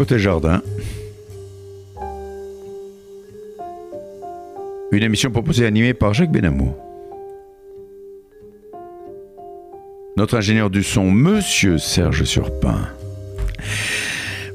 Côté 0.00 0.18
Jardin. 0.18 0.62
Une 4.92 5.02
émission 5.02 5.30
proposée 5.30 5.64
et 5.64 5.66
animée 5.66 5.92
par 5.92 6.14
Jacques 6.14 6.32
Benamou. 6.32 6.74
Notre 10.16 10.38
ingénieur 10.38 10.70
du 10.70 10.82
son, 10.82 11.10
Monsieur 11.10 11.76
Serge 11.76 12.24
Surpin. 12.24 12.88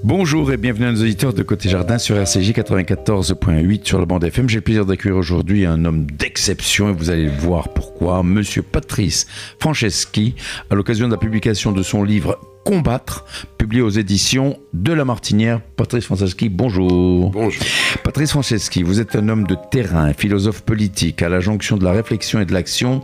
Bonjour 0.04 0.52
et 0.52 0.58
bienvenue 0.58 0.88
à 0.88 0.92
nos 0.92 1.02
auditeurs 1.02 1.36
de 1.36 1.44
Côté 1.44 1.70
Jardin 1.70 2.00
sur 2.00 2.18
RCJ 2.18 2.50
94.8 2.50 3.86
sur 3.86 4.00
la 4.00 4.08
bande 4.08 4.24
FM. 4.24 4.50
J'ai 4.50 4.56
le 4.56 4.62
plaisir 4.62 4.88
d'accueillir 4.88 5.16
aujourd'hui 5.16 5.68
un 5.68 5.86
homme 5.86 6.08
d'exception 6.08 6.90
et 6.90 6.94
vous 6.94 7.12
allez 7.12 7.28
voir 7.28 7.70
pourquoi. 7.70 8.24
Monsieur 8.24 8.64
Patrice 8.64 9.28
Franceschi, 9.60 10.34
à 10.72 10.74
l'occasion 10.74 11.06
de 11.06 11.14
la 11.14 11.20
publication 11.20 11.72
de 11.72 11.84
son 11.84 12.04
livre 12.04 12.40
Combattre, 12.66 13.26
publié 13.60 13.84
aux 13.84 13.92
éditions 13.92 14.58
de 14.74 14.92
La 14.92 15.06
Martinière. 15.06 15.62
Patrice 15.78 16.06
Franceschi, 16.06 16.50
bonjour. 16.50 17.30
Bonjour. 17.30 17.64
Patrice 18.04 18.32
Franceschi, 18.32 18.82
vous 18.82 19.00
êtes 19.00 19.16
un 19.16 19.30
homme 19.30 19.46
de 19.46 19.56
terrain, 19.70 20.14
philosophe 20.14 20.64
politique, 20.64 21.22
à 21.22 21.30
la 21.30 21.40
jonction 21.40 21.78
de 21.78 21.84
la 21.84 21.92
réflexion 21.92 22.40
et 22.40 22.46
de 22.46 22.54
l'action, 22.54 23.04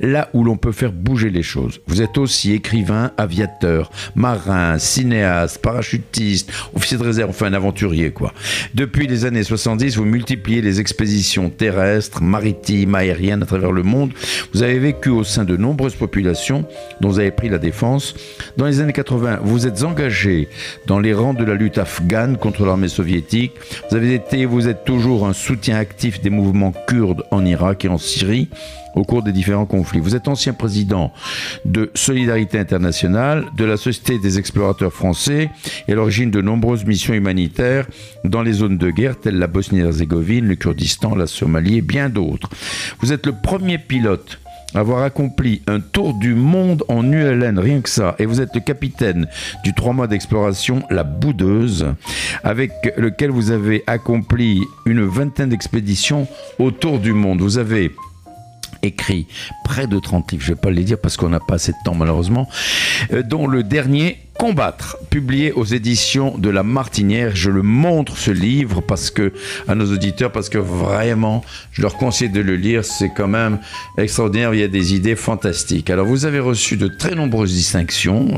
là 0.00 0.28
où 0.34 0.42
l'on 0.42 0.56
peut 0.56 0.72
faire 0.72 0.90
bouger 0.90 1.30
les 1.30 1.44
choses. 1.44 1.80
Vous 1.86 2.02
êtes 2.02 2.18
aussi 2.18 2.52
écrivain, 2.52 3.12
aviateur, 3.16 3.92
marin, 4.16 4.76
cinéaste, 4.78 5.58
parachutiste, 5.58 6.52
officier 6.74 6.98
de 6.98 7.04
réserve, 7.04 7.30
enfin 7.30 7.46
un 7.46 7.52
aventurier, 7.52 8.10
quoi. 8.10 8.34
Depuis 8.74 9.06
les 9.06 9.24
années 9.24 9.44
70, 9.44 9.96
vous 9.96 10.04
multipliez 10.04 10.62
les 10.62 10.80
expéditions 10.80 11.48
terrestres, 11.48 12.22
maritimes, 12.22 12.96
aériennes 12.96 13.44
à 13.44 13.46
travers 13.46 13.70
le 13.70 13.84
monde. 13.84 14.12
Vous 14.52 14.64
avez 14.64 14.80
vécu 14.80 15.10
au 15.10 15.22
sein 15.22 15.44
de 15.44 15.56
nombreuses 15.56 15.94
populations 15.94 16.66
dont 17.00 17.08
vous 17.08 17.20
avez 17.20 17.30
pris 17.30 17.48
la 17.48 17.58
défense. 17.58 18.16
Dans 18.56 18.66
les 18.66 18.80
années 18.80 18.95
80, 18.96 19.40
vous 19.42 19.66
êtes 19.66 19.82
engagé 19.82 20.48
dans 20.86 20.98
les 20.98 21.12
rangs 21.12 21.34
de 21.34 21.44
la 21.44 21.52
lutte 21.52 21.76
afghane 21.76 22.38
contre 22.38 22.64
l'armée 22.64 22.88
soviétique. 22.88 23.52
Vous 23.90 23.96
avez 23.96 24.14
été, 24.14 24.46
vous 24.46 24.68
êtes 24.68 24.86
toujours 24.86 25.26
un 25.26 25.34
soutien 25.34 25.76
actif 25.76 26.22
des 26.22 26.30
mouvements 26.30 26.72
kurdes 26.86 27.22
en 27.30 27.44
Irak 27.44 27.84
et 27.84 27.88
en 27.88 27.98
Syrie 27.98 28.48
au 28.94 29.04
cours 29.04 29.22
des 29.22 29.32
différents 29.32 29.66
conflits. 29.66 30.00
Vous 30.00 30.16
êtes 30.16 30.28
ancien 30.28 30.54
président 30.54 31.12
de 31.66 31.90
Solidarité 31.92 32.58
Internationale, 32.58 33.44
de 33.54 33.66
la 33.66 33.76
Société 33.76 34.18
des 34.18 34.38
explorateurs 34.38 34.94
français 34.94 35.50
et 35.86 35.92
à 35.92 35.94
l'origine 35.94 36.30
de 36.30 36.40
nombreuses 36.40 36.86
missions 36.86 37.12
humanitaires 37.12 37.86
dans 38.24 38.40
les 38.40 38.54
zones 38.54 38.78
de 38.78 38.88
guerre 38.88 39.20
telles 39.20 39.38
la 39.38 39.46
Bosnie-Herzégovine, 39.46 40.48
le 40.48 40.54
Kurdistan, 40.54 41.14
la 41.14 41.26
Somalie 41.26 41.76
et 41.76 41.82
bien 41.82 42.08
d'autres. 42.08 42.48
Vous 43.00 43.12
êtes 43.12 43.26
le 43.26 43.34
premier 43.34 43.76
pilote 43.76 44.38
avoir 44.74 45.02
accompli 45.02 45.62
un 45.66 45.80
tour 45.80 46.14
du 46.14 46.34
monde 46.34 46.84
en 46.88 47.10
ULN, 47.10 47.58
rien 47.58 47.80
que 47.80 47.88
ça, 47.88 48.14
et 48.18 48.26
vous 48.26 48.40
êtes 48.40 48.54
le 48.54 48.60
capitaine 48.60 49.26
du 49.64 49.74
trois 49.74 49.92
mois 49.92 50.06
d'exploration 50.06 50.82
La 50.90 51.04
Boudeuse, 51.04 51.94
avec 52.44 52.72
lequel 52.96 53.30
vous 53.30 53.50
avez 53.50 53.84
accompli 53.86 54.60
une 54.84 55.04
vingtaine 55.04 55.50
d'expéditions 55.50 56.26
autour 56.58 56.98
du 56.98 57.12
monde. 57.12 57.40
Vous 57.40 57.58
avez 57.58 57.92
écrit 58.82 59.26
près 59.66 59.88
de 59.88 59.98
30 59.98 60.30
livres, 60.30 60.44
je 60.44 60.50
ne 60.52 60.54
vais 60.54 60.60
pas 60.60 60.70
les 60.70 60.84
dire 60.84 60.96
parce 60.96 61.16
qu'on 61.16 61.28
n'a 61.28 61.40
pas 61.40 61.56
assez 61.56 61.72
de 61.72 61.76
temps 61.84 61.96
malheureusement, 61.96 62.48
euh, 63.12 63.24
dont 63.24 63.48
le 63.48 63.64
dernier 63.64 64.18
Combattre, 64.38 64.98
publié 65.08 65.52
aux 65.52 65.64
éditions 65.64 66.36
de 66.36 66.50
La 66.50 66.62
Martinière. 66.62 67.34
Je 67.34 67.50
le 67.50 67.62
montre 67.62 68.18
ce 68.18 68.30
livre 68.30 68.82
parce 68.82 69.10
que 69.10 69.32
à 69.66 69.74
nos 69.74 69.90
auditeurs 69.90 70.30
parce 70.30 70.50
que 70.50 70.58
vraiment, 70.58 71.42
je 71.72 71.80
leur 71.80 71.96
conseille 71.96 72.28
de 72.28 72.42
le 72.42 72.54
lire. 72.54 72.84
C'est 72.84 73.08
quand 73.08 73.28
même 73.28 73.58
extraordinaire. 73.96 74.52
Il 74.52 74.60
y 74.60 74.62
a 74.62 74.68
des 74.68 74.94
idées 74.94 75.16
fantastiques. 75.16 75.88
Alors 75.88 76.06
vous 76.06 76.26
avez 76.26 76.40
reçu 76.40 76.76
de 76.76 76.86
très 76.86 77.14
nombreuses 77.14 77.54
distinctions, 77.54 78.28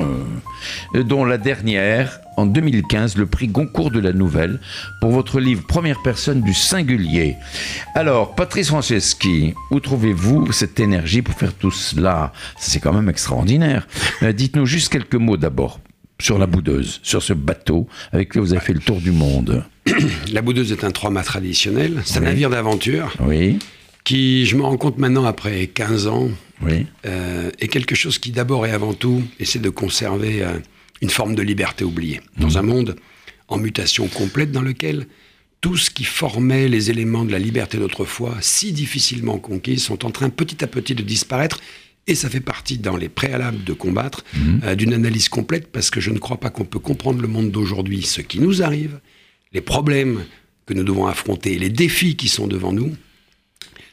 euh, 0.95 1.03
dont 1.03 1.25
la 1.25 1.37
dernière 1.37 2.21
en 2.39 2.47
2015 2.47 3.17
le 3.17 3.27
prix 3.27 3.49
Goncourt 3.49 3.91
de 3.91 3.99
la 3.99 4.13
Nouvelle 4.13 4.61
pour 5.01 5.11
votre 5.11 5.41
livre 5.41 5.67
Première 5.67 6.01
personne 6.03 6.41
du 6.41 6.55
singulier. 6.55 7.35
Alors, 7.97 8.37
Patrice 8.37 8.69
Franceschi, 8.69 9.55
où 9.73 9.81
trouvez-vous 9.81 10.53
cette 10.53 10.79
énergie 10.79 11.18
pour 11.23 11.35
faire 11.35 11.55
tout 11.55 11.71
cela 11.71 12.33
C'est 12.59 12.81
quand 12.81 12.93
même 12.93 13.09
extraordinaire. 13.09 13.87
Dites-nous 14.23 14.67
juste 14.67 14.93
quelques 14.93 15.15
mots 15.15 15.37
d'abord 15.37 15.81
sur 16.21 16.39
la 16.39 16.47
boudeuse, 16.47 17.01
sur 17.03 17.23
ce 17.23 17.33
bateau 17.33 17.87
avec 18.13 18.31
lequel 18.31 18.43
vous 18.43 18.53
avez 18.53 18.65
fait 18.65 18.73
le 18.73 18.81
tour 18.81 19.01
du 19.01 19.13
monde. 19.13 19.65
La 20.33 20.43
boudeuse 20.43 20.73
est 20.73 20.85
un 20.85 20.91
trois-mâts 20.91 21.23
traditionnel, 21.23 22.03
c'est 22.05 22.19
un 22.19 22.23
navire 22.23 22.51
d'aventure 22.51 23.15
Oui, 23.21 23.59
qui, 24.05 24.45
je 24.47 24.57
me 24.57 24.63
rends 24.63 24.77
compte 24.77 24.99
maintenant 24.99 25.25
après 25.25 25.69
15 25.69 26.07
ans, 26.09 26.29
oui, 26.63 26.87
euh, 27.07 27.51
est 27.61 27.69
quelque 27.69 27.95
chose 27.95 28.19
qui 28.19 28.33
d'abord 28.33 28.67
et 28.67 28.73
avant 28.73 28.95
tout 28.95 29.23
essaie 29.39 29.61
de 29.61 29.71
conserver 29.71 30.43
euh, 30.43 30.59
une 31.03 31.11
forme 31.11 31.35
de 31.35 31.43
liberté 31.43 31.85
oubliée. 31.85 32.21
Dans 32.37 32.59
un 32.59 32.63
monde 32.63 32.97
en 33.47 33.59
mutation 33.59 34.09
complète 34.09 34.51
dans 34.51 34.63
lequel 34.63 35.07
tout 35.61 35.77
ce 35.77 35.91
qui 35.91 36.05
formait 36.05 36.69
les 36.69 36.91
éléments 36.91 37.25
de 37.25 37.33
la 37.33 37.39
liberté 37.39 37.79
d'autrefois, 37.79 38.37
si 38.41 38.73
difficilement 38.73 39.39
conquis, 39.39 39.79
sont 39.79 40.05
en 40.07 40.11
train 40.11 40.31
petit 40.31 40.63
à 40.63 40.67
petit 40.67 40.95
de 40.95 41.03
disparaître. 41.03 41.61
Et 42.07 42.15
ça 42.15 42.31
fait 42.31 42.41
partie 42.41 42.79
dans 42.79 42.97
les 42.97 43.09
préalables 43.11 43.65
de 43.65 43.73
combattre 43.75 44.25
euh, 44.65 44.75
d'une 44.75 44.95
analyse 44.95 45.29
complète 45.29 45.71
parce 45.71 45.91
que 45.91 46.01
je 46.01 46.11
ne 46.11 46.19
crois 46.19 46.39
pas 46.41 46.49
qu'on 46.49 46.65
peut 46.65 46.79
comprendre 46.79 47.21
le 47.21 47.29
monde 47.29 47.51
d'aujourd'hui, 47.51 48.03
ce 48.03 48.23
qui 48.23 48.41
nous 48.41 48.63
arrive, 48.63 48.99
les 49.53 49.61
problèmes 49.61 50.25
que 50.65 50.73
nous 50.75 50.85
devons 50.85 51.07
affronter, 51.07 51.59
les 51.59 51.69
défis 51.69 52.17
qui 52.17 52.29
sont 52.29 52.47
devant 52.47 52.73
nous, 52.73 52.95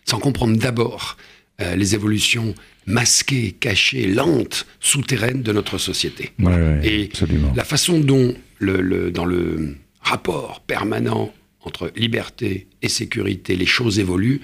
sans 0.06 0.20
comprendre 0.20 0.58
d'abord 0.58 1.18
euh, 1.62 1.76
les 1.76 1.94
évolutions 1.96 2.54
masquées, 2.86 3.52
cachées, 3.60 4.08
lentes, 4.08 4.66
souterraines 4.80 5.42
de 5.42 5.52
notre 5.52 5.78
société. 5.78 6.32
Ouais, 6.40 6.54
ouais, 6.54 6.80
Et 6.84 7.06
absolument. 7.12 7.52
la 7.56 7.64
façon 7.66 8.00
dont, 8.00 8.36
le, 8.60 8.82
le- 8.82 9.12
dans 9.12 9.26
le 9.26 9.76
rapport 10.02 10.62
permanent 10.62 11.34
entre 11.66 11.92
liberté 11.96 12.68
et 12.82 12.88
sécurité, 12.90 13.56
les 13.56 13.66
choses 13.66 14.00
évoluent, 14.00 14.42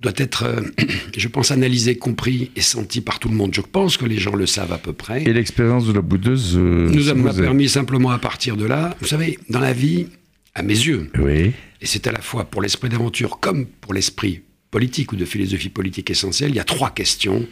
doit 0.00 0.12
être, 0.16 0.44
euh, 0.44 0.60
je 1.16 1.28
pense, 1.28 1.50
analysé, 1.50 1.96
compris 1.96 2.50
et 2.56 2.60
senti 2.60 3.00
par 3.00 3.18
tout 3.18 3.28
le 3.28 3.34
monde. 3.34 3.52
Je 3.54 3.60
pense 3.60 3.96
que 3.96 4.06
les 4.06 4.18
gens 4.18 4.34
le 4.34 4.46
savent 4.46 4.72
à 4.72 4.78
peu 4.78 4.92
près. 4.92 5.22
Et 5.24 5.32
l'expérience 5.32 5.86
de 5.86 5.92
la 5.92 6.00
boudeuse 6.00 6.56
euh, 6.56 6.88
Nous 6.90 7.08
a- 7.10 7.34
permis 7.34 7.68
simplement 7.68 8.10
à 8.10 8.18
partir 8.18 8.56
de 8.56 8.64
là, 8.64 8.96
vous 9.00 9.06
savez, 9.06 9.38
dans 9.50 9.60
la 9.60 9.72
vie, 9.72 10.06
à 10.54 10.62
mes 10.62 10.74
yeux, 10.74 11.10
Oui, 11.18 11.52
et 11.82 11.86
c'est 11.86 12.06
à 12.06 12.12
la 12.12 12.20
fois 12.20 12.44
pour 12.44 12.60
l'esprit 12.62 12.88
d'aventure 12.88 13.40
comme 13.40 13.66
pour 13.66 13.94
l'esprit 13.94 14.40
politique 14.70 15.12
ou 15.12 15.16
de 15.16 15.24
philosophie 15.24 15.68
politique 15.68 16.10
essentielle, 16.10 16.50
il 16.50 16.56
y 16.56 16.60
a 16.60 16.64
trois 16.64 16.90
questions 16.90 17.46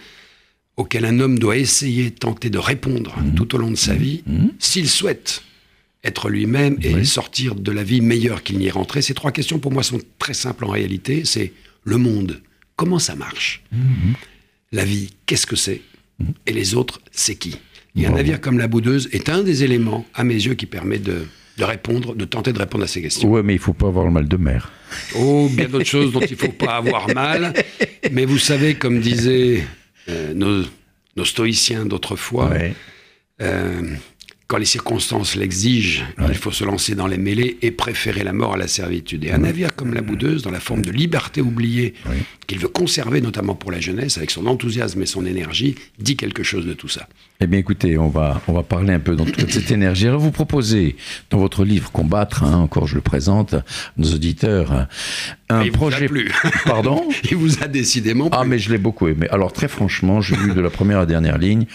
auxquelles 0.77 1.05
un 1.05 1.19
homme 1.21 1.39
doit 1.39 1.57
essayer, 1.57 2.11
tenter 2.13 2.51
de 2.51 2.59
répondre 2.59 3.15
tout 3.37 3.55
au 3.55 3.59
long 3.59 3.71
de 3.71 3.77
sa 3.77 3.95
vie, 3.95 4.23
s'il 4.61 4.89
souhaite 4.89 5.43
être 6.05 6.29
lui-même 6.29 6.77
et 6.83 6.95
Oui. 6.95 7.07
sortir 7.07 7.55
de 7.55 7.73
la 7.73 7.83
vie 7.83 8.01
meilleur 8.01 8.43
qu'il 8.43 8.59
n'y 8.59 8.67
est 8.67 8.71
rentré. 8.71 9.03
Ces 9.03 9.15
trois 9.15 9.33
questions, 9.33 9.59
pour 9.59 9.73
moi, 9.73 9.83
sont 9.83 10.01
très 10.19 10.35
simples 10.35 10.65
en 10.65 10.69
réalité. 10.71 11.23
C'est 11.25 11.53
le 11.85 11.97
monde, 11.97 12.41
comment 12.77 12.99
ça 12.99 13.15
marche? 13.17 13.63
La 14.73 14.85
vie, 14.85 15.11
qu'est-ce 15.27 15.47
que 15.47 15.57
c'est? 15.57 15.81
Et 16.47 16.53
les 16.53 16.75
autres, 16.75 17.01
c'est 17.11 17.35
qui? 17.37 17.57
Et 17.97 18.07
un 18.07 18.11
navire 18.11 18.41
comme 18.41 18.59
la 18.59 18.69
Boudeuse 18.69 19.09
est 19.13 19.29
un 19.29 19.43
des 19.43 19.65
éléments, 19.65 20.07
à 20.15 20.23
mes 20.23 20.35
yeux, 20.35 20.55
qui 20.55 20.67
permet 20.67 20.99
de, 20.99 21.27
de 21.57 21.65
répondre, 21.65 22.15
de 22.15 22.25
tenter 22.25 22.53
de 22.53 22.59
répondre 22.61 22.85
à 22.85 22.87
ces 22.87 23.03
questions. 23.03 23.29
ouais, 23.29 23.43
mais 23.43 23.55
il 23.55 23.59
faut 23.59 23.73
pas 23.73 23.89
avoir 23.89 24.05
le 24.05 24.13
mal 24.13 24.29
de 24.29 24.37
mer. 24.37 24.71
Oh, 25.17 25.49
bien 25.53 25.67
d'autres 25.69 25.85
choses 25.85 26.13
dont 26.13 26.21
il 26.21 26.31
ne 26.33 26.37
faut 26.37 26.53
pas 26.53 26.77
avoir 26.77 27.13
mal. 27.13 27.55
Mais 28.13 28.25
vous 28.25 28.39
savez, 28.39 28.75
comme 28.77 29.01
disaient 29.01 29.65
euh, 30.09 30.33
nos, 30.33 30.65
nos 31.17 31.25
stoïciens 31.25 31.87
d'autrefois, 31.87 32.51
Ouais. 32.51 32.75
euh, 33.43 33.95
quand 34.49 34.57
les 34.57 34.65
circonstances 34.65 35.37
l'exigent, 35.37 36.05
il 36.27 36.35
faut 36.35 36.51
se 36.51 36.65
lancer 36.65 36.95
dans 36.95 37.07
les 37.07 37.19
mêlées 37.19 37.59
et 37.61 37.71
préférer 37.71 38.25
la 38.25 38.33
mort 38.33 38.55
à 38.55 38.57
la 38.57 38.67
servitude. 38.67 39.25
Et 39.25 39.31
un 39.31 39.39
navire 39.39 39.77
comme 39.77 39.93
la 39.93 40.01
Boudeuse, 40.01 40.41
dans 40.43 40.51
la 40.51 40.59
forme 40.59 40.81
de 40.81 40.91
liberté 40.91 41.43
oubliée, 41.43 41.93
Oui. 42.09 42.17
qu'il 42.47 42.59
veut 42.59 42.69
conserver 42.69 43.21
notamment 43.21 43.55
pour 43.55 43.71
la 43.71 43.79
jeunesse, 43.79 44.17
avec 44.17 44.31
son 44.31 44.47
enthousiasme 44.47 45.03
et 45.03 45.07
son 45.07 45.27
énergie, 45.27 45.75
dit 45.99 46.17
quelque 46.17 46.43
chose 46.43 46.65
de 46.65 46.73
tout 46.73 46.89
ça. 46.89 47.07
Eh 47.41 47.47
bien, 47.47 47.59
écoutez, 47.59 47.99
on 47.99 48.09
va, 48.09 48.41
on 48.49 48.55
va 48.55 48.63
parler 48.63 48.95
un 48.95 49.01
peu 49.01 49.17
dans 49.17 49.27
toute 49.27 49.51
cette 49.53 49.71
énergie. 49.71 50.09
Alors, 50.09 50.21
vous 50.21 50.31
proposez, 50.31 50.97
dans 51.29 51.39
votre 51.39 51.63
livre 51.67 51.93
Combattre, 51.93 52.43
hein, 52.43 52.57
encore 52.57 52.87
je 52.87 52.95
le 52.95 53.03
présente 53.03 53.55
nos 53.99 54.15
auditeurs, 54.15 54.87
un 55.51 55.63
il 55.63 55.69
vous 55.71 55.75
a 55.75 55.79
projet. 55.79 56.07
plu. 56.07 56.33
Pardon? 56.65 57.07
Il 57.31 57.37
vous 57.37 57.63
a 57.63 57.69
décidément 57.69 58.31
Ah, 58.33 58.41
plu. 58.41 58.49
mais 58.49 58.59
je 58.59 58.71
l'ai 58.73 58.79
beaucoup 58.79 59.09
aimé. 59.09 59.27
Alors, 59.31 59.53
très 59.53 59.69
franchement, 59.69 60.23
j'ai 60.23 60.37
lu 60.37 60.55
de 60.55 60.61
la 60.63 60.71
première 60.71 60.97
à 60.97 61.01
la 61.01 61.07
dernière 61.07 61.37
ligne. 61.37 61.67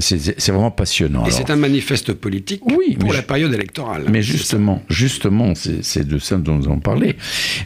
C'est 0.00 0.48
vraiment 0.52 0.70
passionnant. 0.70 1.26
Et 1.26 1.30
c'est 1.32 1.50
un 1.50 1.56
manifeste 1.56 2.12
politique 2.12 2.62
Oui, 2.76 2.96
pour 3.00 3.12
la 3.12 3.22
période 3.22 3.52
électorale. 3.52 4.04
Mais 4.08 4.22
justement, 4.22 4.82
justement, 4.88 5.54
c'est 5.56 6.06
de 6.06 6.18
ça 6.20 6.36
dont 6.36 6.56
nous 6.56 6.66
allons 6.66 6.78
parler. 6.78 7.16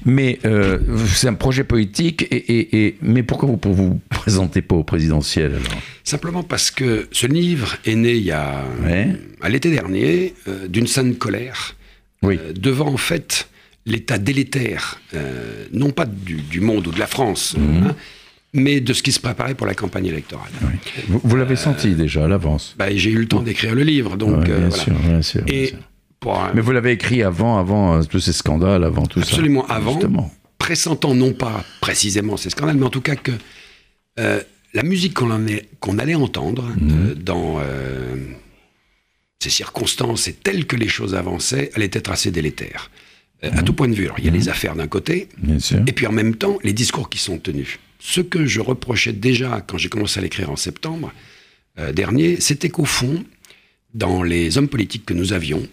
Mais 0.06 0.38
euh, 0.46 0.78
c'est 1.14 1.28
un 1.28 1.34
projet 1.34 1.62
politique. 1.64 2.22
Et, 2.30 2.36
et- 2.36 2.86
et- 2.86 2.96
mais 3.02 3.22
pourquoi 3.22 3.48
vous 3.50 3.60
ne 3.68 3.74
vous 3.74 4.00
présentez 4.08 4.62
pas 4.62 4.76
au 4.76 4.82
présidentiel 4.84 5.52
alors? 5.52 5.82
Simplement 6.04 6.42
parce 6.42 6.70
que 6.70 7.06
ce 7.12 7.26
livre 7.26 7.76
est 7.84 7.94
né 7.96 8.14
il 8.14 8.24
y 8.24 8.32
a, 8.32 8.64
Ouais. 8.82 9.08
à 9.42 9.48
l'été 9.50 9.70
dernier 9.70 10.34
euh, 10.48 10.68
d'une 10.68 10.86
saine 10.86 11.16
colère 11.16 11.76
Oui. 12.22 12.38
euh, 12.42 12.52
devant 12.54 12.88
en 12.88 12.96
fait 12.96 13.48
l'état 13.84 14.16
délétère, 14.16 15.00
euh, 15.14 15.66
non 15.72 15.90
pas 15.90 16.06
du, 16.06 16.36
du 16.36 16.60
monde 16.60 16.86
ou 16.86 16.92
de 16.92 16.98
la 16.98 17.06
France, 17.06 17.56
Mhm. 17.58 17.88
hein, 17.88 17.96
mais 18.54 18.80
de 18.80 18.92
ce 18.92 19.02
qui 19.02 19.12
se 19.12 19.20
préparait 19.20 19.54
pour 19.54 19.66
la 19.66 19.74
campagne 19.74 20.06
électorale. 20.06 20.50
Vous, 21.08 21.20
vous 21.22 21.36
l'avez 21.36 21.56
senti 21.56 21.94
déjà 21.94 22.24
à 22.24 22.28
l'avance. 22.28 22.74
Bah, 22.78 22.94
J'ai 22.94 23.10
eu 23.10 23.18
le 23.18 23.26
temps 23.26 23.42
d'écrire 23.42 23.74
le 23.74 23.82
livre, 23.82 24.16
donc 24.16 24.42
Ouais, 24.42 24.50
euh, 24.50 24.58
bien 24.58 24.68
voilà. 24.68 24.82
sûr, 24.84 24.94
bien 24.94 25.22
sûr. 25.22 25.42
bien 25.42 25.54
Et 25.54 25.66
sûr. 25.68 25.78
Mais 26.54 26.60
vous 26.60 26.70
l'avez 26.70 26.92
écrit 26.92 27.22
avant, 27.22 27.58
avant 27.58 27.96
euh, 27.98 28.02
tous 28.04 28.20
ces 28.20 28.32
scandales, 28.32 28.84
avant 28.84 29.06
tout 29.06 29.20
ça. 29.20 29.26
Absolument 29.26 29.66
avant. 29.66 29.92
Justement. 29.92 30.32
Pressentant 30.58 31.14
non 31.14 31.32
pas 31.32 31.64
précisément 31.80 32.36
ces 32.36 32.50
scandales, 32.50 32.76
mais 32.76 32.86
en 32.86 32.90
tout 32.90 33.00
cas 33.00 33.16
que 33.16 33.32
euh, 34.20 34.40
la 34.74 34.82
musique 34.84 35.14
qu'on 35.14 35.98
allait 35.98 36.14
entendre 36.14 36.68
mhm. 36.78 37.14
dans 37.14 37.58
ces 39.42 39.50
circonstances 39.50 40.28
et 40.28 40.32
telles 40.34 40.66
que 40.66 40.76
les 40.76 40.88
choses 40.88 41.14
avançaient 41.16 41.72
allait 41.74 41.90
être 41.92 42.10
assez 42.10 42.30
délétère. 42.30 42.90
À 43.42 43.50
mhm. 43.50 43.64
tout 43.64 43.72
point 43.72 43.88
de 43.88 43.94
vue. 43.94 44.08
il 44.18 44.24
y 44.24 44.28
a 44.28 44.30
les 44.30 44.48
affaires 44.48 44.76
d'un 44.76 44.86
côté, 44.86 45.28
et 45.86 45.92
puis 45.92 46.06
en 46.06 46.12
même 46.12 46.36
temps, 46.36 46.58
les 46.62 46.72
discours 46.72 47.10
qui 47.10 47.18
sont 47.18 47.38
tenus. 47.38 47.78
Ce 47.98 48.20
que 48.20 48.46
je 48.46 48.60
reprochais 48.60 49.12
déjà 49.12 49.60
quand 49.60 49.78
j'ai 49.78 49.88
commencé 49.88 50.18
à 50.18 50.22
l'écrire 50.22 50.50
en 50.50 50.56
septembre 50.56 51.12
dernier, 51.92 52.40
c'était 52.40 52.68
qu'au 52.68 52.84
fond, 52.84 53.24
dans 53.94 54.22
les 54.22 54.58
hommes 54.58 54.68
politiques 54.68 55.04
que 55.04 55.14
nous 55.14 55.32
avions, 55.32 55.66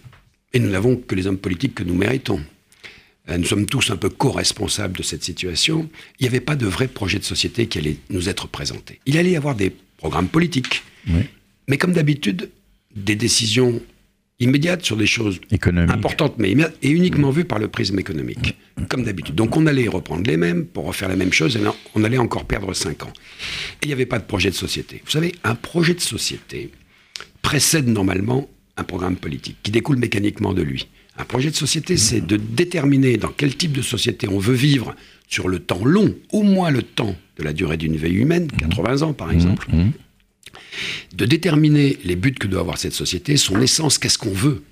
et 0.54 0.60
nous 0.60 0.69
n'avons 0.69 0.95
que 0.95 1.16
les 1.16 1.27
hommes 1.27 1.38
politiques 1.38 1.75
que 1.75 1.83
nous 1.83 1.95
méritons. 1.95 2.42
Euh, 3.30 3.38
nous 3.38 3.45
sommes 3.45 3.66
tous 3.66 3.92
un 3.92 3.98
peu 3.98 4.10
co-responsables 4.10 4.98
de 4.98 5.04
cette 5.04 5.24
situation. 5.24 5.89
Il 6.19 6.24
n'y 6.24 6.27
avait 6.27 6.39
pas 6.39 6.56
de 6.56 6.66
vrai 6.66 6.88
projet 6.88 7.19
de 7.19 7.24
société 7.24 7.68
qui 7.68 7.77
allait 7.77 7.98
nous 8.10 8.30
être 8.30 8.48
présenté. 8.48 9.00
Il 9.06 9.18
allait 9.18 9.31
y 9.31 9.36
avoir 9.36 9.56
des 9.56 9.71
programmes 9.98 10.27
politiques, 10.27 10.83
mais 11.68 11.77
comme 11.77 11.94
d'habitude, 11.94 12.50
des 12.95 13.16
décisions 13.16 13.81
immédiates 14.39 14.86
sur 14.86 14.95
des 14.95 15.06
choses 15.06 15.39
importantes, 15.89 16.36
mais 16.38 16.56
et 16.81 16.89
uniquement 16.89 17.30
vues 17.30 17.45
par 17.45 17.59
le 17.59 17.68
prisme 17.68 18.00
économique, 18.00 18.57
comme 18.88 19.03
d'habitude. 19.03 19.36
Donc 19.36 19.57
on 19.57 19.65
allait 19.65 19.88
reprendre 19.88 20.24
les 20.25 20.38
mêmes 20.38 20.65
pour 20.65 20.86
refaire 20.86 21.09
la 21.09 21.15
même 21.15 21.33
chose, 21.33 21.57
et 21.57 21.59
on 21.95 22.03
allait 22.03 22.18
encore 22.18 22.45
perdre 22.45 22.74
cinq 22.74 23.03
ans. 23.03 23.13
Et 23.81 23.86
il 23.86 23.88
n'y 23.88 23.94
avait 23.94 24.06
pas 24.06 24.19
de 24.19 24.24
projet 24.24 24.50
de 24.50 24.56
société. 24.56 25.01
Vous 25.03 25.12
savez, 25.12 25.33
un 25.44 25.56
projet 25.56 25.94
de 25.94 26.00
société, 26.00 26.71
précède 27.41 27.88
normalement 27.88 28.50
un 28.77 28.83
programme 28.83 29.15
politique 29.15 29.57
qui 29.63 29.71
découle 29.71 29.97
mécaniquement 29.97 30.53
de 30.53 30.62
lui. 30.62 30.88
Un 31.18 31.25
projet 31.25 31.50
de 31.50 31.56
société, 31.56 31.97
c'est 31.97 32.21
de 32.21 32.38
déterminer 32.38 33.18
dans 33.18 33.27
quel 33.27 33.56
type 33.56 33.74
de 33.74 33.81
société 33.81 34.30
on 34.30 34.39
veut 34.39 34.53
vivre 34.53 34.95
sur 35.27 35.50
le 35.50 35.59
temps 35.59 35.83
long, 35.83 36.15
au 36.31 36.44
moins 36.44 36.71
le 36.71 36.81
temps 36.81 37.15
de 37.38 37.44
la 37.44 37.51
durée 37.51 37.75
d'une 37.75 37.97
vie 37.97 38.13
humaine, 38.13 38.47
80 38.57 39.01
ans 39.01 39.13
par 39.13 39.31
exemple. 39.31 39.68
De 41.15 41.25
déterminer 41.25 41.97
les 42.03 42.15
buts 42.15 42.33
que 42.33 42.47
doit 42.47 42.61
avoir 42.61 42.77
cette 42.77 42.94
société, 42.94 43.38
son 43.38 43.61
essence, 43.61 43.97
qu'est-ce 43.97 44.17
qu'on 44.17 44.31
veut, 44.31 44.63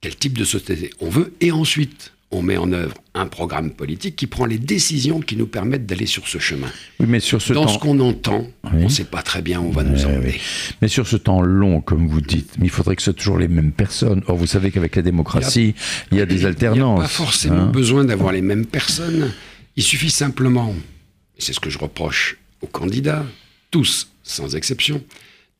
quel 0.00 0.16
type 0.16 0.36
de 0.38 0.44
société 0.44 0.90
on 1.00 1.08
veut, 1.08 1.32
et 1.40 1.52
ensuite 1.52 2.12
on 2.34 2.42
met 2.42 2.56
en 2.56 2.72
œuvre 2.72 2.96
un 3.14 3.26
programme 3.26 3.70
politique 3.70 4.16
qui 4.16 4.26
prend 4.26 4.44
les 4.44 4.58
décisions 4.58 5.20
qui 5.20 5.36
nous 5.36 5.46
permettent 5.46 5.86
d'aller 5.86 6.06
sur 6.06 6.26
ce 6.26 6.38
chemin. 6.38 6.66
Oui, 6.98 7.06
mais 7.08 7.20
sur 7.20 7.40
ce 7.40 7.52
Dans 7.52 7.68
ce 7.68 7.78
qu'on 7.78 8.00
entend, 8.00 8.48
on 8.64 8.72
ne 8.76 8.88
sait 8.88 9.04
pas 9.04 9.22
très 9.22 9.40
bien 9.40 9.60
où 9.60 9.66
on 9.66 9.70
va 9.70 9.84
nous 9.84 10.04
emmener. 10.04 10.40
Mais 10.82 10.88
sur 10.88 11.06
ce 11.06 11.16
temps 11.16 11.40
long, 11.40 11.80
comme 11.80 12.08
vous 12.08 12.20
dites, 12.20 12.54
il 12.60 12.70
faudrait 12.70 12.96
que 12.96 13.02
ce 13.02 13.12
soit 13.12 13.18
toujours 13.18 13.38
les 13.38 13.48
mêmes 13.48 13.72
personnes. 13.72 14.22
Or, 14.26 14.36
vous 14.36 14.46
savez 14.46 14.70
qu'avec 14.70 14.96
la 14.96 15.02
démocratie, 15.02 15.74
il 16.10 16.18
y 16.18 16.20
a, 16.20 16.26
des 16.26 16.44
alternances. 16.44 16.96
Il 16.96 17.00
n'y 17.00 17.04
a 17.04 17.08
pas 17.08 17.08
forcément 17.08 17.56
hein. 17.56 17.70
besoin 17.70 18.04
d'avoir 18.04 18.32
les 18.32 18.42
mêmes 18.42 18.66
personnes. 18.66 19.32
Il 19.76 19.82
suffit 19.82 20.10
simplement, 20.10 20.74
et 21.38 21.40
c'est 21.40 21.52
ce 21.52 21.60
que 21.60 21.70
je 21.70 21.78
reproche 21.78 22.38
aux 22.62 22.66
candidats, 22.66 23.24
tous, 23.70 24.08
sans 24.22 24.56
exception, 24.56 25.02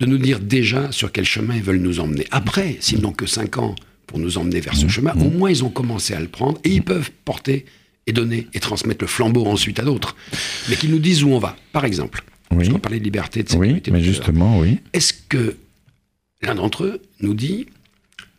de 0.01 0.07
nous 0.07 0.19
dire 0.19 0.41
déjà 0.41 0.91
sur 0.93 1.13
quel 1.13 1.25
chemin 1.25 1.57
ils 1.57 1.63
veulent 1.63 1.79
nous 1.79 2.01
emmener. 2.01 2.27
Après, 2.31 2.77
s'ils 2.81 3.01
n'ont 3.01 3.13
que 3.13 3.27
5 3.27 3.59
ans 3.59 3.75
pour 4.07 4.19
nous 4.19 4.39
emmener 4.39 4.61
vers 4.61 4.77
ce 4.77 4.87
mmh. 4.87 4.91
chemin, 4.91 5.13
au 5.15 5.31
mmh. 5.31 5.39
moins 5.39 5.51
ils 5.51 5.65
ont 5.65 5.71
commencé 5.71 6.15
à 6.15 6.21
le 6.21 6.29
prendre 6.29 6.59
et 6.65 6.71
ils 6.71 6.83
peuvent 6.83 7.11
porter 7.25 7.65
et 8.07 8.13
donner 8.13 8.49
et 8.53 8.61
transmettre 8.61 9.03
le 9.03 9.09
flambeau 9.09 9.47
ensuite 9.47 9.79
à 9.79 9.83
d'autres. 9.83 10.17
Mais 10.69 10.77
qu'ils 10.77 10.91
nous 10.91 10.99
disent 10.99 11.23
où 11.23 11.31
on 11.31 11.39
va. 11.39 11.57
Par 11.73 11.85
exemple, 11.85 12.23
oui. 12.51 12.69
qu'on 12.69 12.79
parlait 12.79 12.99
de 12.99 13.05
liberté, 13.05 13.43
de 13.43 13.49
sécurité. 13.49 13.91
Oui, 13.91 13.99
mais 13.99 14.05
justement, 14.05 14.59
oui. 14.59 14.79
Est-ce 14.93 15.15
que 15.29 15.57
l'un 16.43 16.55
d'entre 16.55 16.85
eux 16.85 17.03
nous 17.21 17.35
dit 17.35 17.67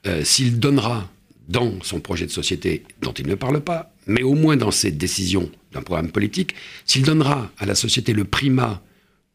euh, 0.05 0.23
s'il 0.23 0.59
donnera 0.59 1.09
dans 1.49 1.73
son 1.81 1.99
projet 1.99 2.25
de 2.25 2.31
société 2.31 2.83
dont 3.01 3.13
il 3.13 3.27
ne 3.27 3.35
parle 3.35 3.61
pas, 3.61 3.91
mais 4.07 4.23
au 4.23 4.33
moins 4.33 4.57
dans 4.57 4.71
ses 4.71 4.91
décisions 4.91 5.49
d'un 5.73 5.81
programme 5.81 6.11
politique, 6.11 6.55
s'il 6.85 7.03
donnera 7.03 7.51
à 7.57 7.65
la 7.65 7.75
société 7.75 8.13
le 8.13 8.23
primat 8.23 8.81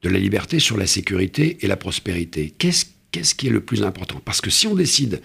de 0.03 0.09
la 0.09 0.19
liberté 0.19 0.59
sur 0.59 0.77
la 0.77 0.87
sécurité 0.87 1.59
et 1.61 1.67
la 1.67 1.77
prospérité, 1.77 2.53
qu'est-ce 2.57 2.87
qu'est-ce 3.11 3.35
qui 3.35 3.49
est 3.49 3.51
le 3.51 3.61
plus 3.61 3.83
important? 3.83 4.21
Parce 4.25 4.41
que 4.41 4.51
si 4.51 4.67
on 4.67 4.75
décide 4.75 5.21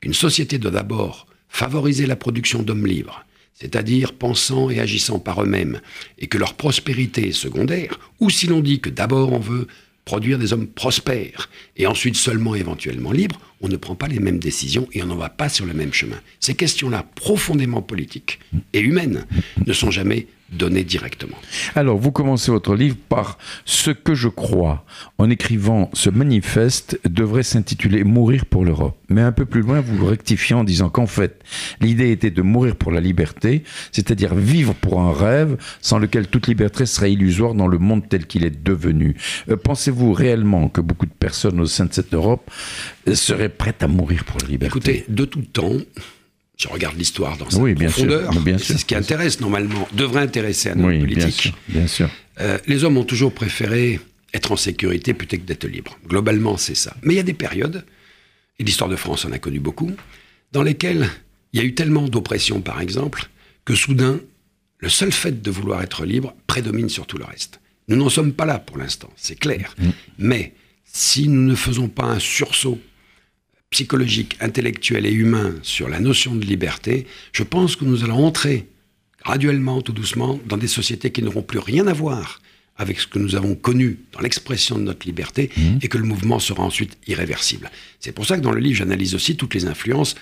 qu'une 0.00 0.14
société 0.14 0.58
doit 0.58 0.70
d'abord 0.70 1.26
favoriser 1.48 2.06
la 2.06 2.16
production 2.16 2.62
d'hommes 2.62 2.86
libres, 2.86 3.24
c'est-à-dire 3.54 4.12
pensant 4.12 4.68
et 4.68 4.80
agissant 4.80 5.18
par 5.18 5.42
eux-mêmes, 5.42 5.80
et 6.18 6.26
que 6.26 6.38
leur 6.38 6.54
prospérité 6.54 7.28
est 7.28 7.32
secondaire, 7.32 7.98
ou 8.20 8.30
si 8.30 8.46
l'on 8.46 8.60
dit 8.60 8.80
que 8.80 8.90
d'abord 8.90 9.32
on 9.32 9.38
veut 9.38 9.66
produire 10.04 10.38
des 10.38 10.52
hommes 10.52 10.68
prospères, 10.68 11.48
et 11.76 11.86
ensuite 11.86 12.16
seulement 12.16 12.54
éventuellement 12.54 13.12
libres, 13.12 13.40
on 13.60 13.68
ne 13.68 13.76
prend 13.76 13.94
pas 13.94 14.08
les 14.08 14.20
mêmes 14.20 14.38
décisions 14.38 14.88
et 14.92 15.02
on 15.02 15.06
n'en 15.06 15.16
va 15.16 15.30
pas 15.30 15.48
sur 15.48 15.66
le 15.66 15.74
même 15.74 15.92
chemin. 15.92 16.20
Ces 16.38 16.54
questions-là, 16.54 17.04
profondément 17.14 17.82
politiques 17.82 18.38
et 18.72 18.80
humaines, 18.80 19.26
ne 19.66 19.72
sont 19.72 19.90
jamais 19.90 20.28
donné 20.50 20.84
directement. 20.84 21.36
Alors, 21.74 21.98
vous 21.98 22.12
commencez 22.12 22.50
votre 22.50 22.74
livre 22.74 22.96
par 23.08 23.38
Ce 23.64 23.90
que 23.90 24.14
je 24.14 24.28
crois. 24.28 24.84
En 25.18 25.30
écrivant 25.30 25.90
ce 25.92 26.10
manifeste 26.10 27.00
devrait 27.08 27.42
s'intituler 27.42 28.04
Mourir 28.04 28.46
pour 28.46 28.64
l'Europe. 28.64 28.96
Mais 29.08 29.22
un 29.22 29.32
peu 29.32 29.44
plus 29.44 29.62
loin, 29.62 29.80
vous 29.80 29.98
le 29.98 30.04
rectifiez 30.04 30.54
en 30.54 30.64
disant 30.64 30.88
qu'en 30.88 31.06
fait, 31.06 31.42
l'idée 31.80 32.10
était 32.10 32.30
de 32.30 32.42
mourir 32.42 32.76
pour 32.76 32.92
la 32.92 33.00
liberté, 33.00 33.64
c'est-à-dire 33.92 34.34
vivre 34.34 34.74
pour 34.74 35.00
un 35.00 35.12
rêve 35.12 35.56
sans 35.80 35.98
lequel 35.98 36.28
toute 36.28 36.46
liberté 36.46 36.86
serait 36.86 37.12
illusoire 37.12 37.54
dans 37.54 37.68
le 37.68 37.78
monde 37.78 38.08
tel 38.08 38.26
qu'il 38.26 38.44
est 38.44 38.62
devenu. 38.62 39.16
Euh, 39.48 39.56
pensez-vous 39.56 40.12
réellement 40.12 40.68
que 40.68 40.80
beaucoup 40.80 41.06
de 41.06 41.12
personnes 41.12 41.60
au 41.60 41.66
sein 41.66 41.86
de 41.86 41.92
cette 41.92 42.14
Europe 42.14 42.50
euh, 43.08 43.14
seraient 43.14 43.48
prêtes 43.48 43.82
à 43.82 43.88
mourir 43.88 44.24
pour 44.24 44.38
la 44.40 44.48
liberté? 44.48 44.78
Écoutez, 44.78 45.04
de 45.08 45.24
tout 45.24 45.42
temps, 45.42 45.76
je 46.56 46.68
regarde 46.68 46.96
l'histoire 46.96 47.36
dans 47.36 47.50
sa 47.50 47.58
oui, 47.58 47.74
bien 47.74 47.90
profondeur. 47.90 48.32
C'est 48.58 48.78
ce 48.78 48.84
qui 48.84 48.94
intéresse 48.94 49.40
normalement, 49.40 49.86
devrait 49.92 50.22
intéresser 50.22 50.70
un 50.70 50.80
homme 50.80 50.86
oui, 50.86 51.00
politique. 51.00 51.52
Bien 51.68 51.86
sûr. 51.86 52.08
Euh, 52.40 52.58
les 52.66 52.84
hommes 52.84 52.96
ont 52.96 53.04
toujours 53.04 53.32
préféré 53.32 54.00
être 54.32 54.52
en 54.52 54.56
sécurité 54.56 55.14
plutôt 55.14 55.36
que 55.36 55.42
d'être 55.42 55.66
libres. 55.66 55.98
Globalement, 56.06 56.56
c'est 56.56 56.74
ça. 56.74 56.96
Mais 57.02 57.14
il 57.14 57.16
y 57.16 57.20
a 57.20 57.24
des 57.24 57.34
périodes, 57.34 57.84
et 58.58 58.64
l'histoire 58.64 58.88
de 58.88 58.96
France 58.96 59.24
en 59.24 59.32
a 59.32 59.38
connu 59.38 59.60
beaucoup, 59.60 59.92
dans 60.52 60.62
lesquelles 60.62 61.08
il 61.52 61.60
y 61.60 61.62
a 61.62 61.66
eu 61.66 61.74
tellement 61.74 62.08
d'oppression, 62.08 62.60
par 62.60 62.80
exemple, 62.80 63.28
que 63.64 63.74
soudain, 63.74 64.20
le 64.78 64.88
seul 64.88 65.12
fait 65.12 65.42
de 65.42 65.50
vouloir 65.50 65.82
être 65.82 66.04
libre 66.04 66.34
prédomine 66.46 66.88
sur 66.88 67.06
tout 67.06 67.18
le 67.18 67.24
reste. 67.24 67.60
Nous 67.88 67.96
n'en 67.96 68.08
sommes 68.08 68.32
pas 68.32 68.46
là 68.46 68.58
pour 68.58 68.78
l'instant, 68.78 69.10
c'est 69.16 69.38
clair. 69.38 69.74
Mm. 69.78 69.88
Mais 70.18 70.54
si 70.84 71.28
nous 71.28 71.42
ne 71.42 71.54
faisons 71.54 71.88
pas 71.88 72.04
un 72.04 72.18
sursaut 72.18 72.80
psychologique, 73.76 74.38
intellectuel 74.40 75.04
et 75.04 75.12
humain 75.12 75.54
sur 75.60 75.90
la 75.90 76.00
notion 76.00 76.34
de 76.34 76.46
liberté, 76.46 77.06
je 77.32 77.42
pense 77.42 77.76
que 77.76 77.84
nous 77.84 78.04
allons 78.04 78.24
entrer 78.24 78.68
graduellement, 79.22 79.82
tout 79.82 79.92
doucement, 79.92 80.40
dans 80.46 80.56
des 80.56 80.66
sociétés 80.66 81.10
qui 81.10 81.22
n'auront 81.22 81.42
plus 81.42 81.58
rien 81.58 81.86
à 81.86 81.92
voir 81.92 82.40
avec 82.78 82.98
ce 82.98 83.06
que 83.06 83.18
nous 83.18 83.34
avons 83.34 83.54
connu 83.54 83.98
dans 84.12 84.20
l'expression 84.20 84.78
de 84.78 84.84
notre 84.84 85.06
liberté 85.06 85.50
mmh. 85.54 85.78
et 85.82 85.88
que 85.88 85.98
le 85.98 86.04
mouvement 86.04 86.38
sera 86.38 86.62
ensuite 86.62 86.96
irréversible. 87.06 87.70
C'est 88.00 88.12
pour 88.12 88.24
ça 88.24 88.38
que 88.38 88.42
dans 88.42 88.50
le 88.50 88.60
livre, 88.60 88.78
j'analyse 88.78 89.14
aussi 89.14 89.36
toutes 89.36 89.52
les 89.52 89.66
influences 89.66 90.14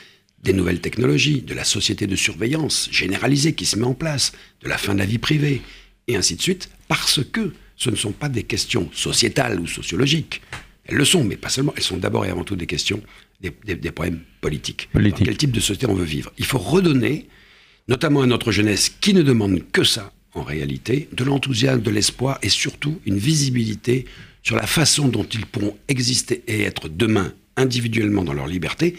des 0.42 0.52
nouvelles 0.52 0.80
technologies, 0.80 1.40
de 1.40 1.54
la 1.54 1.64
société 1.64 2.08
de 2.08 2.16
surveillance 2.16 2.88
généralisée 2.90 3.52
qui 3.52 3.66
se 3.66 3.78
met 3.78 3.87
en 3.87 3.94
place, 3.94 4.32
de 4.64 4.68
la 4.68 4.78
fin 4.78 4.94
de 4.94 4.99
la 4.99 5.06
vie 5.06 5.18
privée, 5.18 5.62
et 6.08 6.16
ainsi 6.16 6.34
de 6.34 6.42
suite, 6.42 6.70
parce 6.88 7.20
que 7.23 7.52
ce 7.76 7.88
ne 7.88 7.96
sont 7.96 8.11
pas 8.11 8.28
des 8.28 8.42
questions 8.42 8.90
sociétales 8.92 9.61
ou 9.61 9.68
sociologiques. 9.68 10.42
Elles 10.87 10.97
le 10.97 11.05
sont, 11.05 11.25
mais 11.25 11.37
pas 11.37 11.49
seulement. 11.49 11.73
Elles 11.76 11.83
sont 11.83 11.97
d'abord 11.97 12.26
et 12.26 12.31
avant 12.31 12.45
tout 12.45 12.57
des 12.57 12.67
questions 12.67 13.03
des, 13.41 13.91
problèmes 13.91 14.21
politiques. 14.41 14.88
quel 14.93 15.37
type 15.37 15.50
de 15.50 15.61
société 15.61 15.87
on 15.87 15.95
veut 15.95 16.05
vivre 16.05 16.33
Il 16.38 16.45
faut 16.45 16.59
redonner, 16.59 17.29
notamment 17.88 18.23
à 18.23 18.26
notre 18.26 18.53
jeunesse 18.53 18.88
qui 19.00 19.14
ne 19.14 19.23
demande 19.23 19.62
que 19.73 19.85
ça, 19.85 20.12
en 20.35 20.43
réalité, 20.43 21.09
de 21.12 21.25
l'enthousiasme, 21.25 21.83
de 21.83 21.91
l'espoir 21.91 22.38
et 22.43 22.49
surtout 22.49 23.00
une 23.07 23.19
visibilité 23.19 24.07
sur 24.43 24.57
la 24.57 24.67
façon 24.67 25.09
dont 25.09 25.25
ils 25.25 25.47
pourront 25.47 25.76
exister 25.88 26.43
et 26.47 26.62
être 26.62 26.88
demain 26.88 27.33
individuellement 27.57 28.25
dans 28.25 28.33
leur 28.33 28.47
liberté, 28.47 28.97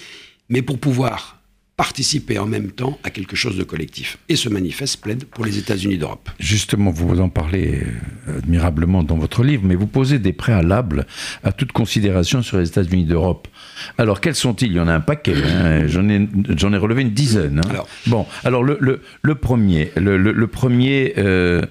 mais 0.49 0.61
pour 0.61 0.79
pouvoir 0.79 1.41
participer 1.77 2.39
en 2.39 2.45
même 2.45 2.71
temps 2.71 2.97
à 3.03 3.09
quelque 3.09 3.35
chose 3.35 3.57
de 3.57 3.63
collectif. 3.63 4.17
Et 4.29 4.37
ce 4.37 4.47
manifeste 4.47 5.01
plaide 5.01 5.25
pour 5.25 5.45
les 5.45 5.57
États-Unis 5.57 5.97
d'Europe. 5.97 6.29
Justement, 6.39 6.91
vous 6.91 7.19
en 7.19 7.27
parlez 7.27 7.83
euh, 8.27 8.37
admirablement 8.37 9.03
dans 9.03 9.17
votre 9.17 9.43
livre, 9.43 9.63
mais 9.65 9.75
vous 9.75 9.87
posez 9.87 10.19
des 10.19 10.31
préalables 10.31 11.05
à 11.43 11.51
toute 11.51 11.73
considération 11.73 12.41
sur 12.41 12.57
les 12.57 12.67
États-Unis 12.69 13.05
d'Europe. 13.05 13.49
Alors, 13.97 14.21
quels 14.21 14.35
sont-ils? 14.35 14.67
Il 14.67 14.73
y 14.75 14.79
en 14.79 14.87
a 14.87 14.93
un 14.93 15.01
paquet. 15.01 15.35
Hein. 15.35 15.85
J'en 15.87 16.07
ai, 16.07 16.27
j'en 16.55 16.71
ai 16.71 16.77
relevé 16.77 17.01
une 17.01 17.11
dizaine. 17.11 17.59
Hein. 17.59 17.69
Alors, 17.69 17.87
bon, 18.07 18.25
alors 18.45 18.63
le, 18.63 18.77
le, 19.21 19.35
premier, 19.35 19.91
le, 19.97 20.47
premier 20.47 21.13
euh, 21.17 21.61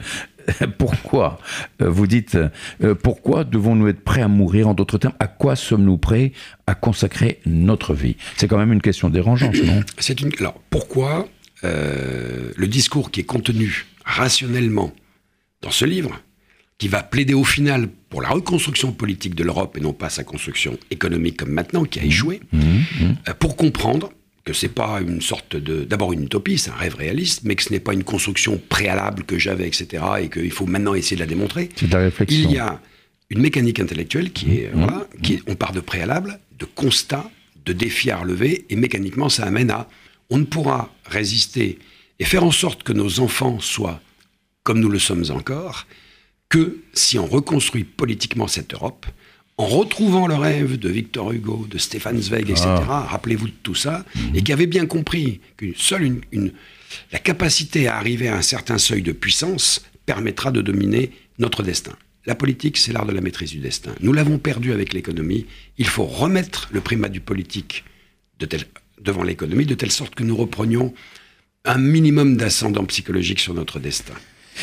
pourquoi 0.79 1.39
euh, 1.83 1.89
Vous 1.89 2.07
dites, 2.07 2.37
euh, 2.83 2.95
pourquoi 2.95 3.45
devons-nous 3.45 3.89
être 3.89 4.01
prêts 4.01 4.23
à 4.23 4.29
mourir 4.29 4.69
En 4.69 4.75
d'autres 4.75 4.99
termes, 4.99 5.15
à 5.19 5.27
quoi 5.27 5.57
sommes-nous 5.57 5.99
prêts 5.99 6.33
à 6.67 6.75
consacrer 6.75 7.41
notre 7.47 7.95
vie? 7.95 8.17
C'est 8.37 8.49
quand 8.49 8.59
même 8.59 8.73
une 8.73 8.83
question 8.83 9.11
dérangeante, 9.11 9.57
non? 9.63 9.83
C'est 9.99 10.21
une. 10.21 10.31
Alors, 10.39 10.61
pourquoi 10.71 11.29
euh, 11.65 12.53
le 12.57 12.67
discours 12.67 13.11
qui 13.11 13.21
est 13.21 13.25
contenu 13.25 13.87
rationnellement 14.05 14.93
dans 15.63 15.71
ce 15.71 15.85
livre, 15.85 16.21
qui 16.77 16.89
va 16.89 17.03
plaider 17.03 17.33
au 17.35 17.45
final 17.45 17.89
pour 18.11 18.21
la 18.21 18.29
reconstruction 18.29 18.93
politique 18.93 19.35
de 19.35 19.45
l'Europe 19.45 19.77
et 19.79 19.81
non 19.81 19.93
pas 19.93 20.11
sa 20.11 20.25
construction 20.25 20.77
économique 20.91 21.39
comme 21.39 21.53
maintenant, 21.53 21.85
qui 21.85 22.01
a 22.01 22.03
mmh. 22.03 22.07
échoué, 22.07 22.41
mmh. 22.53 22.59
Mmh. 22.59 23.15
pour 23.39 23.57
comprendre 23.57 24.13
que 24.45 24.53
c'est 24.53 24.69
pas 24.69 25.01
une 25.01 25.21
sorte 25.23 25.57
de, 25.57 25.85
d'abord 25.85 26.13
une 26.13 26.25
utopie, 26.25 26.59
c'est 26.59 26.71
un 26.71 26.75
rêve 26.75 26.97
réaliste, 26.97 27.41
mais 27.45 27.57
que 27.57 27.63
ce 27.63 27.71
n'est 27.73 27.81
pas 27.81 27.95
une 27.95 28.05
construction 28.05 28.61
préalable 28.69 29.25
que 29.25 29.39
j'avais, 29.39 29.67
etc., 29.67 30.05
et 30.21 30.29
qu'il 30.29 30.51
faut 30.51 30.67
maintenant 30.67 30.95
essayer 30.95 31.17
de 31.17 31.21
la 31.21 31.27
démontrer. 31.27 31.71
C'est 31.77 31.87
de 31.89 31.93
la 31.95 32.01
réflexion. 32.05 32.39
Il 32.51 32.55
y 32.55 32.59
a 32.59 32.81
une 33.31 33.41
mécanique 33.41 33.81
intellectuelle 33.81 34.33
qui 34.33 34.59
est, 34.59 34.69
Mmh. 34.75 34.79
voilà, 34.79 35.07
qui 35.23 35.35
est- 35.35 35.43
on 35.47 35.55
part 35.55 35.73
de 35.73 35.81
préalable, 35.81 36.39
de 36.59 36.67
constat, 36.67 37.31
de 37.65 37.73
défis 37.73 38.11
à 38.11 38.19
relever, 38.19 38.67
et 38.69 38.77
mécaniquement, 38.77 39.31
ça 39.31 39.45
amène 39.47 39.71
à, 39.71 39.89
on 40.29 40.37
ne 40.39 40.45
pourra 40.45 40.95
résister 41.07 41.79
et 42.19 42.25
faire 42.25 42.45
en 42.45 42.51
sorte 42.53 42.83
que 42.83 42.93
nos 42.93 43.21
enfants 43.21 43.61
soient 43.61 44.01
comme 44.63 44.79
nous 44.81 44.91
le 44.91 44.99
sommes 44.99 45.25
encore, 45.31 45.87
que 46.51 46.79
si 46.93 47.19
on 47.19 47.27
reconstruit 47.27 47.85
politiquement 47.85 48.47
cette 48.47 48.75
Europe, 48.75 49.07
en 49.57 49.67
retrouvant 49.67 50.27
le 50.27 50.35
rêve 50.35 50.79
de 50.79 50.89
Victor 50.89 51.31
Hugo, 51.33 51.67
de 51.71 51.79
Stefan 51.79 52.21
Zweig, 52.21 52.51
etc., 52.51 52.67
rappelez-vous 52.89 53.47
de 53.49 53.53
tout 53.63 53.75
ça, 53.77 54.05
et 54.35 54.43
qui 54.43 54.53
avait 54.53 54.67
bien 54.67 54.87
compris 54.87 55.41
que 55.57 55.67
seule 55.77 56.03
une, 56.03 56.21
une- 56.33 56.53
la 57.13 57.19
capacité 57.19 57.87
à 57.89 57.97
arriver 57.97 58.29
à 58.29 58.37
un 58.37 58.43
certain 58.43 58.79
seuil 58.79 59.03
de 59.03 59.13
puissance 59.13 59.85
permettra 60.07 60.51
de 60.51 60.61
dominer 60.61 61.11
notre 61.39 61.63
destin. 61.63 61.93
La 62.27 62.35
politique, 62.35 62.77
c'est 62.79 62.93
l'art 62.93 63.07
de 63.07 63.13
la 63.13 63.21
maîtrise 63.21 63.51
du 63.51 63.59
destin. 63.59 63.95
Nous 64.01 64.13
l'avons 64.13 64.39
perdu 64.39 64.73
avec 64.73 64.93
l'économie. 64.93 65.47
Il 65.79 65.87
faut 65.87 66.05
remettre 66.05 66.69
le 66.73 66.81
primat 66.81 67.09
du 67.09 67.21
politique 67.21 67.85
de 68.39 68.47
tel- 68.47 68.65
devant 69.01 69.23
l'économie, 69.23 69.67
de 69.67 69.75
telle 69.75 69.91
sorte 69.91 70.15
que 70.15 70.23
nous 70.25 70.37
reprenions 70.37 70.95
un 71.65 71.79
minimum 71.79 72.37
d'ascendant 72.37 72.85
psychologique 72.87 73.41
sur 73.41 73.55
notre 73.55 73.79
destin. 73.79 74.15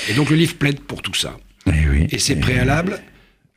Et 0.10 0.14
donc 0.14 0.30
le 0.30 0.36
livre 0.38 0.56
plaide 0.56 0.80
pour 0.80 1.02
tout 1.02 1.14
ça. 1.14 1.38
Eh 1.68 1.72
oui. 1.90 2.08
Et 2.12 2.18
ces 2.20 2.34
Eh 2.34 2.38
préalables 2.38 3.02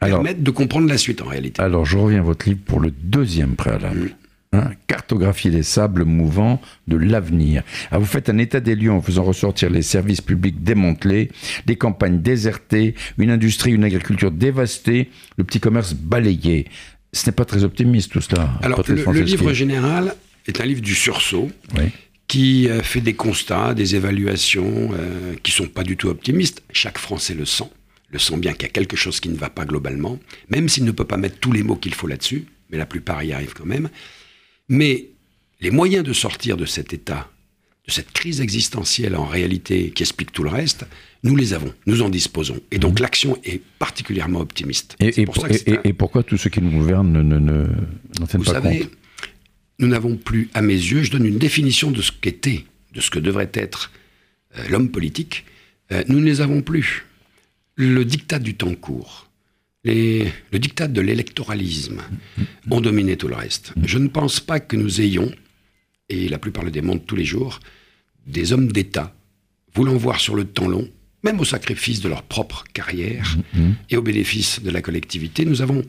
Alors- 0.05 0.19
permettent 0.23 0.43
de 0.43 0.51
comprendre 0.51 0.89
la 0.89 0.99
suite 0.99 1.21
en 1.23 1.27
réalité. 1.27 1.61
Alors, 1.63 1.85
je 1.85 1.97
reviens 1.99 2.21
à 2.21 2.23
votre 2.23 2.49
livre 2.49 2.61
pour 2.65 2.81
le 2.81 2.91
deuxième 2.91 3.57
préalable. 3.57 4.17
Hein, 4.53 4.71
cartographier 4.87 5.51
les 5.51 5.65
sables 5.65 6.05
mouvants 6.05 6.61
de 6.87 6.97
l'avenir. 6.97 7.65
Ah, 7.91 7.99
vous 7.99 8.05
faites 8.07 8.29
un 8.29 8.39
état 8.39 8.61
des 8.61 8.77
lieux 8.77 8.93
en 8.93 9.03
faisant 9.03 9.25
ressortir 9.25 9.69
les 9.69 9.83
services 9.83 10.21
publics 10.21 10.63
démantelés, 10.63 11.33
des 11.67 11.75
campagnes 11.75 12.21
désertées, 12.23 12.95
une 13.19 13.31
industrie, 13.31 13.73
une 13.73 13.83
agriculture 13.83 14.31
dévastée, 14.31 15.11
le 15.39 15.43
petit 15.43 15.59
commerce 15.59 15.93
balayé. 15.95 16.69
Ce 17.13 17.27
n'est 17.27 17.33
pas 17.35 17.45
très 17.45 17.65
optimiste 17.65 18.13
tout 18.13 18.21
cela. 18.21 18.49
Alors 18.63 18.85
le, 18.87 18.95
le 18.95 19.21
livre 19.23 19.53
général 19.53 20.15
est 20.47 20.61
un 20.61 20.65
livre 20.67 20.83
du 20.83 20.95
sursaut 20.95 21.51
Oui. 21.77 21.87
qui 22.29 22.69
euh, 22.69 22.81
fait 22.81 23.01
des 23.01 23.15
constats, 23.15 23.75
des 23.75 23.97
évaluations 23.97 24.91
euh, 24.93 25.35
qui 25.43 25.51
sont 25.51 25.67
pas 25.67 25.83
du 25.83 25.97
tout 25.97 26.07
optimistes. 26.09 26.63
Chaque 26.73 26.99
Français 26.99 27.35
le 27.35 27.45
sent, 27.45 27.71
le 28.15 28.21
sent 28.21 28.37
bien 28.39 28.53
qu'il 28.53 28.63
y 28.63 28.67
a 28.67 28.69
quelque 28.71 28.97
chose 28.97 29.19
qui 29.21 29.29
ne 29.29 29.37
va 29.37 29.51
pas 29.51 29.65
globalement, 29.67 30.19
même 30.49 30.69
s'il 30.69 30.85
ne 30.85 30.93
peut 30.93 31.05
pas 31.05 31.17
mettre 31.17 31.39
tous 31.41 31.51
les 31.53 31.65
mots 31.65 31.75
qu'il 31.75 31.93
faut 31.95 32.07
là-dessus, 32.07 32.45
mais 32.71 32.79
la 32.79 32.87
plupart 32.87 33.25
y 33.25 33.33
arrivent 33.33 33.55
quand 33.55 33.67
même. 33.67 33.91
Mais 34.69 35.09
les 35.61 35.73
moyens 35.73 36.05
de 36.05 36.13
sortir 36.13 36.57
de 36.57 36.65
cet 36.65 36.93
état, 36.95 37.29
de 37.87 37.91
cette 37.93 38.13
crise 38.13 38.41
existentielle 38.41 39.17
en 39.17 39.25
réalité 39.27 39.91
qui 39.91 40.05
explique 40.05 40.31
tout 40.31 40.45
le 40.45 40.49
reste, 40.51 40.87
nous 41.25 41.35
les 41.35 41.55
avons, 41.55 41.75
nous 41.87 42.03
en 42.03 42.09
disposons. 42.09 42.61
Et 42.71 42.79
donc 42.79 43.01
l'action 43.01 43.37
est 43.45 43.61
particulièrement 43.81 44.39
optimiste. 44.41 44.95
Et, 45.01 45.11
C'est 45.11 45.23
et 45.23 45.25
pour 45.25 45.35
pour- 45.35 45.43
ça 45.43 45.49
que 45.49 45.55
et- 45.55 45.59
c'est 45.59 45.73
un- 45.79 45.81
et- 45.85 45.89
et 45.89 45.93
pourquoi 45.93 46.23
tous 46.23 46.37
ceux 46.39 46.51
qui 46.51 46.63
nous 46.63 46.71
gouvernent 46.71 47.13
ne, 47.13 47.23
ne, 47.23 47.39
ne- 47.41 47.67
n'en 48.21 48.27
tiennent 48.27 48.43
vous 48.43 48.53
pas 48.53 48.63
savez, 48.63 48.79
compte? 48.79 48.91
nous 49.81 49.89
n'avons 49.89 50.17
plus, 50.17 50.49
à 50.55 50.63
mes 50.63 50.73
yeux, 50.75 51.03
je 51.03 51.11
donne 51.11 51.27
une 51.27 51.39
définition 51.39 51.91
de 51.91 52.01
ce 52.01 52.13
qu'était, 52.13 52.65
de 52.93 53.01
ce 53.01 53.11
que 53.11 53.19
devrait 53.19 53.51
être 53.55 53.91
euh, 54.57 54.69
l'homme 54.69 54.91
politique. 54.91 55.45
Euh, 55.91 56.05
nous 56.07 56.21
ne 56.21 56.25
les 56.25 56.41
avons 56.41 56.63
plus. 56.63 57.07
Le 57.77 58.05
dictat 58.05 58.39
du 58.39 58.55
temps 58.55 58.75
court, 58.75 59.29
les- 59.83 60.31
le 60.53 60.59
dictat 60.59 60.87
de 60.89 61.01
l'électoralisme 61.01 62.01
ont 62.71 62.81
dominé 62.81 63.17
tout 63.17 63.29
le 63.29 63.35
reste. 63.35 63.73
Je 63.85 63.99
ne 63.99 64.09
pense 64.09 64.39
pas 64.41 64.61
que 64.61 64.77
nous 64.77 65.01
ayons, 65.01 65.31
et 66.09 66.29
la 66.29 66.39
plupart 66.39 66.65
le 66.65 66.71
démontrent 66.71 67.05
tous 67.05 67.17
les 67.17 67.25
jours, 67.25 67.61
des 68.27 68.53
hommes 68.53 68.71
d'État 68.71 69.15
voulant 69.75 69.97
voir 69.97 70.21
sur 70.21 70.37
le 70.37 70.45
temps 70.45 70.69
long, 70.69 70.89
même 71.25 71.41
au 71.41 71.45
sacrifice 71.45 72.01
de 72.01 72.09
leur 72.09 72.23
propre 72.23 72.65
carrière 72.73 73.37
et 73.91 73.97
au 73.97 74.03
bénéfice 74.03 74.63
de 74.63 74.71
la 74.71 74.81
collectivité, 74.83 75.45
nous 75.45 75.61
avons 75.63 75.83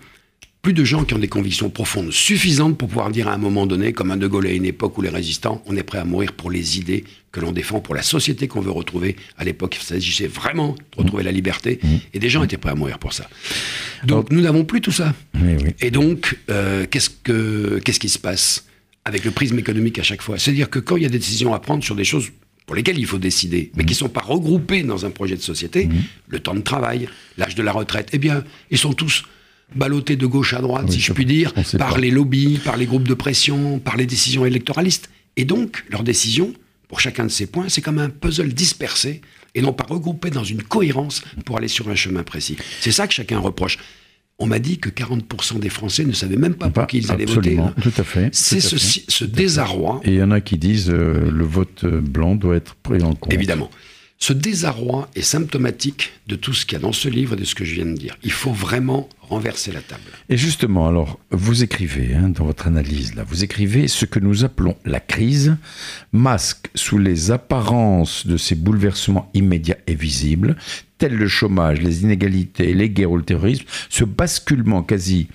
plus 0.66 0.74
de 0.74 0.84
gens 0.84 1.04
qui 1.04 1.14
ont 1.14 1.20
des 1.20 1.28
convictions 1.28 1.70
profondes 1.70 2.12
suffisantes 2.12 2.76
pour 2.76 2.88
pouvoir 2.88 3.12
dire 3.12 3.28
à 3.28 3.34
un 3.34 3.38
moment 3.38 3.68
donné, 3.68 3.94
comme 3.94 4.10
un 4.10 4.18
De 4.18 4.26
Gaulle 4.26 4.48
à 4.48 4.52
une 4.52 4.66
époque 4.66 4.98
où 4.98 5.04
les 5.04 5.10
résistants, 5.10 5.62
on 5.68 5.78
est 5.78 5.84
prêt 5.84 6.00
à 6.00 6.06
mourir 6.06 6.34
pour 6.34 6.50
les 6.50 6.80
idées 6.80 7.04
que 7.32 7.40
l'on 7.40 7.52
défend, 7.52 7.82
pour 7.82 7.94
la 7.94 8.02
société 8.02 8.48
qu'on 8.48 8.62
veut 8.62 8.72
retrouver. 8.72 9.16
À 9.38 9.44
l'époque, 9.44 9.78
il 9.80 9.84
s'agissait 9.84 10.26
vraiment 10.26 10.74
de 10.74 11.04
retrouver 11.04 11.22
la 11.22 11.32
liberté, 11.32 11.80
et 12.16 12.18
des 12.18 12.30
gens 12.30 12.42
étaient 12.42 12.58
prêts 12.58 12.72
à 12.72 12.76
mourir 12.76 12.98
pour 12.98 13.14
ça. 13.14 13.30
Donc 14.06 14.32
nous 14.32 14.42
n'avons 14.42 14.66
plus 14.66 14.82
tout 14.82 14.92
ça. 14.92 15.14
Oui, 15.36 15.54
oui. 15.64 15.70
Et 15.82 15.92
donc, 15.92 16.36
euh, 16.50 16.88
qu'est-ce, 16.90 17.12
que, 17.12 17.80
qu'est-ce 17.86 18.00
qui 18.00 18.10
se 18.10 18.18
passe 18.18 18.66
avec 19.04 19.24
le 19.24 19.30
prisme 19.30 19.60
économique 19.60 20.00
à 20.00 20.04
chaque 20.04 20.24
fois? 20.24 20.40
C'est-à-dire 20.40 20.72
que 20.72 20.80
quand 20.80 20.98
il 20.98 21.04
y 21.04 21.06
a 21.06 21.10
des 21.10 21.20
décisions 21.20 21.54
à 21.54 21.60
prendre 21.60 21.84
sur 21.84 21.96
des 21.96 22.06
choses 22.06 22.32
pour 22.66 22.76
lesquelles 22.76 22.98
il 22.98 23.06
faut 23.06 23.20
décider, 23.20 23.72
mais 23.76 23.86
qui 23.86 23.94
ne 23.94 23.98
sont 23.98 24.10
pas 24.10 24.22
regroupées 24.22 24.82
dans 24.82 25.06
un 25.06 25.12
projet 25.12 25.36
de 25.36 25.44
société, 25.44 25.90
le 26.28 26.40
temps 26.40 26.56
de 26.56 26.62
travail, 26.62 27.08
l'âge 27.38 27.54
de 27.54 27.62
la 27.62 27.72
retraite, 27.72 28.10
eh 28.14 28.18
bien, 28.18 28.44
ils 28.72 28.80
sont 28.80 28.94
tous 28.94 29.26
ballottés 29.74 30.16
de 30.16 30.26
gauche 30.26 30.54
à 30.54 30.62
droite, 30.62 30.86
Oui, 30.88 30.94
si 30.94 31.00
je 31.02 31.14
puis 31.14 31.26
dire, 31.26 31.54
par 31.78 31.94
pas. 31.96 32.00
les 32.00 32.12
lobbies, 32.12 32.60
par 32.64 32.78
les 32.78 32.86
groupes 32.86 33.08
de 33.08 33.14
pression, 33.14 33.80
par 33.80 33.98
les 33.98 34.06
décisions 34.06 34.46
électoralistes. 34.46 35.10
Et 35.38 35.46
donc, 35.46 35.84
leurs 35.90 36.04
décisions, 36.04 36.54
pour 36.88 37.00
chacun 37.00 37.24
de 37.26 37.30
ces 37.32 37.48
points, 37.48 37.68
c'est 37.68 37.82
comme 37.82 37.98
un 38.00 38.10
puzzle 38.10 38.54
dispersé 38.54 39.22
et 39.56 39.62
non 39.62 39.74
pas 39.74 39.86
regroupé 39.88 40.30
dans 40.30 40.44
une 40.44 40.62
cohérence 40.64 41.24
pour 41.46 41.58
aller 41.58 41.68
sur 41.68 41.90
un 41.90 41.96
chemin 41.96 42.24
précis. 42.24 42.58
C'est 42.82 42.92
ça 42.92 43.08
que 43.08 43.14
chacun 43.14 43.40
reproche. 43.40 43.78
On 44.38 44.48
m'a 44.48 44.60
dit 44.60 44.80
que 44.80 44.90
40% 44.90 45.60
des 45.60 45.70
Français 45.70 46.04
ne 46.04 46.12
savaient 46.12 46.36
même 46.36 46.56
pas 46.56 46.66
pour 46.66 46.74
Pas- 46.74 46.86
qui 46.88 46.98
ils 46.98 47.10
allaient 47.12 47.24
voter. 47.26 47.58
absolument, 47.58 47.74
tout 47.82 47.94
à 47.98 48.04
fait. 48.04 48.30
C'est 48.34 48.60
ce 48.60 49.24
désarroi, 49.24 50.02
Et 50.04 50.10
il 50.12 50.16
y 50.18 50.24
en 50.24 50.32
a 50.32 50.42
qui 50.42 50.58
disent 50.58 50.90
euh, 50.90 51.30
le 51.32 51.46
vote 51.46 51.86
blanc 51.86 52.36
doit 52.36 52.58
être 52.58 52.76
pris 52.76 53.02
en 53.02 53.14
compte. 53.16 53.34
évidemment. 53.34 53.70
Ce 54.18 54.34
désarroi 54.34 55.10
est 55.16 55.22
symptomatique 55.22 56.14
de 56.28 56.36
tout 56.36 56.54
ce 56.54 56.66
qu'il 56.66 56.74
y 56.74 56.76
a 56.78 56.82
dans 56.82 56.94
ce 56.94 57.10
livre 57.10 57.34
et 57.34 57.36
de 57.36 57.44
ce 57.44 57.54
que 57.54 57.66
je 57.66 57.76
viens 57.76 57.86
de 57.86 57.98
dire. 57.98 58.18
Il 58.24 58.32
faut 58.32 58.54
vraiment 58.54 59.10
renverser 59.22 59.72
la 59.72 59.82
table. 59.82 60.04
Et 60.30 60.38
justement, 60.38 60.88
alors, 60.88 61.20
vous 61.32 61.64
écrivez, 61.64 62.16
hein, 62.16 62.30
dans 62.30 62.46
votre 62.46 62.68
analyse, 62.68 63.16
là, 63.16 63.24
vous 63.24 63.44
écrivez 63.44 63.88
ce 63.88 64.06
que 64.06 64.20
nous 64.20 64.46
appelons 64.46 64.78
la 64.86 65.00
crise, 65.00 65.58
masque 66.14 66.70
sous 66.76 66.98
les 66.98 67.32
apparences 67.32 68.26
de 68.26 68.38
ces 68.38 68.56
bouleversements 68.56 69.30
immédiats 69.34 69.78
et 69.86 69.96
visibles, 69.96 70.56
tels 70.98 71.16
le 71.16 71.28
chômage, 71.28 71.82
les 71.82 72.04
inégalités, 72.04 72.74
les 72.74 72.90
guerres 72.90 73.12
ou 73.12 73.18
le 73.18 73.24
terrorisme, 73.24 73.66
ce 73.90 74.06
basculement 74.06 74.82
quasi 74.82 75.28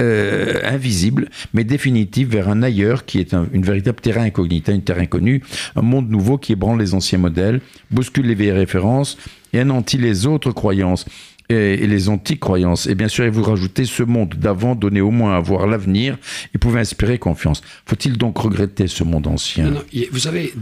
euh, 0.00 0.60
invisible, 0.64 1.28
mais 1.52 1.64
définitif 1.64 2.28
vers 2.28 2.48
un 2.48 2.62
ailleurs 2.62 3.04
qui 3.04 3.18
est 3.18 3.34
un- 3.34 3.46
une 3.52 3.62
véritable 3.62 4.00
terrain 4.00 4.22
incognita, 4.24 4.72
une 4.72 4.82
terre 4.82 4.98
inconnue, 4.98 5.42
un 5.76 5.82
monde 5.82 6.08
nouveau 6.10 6.38
qui 6.38 6.52
ébranle 6.52 6.78
les 6.80 6.94
anciens 6.94 7.18
modèles, 7.18 7.60
bouscule 7.90 8.26
les 8.26 8.34
vieilles 8.34 8.52
références 8.52 9.18
et 9.52 9.60
anéantit 9.60 9.98
les 9.98 10.26
autres 10.26 10.50
croyances 10.52 11.04
et, 11.50 11.86
les 11.86 12.08
anti-croyances. 12.08 12.86
Et 12.86 12.94
bien 12.94 13.08
sûr, 13.08 13.24
et 13.24 13.30
vous 13.30 13.42
rajoutez 13.42 13.84
ce 13.84 14.02
monde 14.02 14.34
d'avant 14.36 14.74
donnait 14.74 15.02
au 15.02 15.10
moins 15.10 15.36
à 15.36 15.40
voir 15.40 15.66
l'avenir 15.66 16.16
et 16.54 16.58
pouvait 16.58 16.80
inspirer 16.80 17.18
confiance. 17.18 17.60
Faut-il 17.84 18.16
donc 18.16 18.38
regretter 18.38 18.86
ce 18.86 19.04
monde 19.04 19.26
ancien? 19.26 19.64
Non, 19.66 19.70
non, 19.72 19.82
vous 20.10 20.18
savez, 20.18 20.54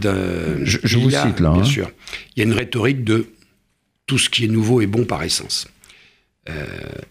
Je- 0.64 0.78
je 0.82 0.98
vous 0.98 1.14
a, 1.14 1.26
cite, 1.26 1.38
là, 1.38 1.52
Bien 1.52 1.62
hein. 1.62 1.64
sûr. 1.64 1.92
Il 2.34 2.40
y 2.40 2.42
a 2.42 2.46
une 2.46 2.54
rhétorique 2.58 3.04
de 3.04 3.26
tout 4.06 4.18
ce 4.18 4.28
qui 4.28 4.44
est 4.44 4.48
nouveau 4.48 4.80
est 4.80 4.88
bon 4.88 5.04
par 5.04 5.22
essence. 5.22 5.68
Euh, 6.48 6.64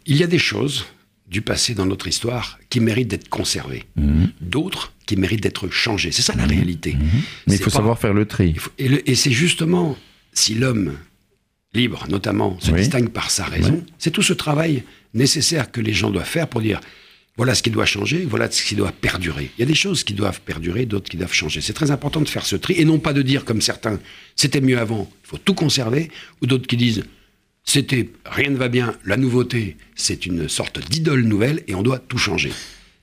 il 0.05 0.17
y 0.17 0.23
a 0.23 0.27
des 0.27 0.39
choses 0.39 0.85
du 1.29 1.41
passé 1.41 1.73
dans 1.75 1.85
notre 1.85 2.07
histoire 2.07 2.59
qui 2.69 2.79
méritent 2.79 3.07
d'être 3.09 3.29
conservées. 3.29 3.83
Mhm. 3.95 4.29
D'autres 4.41 4.93
qui 5.05 5.15
méritent 5.15 5.43
d'être 5.43 5.69
changées. 5.69 6.11
C'est 6.11 6.21
ça 6.23 6.33
la 6.35 6.45
réalité. 6.45 6.95
Mais 7.47 7.55
il 7.55 7.57
faut 7.59 7.65
pas- 7.65 7.77
savoir 7.77 7.99
faire 7.99 8.13
le 8.13 8.25
tri. 8.25 8.55
faut- 8.55 8.71
et, 8.77 8.87
le- 8.89 9.09
et 9.09 9.15
c'est 9.15 9.31
justement 9.31 9.95
si 10.33 10.55
l'homme 10.55 10.93
libre, 11.73 12.05
notamment, 12.09 12.59
se 12.59 12.71
Oui. 12.71 12.79
distingue 12.79 13.09
par 13.09 13.29
sa 13.29 13.45
raison, 13.45 13.83
c'est 13.99 14.11
tout 14.11 14.23
ce 14.23 14.33
travail 14.33 14.83
nécessaire 15.13 15.71
que 15.71 15.81
les 15.81 15.93
gens 15.93 16.09
doivent 16.09 16.27
faire 16.27 16.47
pour 16.47 16.61
dire 16.61 16.79
voilà 17.37 17.55
ce 17.55 17.63
qui 17.63 17.69
doit 17.69 17.85
changer, 17.85 18.25
voilà 18.25 18.49
ce 18.51 18.63
qui 18.63 18.75
doit 18.75 18.91
perdurer. 18.91 19.49
Il 19.57 19.61
y 19.61 19.63
a 19.63 19.67
des 19.67 19.75
choses 19.75 20.03
qui 20.03 20.13
doivent 20.13 20.41
perdurer, 20.41 20.85
d'autres 20.85 21.09
qui 21.09 21.15
doivent 21.17 21.31
changer. 21.33 21.61
C'est 21.61 21.73
très 21.73 21.89
important 21.91 22.21
de 22.21 22.27
faire 22.27 22.45
ce 22.45 22.55
tri 22.57 22.73
et 22.77 22.85
non 22.85 22.99
pas 22.99 23.13
de 23.13 23.21
dire 23.21 23.45
comme 23.45 23.61
certains 23.61 23.99
c'était 24.35 24.61
mieux 24.61 24.77
avant, 24.79 25.09
il 25.23 25.27
faut 25.27 25.37
tout 25.37 25.53
conserver, 25.53 26.09
ou 26.41 26.47
d'autres 26.47 26.67
qui 26.67 26.75
disent 26.75 27.03
c'était 27.69 28.09
rien 28.25 28.49
ne 28.49 28.57
va 28.57 28.67
bien, 28.67 28.95
la 29.05 29.15
nouveauté 29.15 29.77
c'est 29.95 30.25
une 30.25 30.49
sorte 30.49 30.79
d'idole 30.89 31.21
nouvelle 31.21 31.63
et 31.67 31.75
on 31.75 31.83
doit 31.83 31.99
tout 31.99 32.17
changer. 32.17 32.51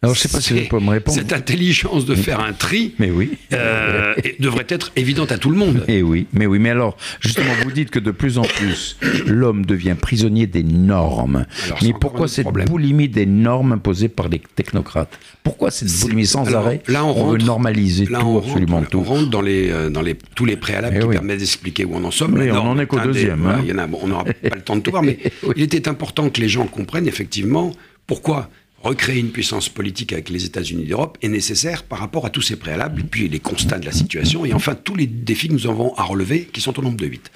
Alors, 0.06 0.14
je 0.14 0.20
sais 0.20 0.28
pas 0.28 0.40
si 0.40 0.54
vous 0.54 0.68
pouvez 0.68 0.84
me 0.84 0.90
répondre. 0.90 1.16
Cette 1.18 1.32
intelligence 1.32 2.04
de 2.06 2.14
faire 2.14 2.40
un 2.40 2.52
tri 2.52 2.94
Mais 2.98 3.10
oui. 3.10 3.32
euh, 3.52 4.14
et 4.24 4.36
devrait 4.40 4.66
être 4.68 4.92
évidente 4.96 5.32
à 5.32 5.38
tout 5.38 5.50
le 5.50 5.56
monde. 5.56 5.84
Eh 5.88 6.02
oui, 6.02 6.26
mais 6.32 6.46
oui, 6.46 6.58
mais 6.58 6.70
alors, 6.70 6.96
justement, 7.20 7.50
vous 7.64 7.70
dites 7.70 7.90
que 7.90 7.98
de 7.98 8.10
plus 8.10 8.38
en 8.38 8.42
plus, 8.42 8.96
l'homme 9.26 9.66
devient 9.66 9.94
prisonnier 10.00 10.46
des 10.46 10.62
normes. 10.62 11.46
Alors, 11.66 11.78
mais 11.82 11.92
pourquoi 12.00 12.28
cette 12.28 12.44
problème. 12.44 12.66
boulimie 12.68 13.08
des 13.08 13.26
normes 13.26 13.72
imposées 13.72 14.08
par 14.08 14.28
les 14.28 14.40
technocrates? 14.54 15.18
Pourquoi 15.42 15.70
cette 15.70 15.90
boulimie 16.00 16.26
sans 16.26 16.46
alors, 16.46 16.66
arrêt? 16.66 16.82
là, 16.88 17.04
on 17.04 17.12
veut 17.14 17.20
rentre- 17.32 17.44
normaliser 17.44 18.06
Là, 18.06 18.20
tout, 18.20 18.26
on 18.26 18.38
absolument 18.38 18.76
rentre, 18.78 18.90
tout. 18.90 18.98
On 18.98 19.02
rentre 19.04 19.30
dans, 19.30 19.42
les, 19.42 19.70
euh, 19.70 19.90
dans 19.90 20.02
les, 20.02 20.14
tous 20.34 20.44
les 20.44 20.56
préalables 20.56 20.96
Eh 20.96 21.00
qui 21.00 21.06
oui. 21.06 21.14
permettent 21.14 21.38
d'expliquer 21.38 21.84
où 21.84 21.92
on 21.94 22.04
en 22.04 22.10
sommes. 22.10 22.34
Oui, 22.34 22.46
La 22.46 22.52
on 22.52 22.64
norme 22.64 22.78
en 22.78 22.80
est 22.80 22.86
qu'au 22.86 22.98
des- 22.98 23.06
deuxième, 23.06 23.46
hein. 23.46 23.60
y 23.66 23.72
en 23.72 23.78
a, 23.78 23.86
bon, 23.86 23.98
on 24.02 24.08
n'aura 24.08 24.24
pas 24.48 24.54
le 24.54 24.62
temps 24.62 24.76
de 24.76 24.80
tout 24.80 24.90
voir, 24.90 25.02
mais 25.02 25.18
il 25.56 25.62
était 25.62 25.88
important 25.88 26.30
que 26.30 26.40
les 26.40 26.48
gens 26.48 26.66
comprennent 26.66 27.08
effectivement 27.08 27.72
pourquoi 28.06 28.50
recréer 28.86 29.18
une 29.18 29.30
puissance 29.30 29.68
politique 29.68 30.12
avec 30.12 30.28
les 30.28 30.44
États-Unis 30.44 30.86
d'Europe 30.86 31.18
est 31.22 31.28
nécessaire 31.28 31.82
par 31.82 31.98
rapport 31.98 32.26
à 32.26 32.30
tous 32.30 32.42
ces 32.42 32.56
préalables, 32.56 33.00
et 33.00 33.04
puis 33.04 33.28
les 33.28 33.40
constats 33.40 33.78
de 33.78 33.84
la 33.84 33.92
situation, 33.92 34.44
et 34.44 34.52
enfin 34.52 34.74
tous 34.74 34.94
les 34.94 35.06
défis 35.06 35.48
que 35.48 35.52
nous 35.52 35.66
avons 35.66 35.94
à 35.94 36.02
relever, 36.02 36.44
qui 36.52 36.60
sont 36.60 36.78
au 36.78 36.82
nombre 36.82 36.96
de 36.96 37.06
huit. 37.06 37.30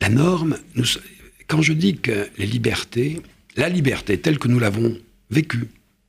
La 0.00 0.08
norme, 0.08 0.58
quand 1.46 1.62
je 1.62 1.72
dis 1.72 1.96
que 1.96 2.28
les 2.38 2.46
libertés, 2.46 3.22
la 3.56 3.68
liberté 3.68 4.18
telle 4.18 4.38
que 4.38 4.48
nous 4.48 4.58
l'avons 4.58 4.98
vécue, 5.30 5.68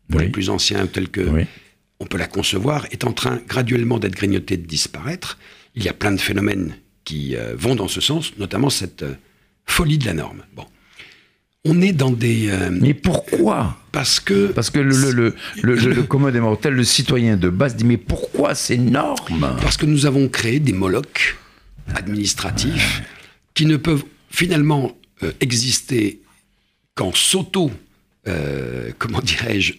pour 0.09 0.19
les 0.19 0.29
plus 0.29 0.49
anciens, 0.49 0.87
telle 0.87 1.09
que 1.09 1.45
on 1.99 2.05
peut 2.05 2.17
la 2.17 2.27
concevoir, 2.27 2.85
est 2.91 3.05
en 3.05 3.11
train 3.11 3.41
graduellement 3.47 3.97
d'être 3.97 4.15
grignotée, 4.15 4.55
de 4.57 4.67
disparaître. 4.67 5.39
Il 5.75 5.83
y 5.83 5.89
a 5.89 5.93
plein 5.93 6.11
de 6.11 6.21
phénomènes 6.21 6.77
qui 7.03 7.35
euh, 7.35 7.55
vont 7.57 7.73
dans 7.73 7.87
ce 7.87 8.01
sens, 8.01 8.37
notamment 8.37 8.69
cette 8.69 9.01
euh, 9.01 9.15
folie 9.65 9.97
de 9.97 10.05
la 10.05 10.13
norme. 10.13 10.43
Bon 10.55 10.65
on 11.67 11.81
est 11.81 11.93
dans 11.93 12.11
des. 12.11 12.49
Euh, 12.49 12.69
mais 12.71 12.93
pourquoi? 12.93 13.77
Parce 13.91 14.19
que. 14.19 14.47
Parce 14.47 14.69
que 14.69 14.79
le, 14.79 15.11
le, 15.11 15.35
le, 15.61 15.75
le, 15.75 16.03
commode 16.03 16.35
mortel, 16.35 16.73
le 16.73 16.83
citoyen 16.83 17.37
de 17.37 17.49
base, 17.49 17.75
dit 17.75 17.85
Mais 17.85 17.97
pourquoi 17.97 18.55
ces 18.55 18.77
normes? 18.77 19.55
Parce 19.61 19.77
que 19.77 19.85
nous 19.85 20.05
avons 20.05 20.29
créé 20.29 20.59
des 20.59 20.73
molocs 20.73 21.37
administratifs 21.95 23.03
qui 23.53 23.65
ne 23.65 23.77
peuvent 23.77 24.03
finalement 24.29 24.91
euh, 25.23 25.31
exister 25.39 26.21
qu'en 26.95 27.13
s'auto. 27.13 27.71
Euh, 28.27 28.91
comment 28.97 29.21
dirais-je, 29.21 29.75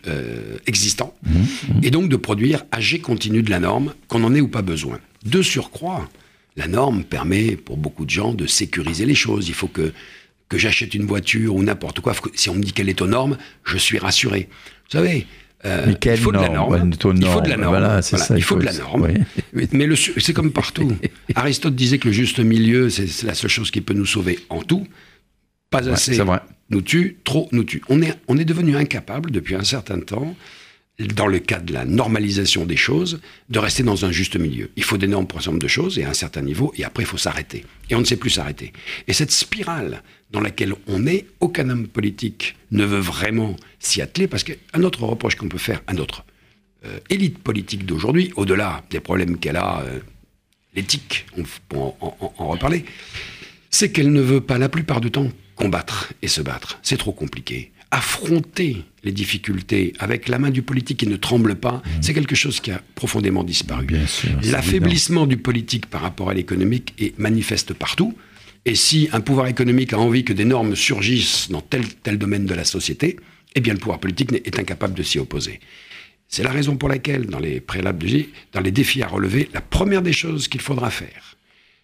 existant, 0.67 1.15
mmh, 1.23 1.31
mmh. 1.31 1.45
et 1.83 1.91
donc 1.91 2.09
de 2.09 2.17
produire 2.17 2.65
à 2.73 2.81
jet 2.81 2.99
continu 2.99 3.43
de 3.43 3.51
la 3.51 3.61
norme, 3.61 3.93
qu'on 4.09 4.25
en 4.25 4.35
ait 4.35 4.41
ou 4.41 4.49
pas 4.49 4.63
besoin. 4.63 4.99
De 5.27 5.43
surcroît, 5.43 6.09
la 6.59 6.67
norme 6.67 7.05
permet 7.05 7.57
pour 7.57 7.77
beaucoup 7.77 8.05
de 8.05 8.11
gens 8.11 8.35
de 8.35 8.47
sécuriser 8.47 9.07
les 9.07 9.15
choses. 9.15 9.49
Il 9.49 9.55
faut 9.55 9.69
que 9.69 9.93
que 10.49 10.59
j'achète 10.59 10.95
une 10.95 11.05
voiture 11.05 11.55
ou 11.55 11.63
n'importe 11.63 12.01
quoi, 12.01 12.15
si 12.35 12.49
on 12.49 12.55
me 12.55 12.63
dit 12.63 12.73
qu'elle 12.73 12.89
est 12.89 13.03
aux 13.03 13.07
normes, 13.07 13.37
je 13.65 13.77
suis 13.77 13.99
rassuré. 13.99 14.49
Vous 14.91 14.99
savez, 14.99 15.27
euh, 15.65 15.93
il 16.05 16.17
faut 16.17 16.33
de 16.33 16.39
la 16.39 16.49
norme. 16.49 16.91
Il 16.93 17.27
faut 17.27 17.41
de 17.41 17.49
la 17.49 17.57
norme. 17.57 17.69
Voilà, 17.69 18.03
ça, 18.03 18.37
il, 18.37 18.43
faut, 18.43 18.57
de 18.57 18.65
la 18.65 18.73
norme. 18.73 19.09
Mais 19.53 19.69
c'est 20.19 20.33
comme 20.33 20.53
partout. 20.53 20.97
Aristote 21.35 21.75
disait 21.75 21.99
que 21.99 22.09
le 22.09 22.13
juste 22.13 22.39
milieu, 22.39 22.91
c'est 22.91 23.25
la 23.25 23.35
seule 23.35 23.51
chose 23.51 23.71
qui 23.71 23.81
peut 23.81 23.95
nous 23.95 24.07
sauver 24.07 24.39
en 24.49 24.63
tout. 24.63 24.87
Pas 25.71 25.87
assez 25.89 26.19
nous 26.71 26.83
tue, 26.83 27.17
trop 27.25 27.49
nous 27.53 27.65
tue. 27.65 27.83
On 27.89 28.03
est, 28.03 28.15
on 28.29 28.37
est 28.37 28.45
devenu 28.45 28.77
incapable 28.77 29.31
depuis 29.31 29.55
un 29.55 29.65
certain 29.65 30.01
temps 30.01 30.37
dans 30.99 31.29
le 31.29 31.39
cadre 31.39 31.65
de 31.65 31.73
la 31.73 31.85
normalisation 31.85 32.67
des 32.67 32.77
choses, 32.77 33.21
de 33.49 33.59
rester 33.59 33.85
dans 33.85 34.05
un 34.05 34.11
juste 34.11 34.37
milieu. 34.37 34.71
Il 34.77 34.83
faut 34.83 34.97
d'énormes 34.97 35.29
ensemble 35.35 35.61
de 35.61 35.69
choses 35.69 35.99
et 35.99 36.05
à 36.05 36.11
un 36.11 36.15
certain 36.15 36.43
niveau, 36.43 36.73
et 36.77 36.85
après 36.85 37.05
il 37.05 37.07
faut 37.07 37.19
s'arrêter. 37.19 37.65
Et 37.89 37.95
on 37.95 38.01
ne 38.01 38.05
sait 38.05 38.17
plus 38.17 38.31
s'arrêter. 38.31 38.73
Et 39.07 39.13
cette 39.13 39.31
spirale 39.31 40.03
dans 40.33 40.41
laquelle 40.41 40.75
on 40.89 41.07
est, 41.07 41.27
aucun 41.41 41.71
homme 41.71 41.87
politique 41.87 42.57
ne 42.73 42.85
veut 42.85 42.99
vraiment 42.99 43.55
s'y 43.79 44.03
atteler, 44.03 44.27
parce 44.27 44.43
qu'un 44.43 44.83
autre 44.83 45.05
reproche 45.05 45.37
qu'on 45.37 45.49
peut 45.49 45.57
faire 45.57 45.83
à 45.87 45.95
notre 45.95 46.25
euh, 46.85 46.99
élite 47.11 47.39
politique 47.39 47.87
d'aujourd'hui, 47.87 48.33
au-delà 48.35 48.83
des 48.91 49.01
problèmes 49.01 49.39
qu'elle 49.39 49.57
a, 49.57 49.83
euh, 49.83 50.01
l'éthique, 50.75 51.27
on 51.37 51.43
peut 51.43 51.79
en 51.79 52.49
reparler, 52.49 52.85
c'est 53.71 53.93
qu'elle 53.93 54.13
ne 54.13 54.21
veut 54.21 54.41
pas 54.41 54.59
la 54.59 54.69
plupart 54.69 55.01
du 55.01 55.11
temps 55.11 55.31
combattre 55.55 56.13
et 56.23 56.29
se 56.29 56.41
battre. 56.41 56.79
C'est 56.83 56.97
trop 56.97 57.13
compliqué 57.13 57.73
affronter 57.91 58.85
les 59.03 59.13
difficultés 59.13 59.95
avec 59.99 60.29
la 60.29 60.39
main 60.39 60.51
du 60.51 60.63
politique 60.63 60.99
qui 60.99 61.07
ne 61.07 61.17
tremble 61.17 61.55
pas, 61.55 61.77
mmh. 61.77 61.91
c'est 62.03 62.15
quelque 62.15 62.35
chose 62.35 62.61
qui 62.61 62.71
a 62.71 62.83
profondément 62.95 63.45
disparu. 63.45 63.87
L'affaiblissement 64.43 65.27
du 65.27 65.37
politique 65.37 65.87
par 65.87 66.03
rapport 66.03 66.31
à 66.31 66.35
l'économique 66.35 66.95
est 66.99 67.19
manifeste 67.19 67.73
partout. 67.73 68.17
Et 68.65 68.75
si 68.75 69.09
un 69.13 69.21
pouvoir 69.21 69.47
économique 69.47 69.93
a 69.93 69.99
envie 69.99 70.25
que 70.25 70.33
des 70.33 70.45
normes 70.45 70.77
surgissent 70.77 71.51
dans 71.51 71.63
tel 71.63 71.87
tel 71.87 72.19
domaine 72.19 72.45
de 72.45 72.55
la 72.55 72.65
société, 72.65 73.17
eh 73.55 73.61
bien 73.61 73.73
le 73.73 73.79
pouvoir 73.79 74.01
politique 74.01 74.33
est 74.33 74.59
incapable 74.59 74.95
de 74.95 75.03
s'y 75.03 75.19
opposer. 75.19 75.61
C'est 76.29 76.43
la 76.43 76.51
raison 76.51 76.77
pour 76.77 76.91
laquelle, 76.91 77.27
dans 77.27 77.39
les 77.39 77.61
préalables 77.61 78.05
de 78.05 78.27
dans 78.53 78.61
les 78.61 78.71
défis 78.71 79.03
à 79.03 79.09
relever, 79.09 79.49
la 79.55 79.63
première 79.63 80.03
des 80.03 80.13
choses 80.13 80.49
qu'il 80.49 80.61
faudra 80.61 80.91
faire, 80.91 81.37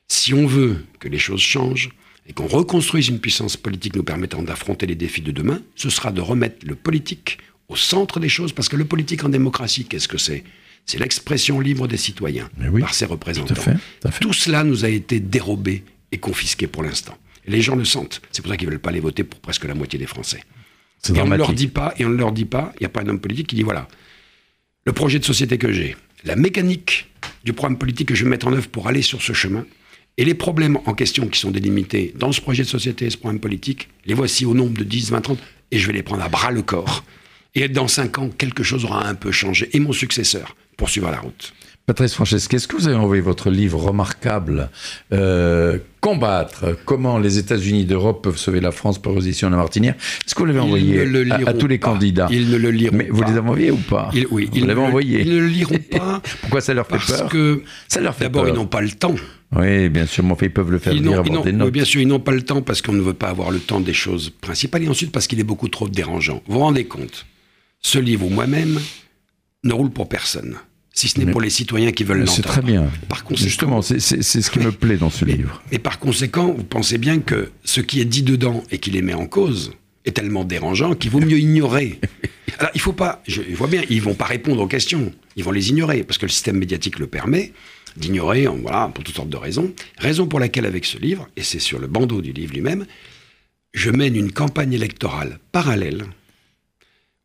si 0.09 0.35
on 0.35 0.47
veut 0.47 0.85
que 0.99 1.09
les 1.09 1.19
choses 1.19 1.41
changent, 1.41 1.89
et 2.27 2.33
qu'on 2.33 2.47
reconstruise 2.47 3.09
une 3.09 3.21
puissance 3.21 3.57
politique 3.57 3.97
nous 3.97 4.03
permettant 4.03 4.43
d'affronter 4.43 4.87
les 4.87 4.95
défis 4.95 5.21
de 5.21 5.31
demain, 5.31 5.61
ce 5.77 5.91
sera 5.91 6.11
de 6.11 6.21
remettre 6.21 6.67
le 6.67 6.75
politique 6.75 7.39
au 7.69 7.77
centre 7.77 8.21
des 8.21 8.29
choses, 8.29 8.53
parce 8.53 8.69
que 8.69 8.77
le 8.77 8.85
politique 8.85 9.25
en 9.25 9.29
démocratie, 9.29 9.85
qu'est-ce 9.85 10.09
que 10.09 10.19
c'est? 10.19 10.45
C'est 10.87 10.99
l'expression 10.99 11.61
libre 11.61 11.89
des 11.89 11.97
citoyens 11.97 12.51
par 12.81 12.95
ses 12.95 13.07
représentants. 13.07 13.55
Tout, 14.21 14.33
cela 14.35 14.65
nous 14.65 14.85
a 14.85 14.89
été 14.89 15.19
dérobé 15.19 15.83
et 16.13 16.19
confisqué 16.19 16.67
pour 16.67 16.83
l'instant. 16.83 17.17
Les 17.47 17.63
gens 17.63 17.75
le 17.75 17.85
sentent. 17.85 18.21
C'est 18.33 18.43
pour 18.43 18.51
ça 18.51 18.57
qu'ils 18.57 18.69
ne 18.69 18.73
veulent 18.73 18.81
pas 18.81 18.91
les 18.91 19.01
voter 19.01 19.25
pour 19.25 19.41
presque 19.41 19.65
la 19.65 19.75
moitié 19.75 19.99
des 19.99 20.07
Français. 20.07 20.43
Et 21.15 21.21
on 21.21 21.27
ne 21.27 21.37
leur 21.37 21.53
dit 21.53 21.69
pas, 21.69 21.95
et 21.99 22.05
on 22.05 22.11
ne 22.11 22.17
leur 22.17 22.33
dit 22.33 22.45
pas, 22.45 22.73
il 22.77 22.83
n'y 22.83 22.87
a 22.87 22.91
pas 22.91 23.03
un 23.03 23.09
homme 23.09 23.21
politique 23.21 23.49
qui 23.49 23.57
dit 23.57 23.63
voilà, 23.63 23.89
le 24.85 24.93
projet 24.93 25.19
de 25.19 25.25
société 25.25 25.59
que 25.59 25.73
j'ai, 25.73 25.97
la 26.25 26.37
mécanique 26.37 27.11
du 27.45 27.53
programme 27.53 27.79
politique 27.79 28.09
que 28.09 28.15
je 28.15 28.25
vais 28.25 28.31
mettre 28.31 28.47
en 28.47 28.53
œuvre 28.53 28.69
pour 28.69 28.89
aller 28.89 29.03
sur 29.03 29.23
ce 29.23 29.33
chemin, 29.33 29.67
et 30.17 30.25
les 30.25 30.35
problèmes 30.35 30.79
en 30.87 30.95
question 30.95 31.27
qui 31.27 31.41
sont 31.41 31.51
délimités 31.51 32.15
dans 32.17 32.33
ce 32.33 32.41
projet 32.41 32.63
de 32.63 32.69
société, 32.69 33.11
ce 33.11 33.17
programme 33.17 33.41
politique, 33.41 33.89
les 34.07 34.15
voici 34.15 34.47
au 34.47 34.55
nombre 34.55 34.79
de 34.79 34.85
10, 34.85 35.11
20, 35.11 35.21
30, 35.21 35.39
et 35.71 35.79
je 35.79 35.87
vais 35.87 35.93
les 35.93 36.03
prendre 36.03 36.23
à 36.23 36.29
bras 36.29 36.53
le 36.53 36.63
corps. 36.63 37.05
Et 37.57 37.69
dans 37.69 37.89
5 37.89 38.19
ans, 38.19 38.31
quelque 38.31 38.63
chose 38.63 38.85
aura 38.85 39.07
un 39.07 39.15
peu 39.15 39.33
changé. 39.33 39.69
Et 39.73 39.81
mon 39.81 39.93
successeur 39.93 40.57
poursuivra 40.77 41.11
la 41.11 41.21
route. 41.21 41.53
Patrice 41.87 42.15
Franceschi, 42.15 42.57
est-ce 42.57 42.67
que 42.67 42.77
vous 42.77 42.89
avez 42.89 42.97
envoyé 42.97 43.21
votre 43.21 43.51
livre 43.51 43.79
remarquable 43.79 44.71
euh, 45.13 45.79
Combattre 46.01 46.79
comment 46.87 47.19
les 47.19 47.37
États-Unis 47.37 47.85
d'Europe 47.85 48.23
peuvent 48.25 48.39
sauver 48.39 48.61
la 48.61 48.73
France 48.73 48.99
par 48.99 49.13
opposition 49.13 49.49
à 49.49 49.51
la 49.51 49.59
Martinière? 49.59 49.95
Est-ce 50.25 50.35
que 50.35 50.41
vous 50.41 50.47
l'avez 50.47 50.61
envoyé 50.61 51.03
à, 51.47 51.53
tous 51.53 51.67
les 51.67 51.79
candidats? 51.79 52.27
Ils 52.31 52.49
ne 52.49 52.57
le 52.57 52.71
liront 52.71 52.97
Mais 52.97 53.09
vous 53.11 53.23
les 53.23 53.33
avez 53.33 53.41
envoyés 53.41 53.71
ou 53.71 53.77
pas? 53.77 54.11
Oui, 54.31 54.49
ils 54.55 54.67
l'avez 54.67 54.81
envoyé. 54.81 55.21
Ils 55.21 55.35
ne 55.35 55.41
le 55.41 55.47
liront 55.47 55.79
pas. 55.91 56.23
Pourquoi 56.41 56.63
ça 56.63 56.73
leur 56.73 56.87
fait 56.87 56.93
parce 56.93 57.21
peur? 57.21 57.29
que 57.29 57.63
ça 57.87 58.01
leur 58.01 58.15
fait 58.15 58.25
D'abord, 58.25 58.49
ils 58.49 58.55
n'ont 58.55 58.67
pas 58.67 58.81
le 58.81 58.91
temps. 58.91 59.15
Oui, 59.55 59.91
bien 59.91 60.07
sûr, 60.07 60.25
mais 60.25 60.35
ils 60.41 60.51
peuvent 60.51 60.71
le 60.71 60.79
faire 60.79 60.95
ils 60.95 61.03
lire 61.03 61.21
avant 61.21 61.43
des 61.43 61.53
notes. 61.53 61.71
bien 61.71 61.85
sûr, 61.85 62.01
ils 62.01 62.09
n'ont 62.09 62.19
pas 62.19 62.33
le 62.33 62.43
temps 62.43 62.63
parce 62.63 62.81
qu'on 62.81 62.95
ne 62.95 63.03
veut 63.03 63.13
pas 63.13 63.29
avoir 63.29 63.51
le 63.51 63.61
temps 63.61 63.81
des 63.81 63.93
choses 63.93 64.31
principales 64.31 64.85
et 64.85 64.89
ensuite 64.89 65.13
parce 65.13 65.27
qu'il 65.27 65.39
est 65.39 65.45
beaucoup 65.45 65.69
trop 65.69 65.87
dérangeant. 65.91 66.43
Vous 66.47 66.55
vous 66.55 66.61
rendez 66.61 66.87
compte? 66.87 67.27
Ce 67.83 67.99
livre 67.99 68.25
ou 68.25 68.31
moi-même 68.31 68.81
ne 69.65 69.73
roule 69.75 69.91
pour 69.91 70.09
personne 70.09 70.57
si 70.95 71.09
ce 71.09 71.19
n'est 71.19 71.31
pour 71.31 71.41
les 71.41 71.51
citoyens 71.51 71.91
qui 71.91 72.05
veulent 72.05 72.21
l'entendre. 72.21 72.37
C'est 72.37 72.43
très 72.43 72.63
bien. 72.63 72.89
Par 73.09 73.25
conséquent, 73.25 73.49
Justement, 73.49 73.83
c'est 73.83 74.01
ce 74.01 74.51
qui 74.51 74.61
me 74.61 74.71
plaît 74.71 74.97
dans 74.97 75.11
ce 75.11 75.25
livre. 75.25 75.61
Et 75.73 75.81
par 75.81 75.99
conséquent, 75.99 76.53
vous 76.53 76.63
pensez 76.63 76.99
bien 76.99 77.19
que 77.19 77.51
ce 77.65 77.81
qui 77.81 78.01
est 78.01 78.05
dit 78.05 78.23
dedans 78.23 78.63
et 78.71 78.79
qui 78.79 78.93
les 78.93 79.03
met 79.03 79.13
en 79.13 79.27
cause 79.27 79.73
est 80.05 80.13
tellement 80.13 80.45
dérangeant 80.45 80.95
qu'il 80.95 81.11
vaut 81.11 81.21
mieux 81.21 81.39
ignorer. 81.39 81.99
Alors, 82.59 82.71
il 82.75 82.81
faut 82.81 82.93
pas, 82.93 83.23
je 83.27 83.43
vois 83.55 83.67
bien, 83.67 83.83
ils 83.91 84.01
vont 84.01 84.15
pas 84.15 84.27
répondre 84.27 84.63
aux 84.63 84.69
questions, 84.69 85.13
ils 85.35 85.43
vont 85.43 85.51
les 85.51 85.71
ignorer, 85.71 86.05
parce 86.05 86.19
que 86.19 86.27
le 86.27 86.31
système 86.31 86.59
médiatique 86.59 87.01
le 87.01 87.09
permet 87.09 87.53
d'ignorer, 87.97 88.47
voilà, 88.47 88.91
pour 88.95 89.03
toutes 89.03 89.17
sortes 89.17 89.29
de 89.29 89.37
raisons. 89.37 89.73
Raison 89.99 90.27
pour 90.27 90.39
laquelle, 90.39 90.67
avec 90.67 90.85
ce 90.85 90.99
livre, 90.99 91.29
et 91.37 91.43
c'est 91.43 91.59
sur 91.59 91.81
le 91.81 91.89
bandeau 91.89 92.21
du 92.21 92.33
livre 92.33 92.53
lui-même, 92.53 92.87
je 93.73 93.91
mène 93.91 94.15
une 94.15 94.31
campagne 94.31 94.73
électorale 94.73 95.41
parallèle, 95.51 96.05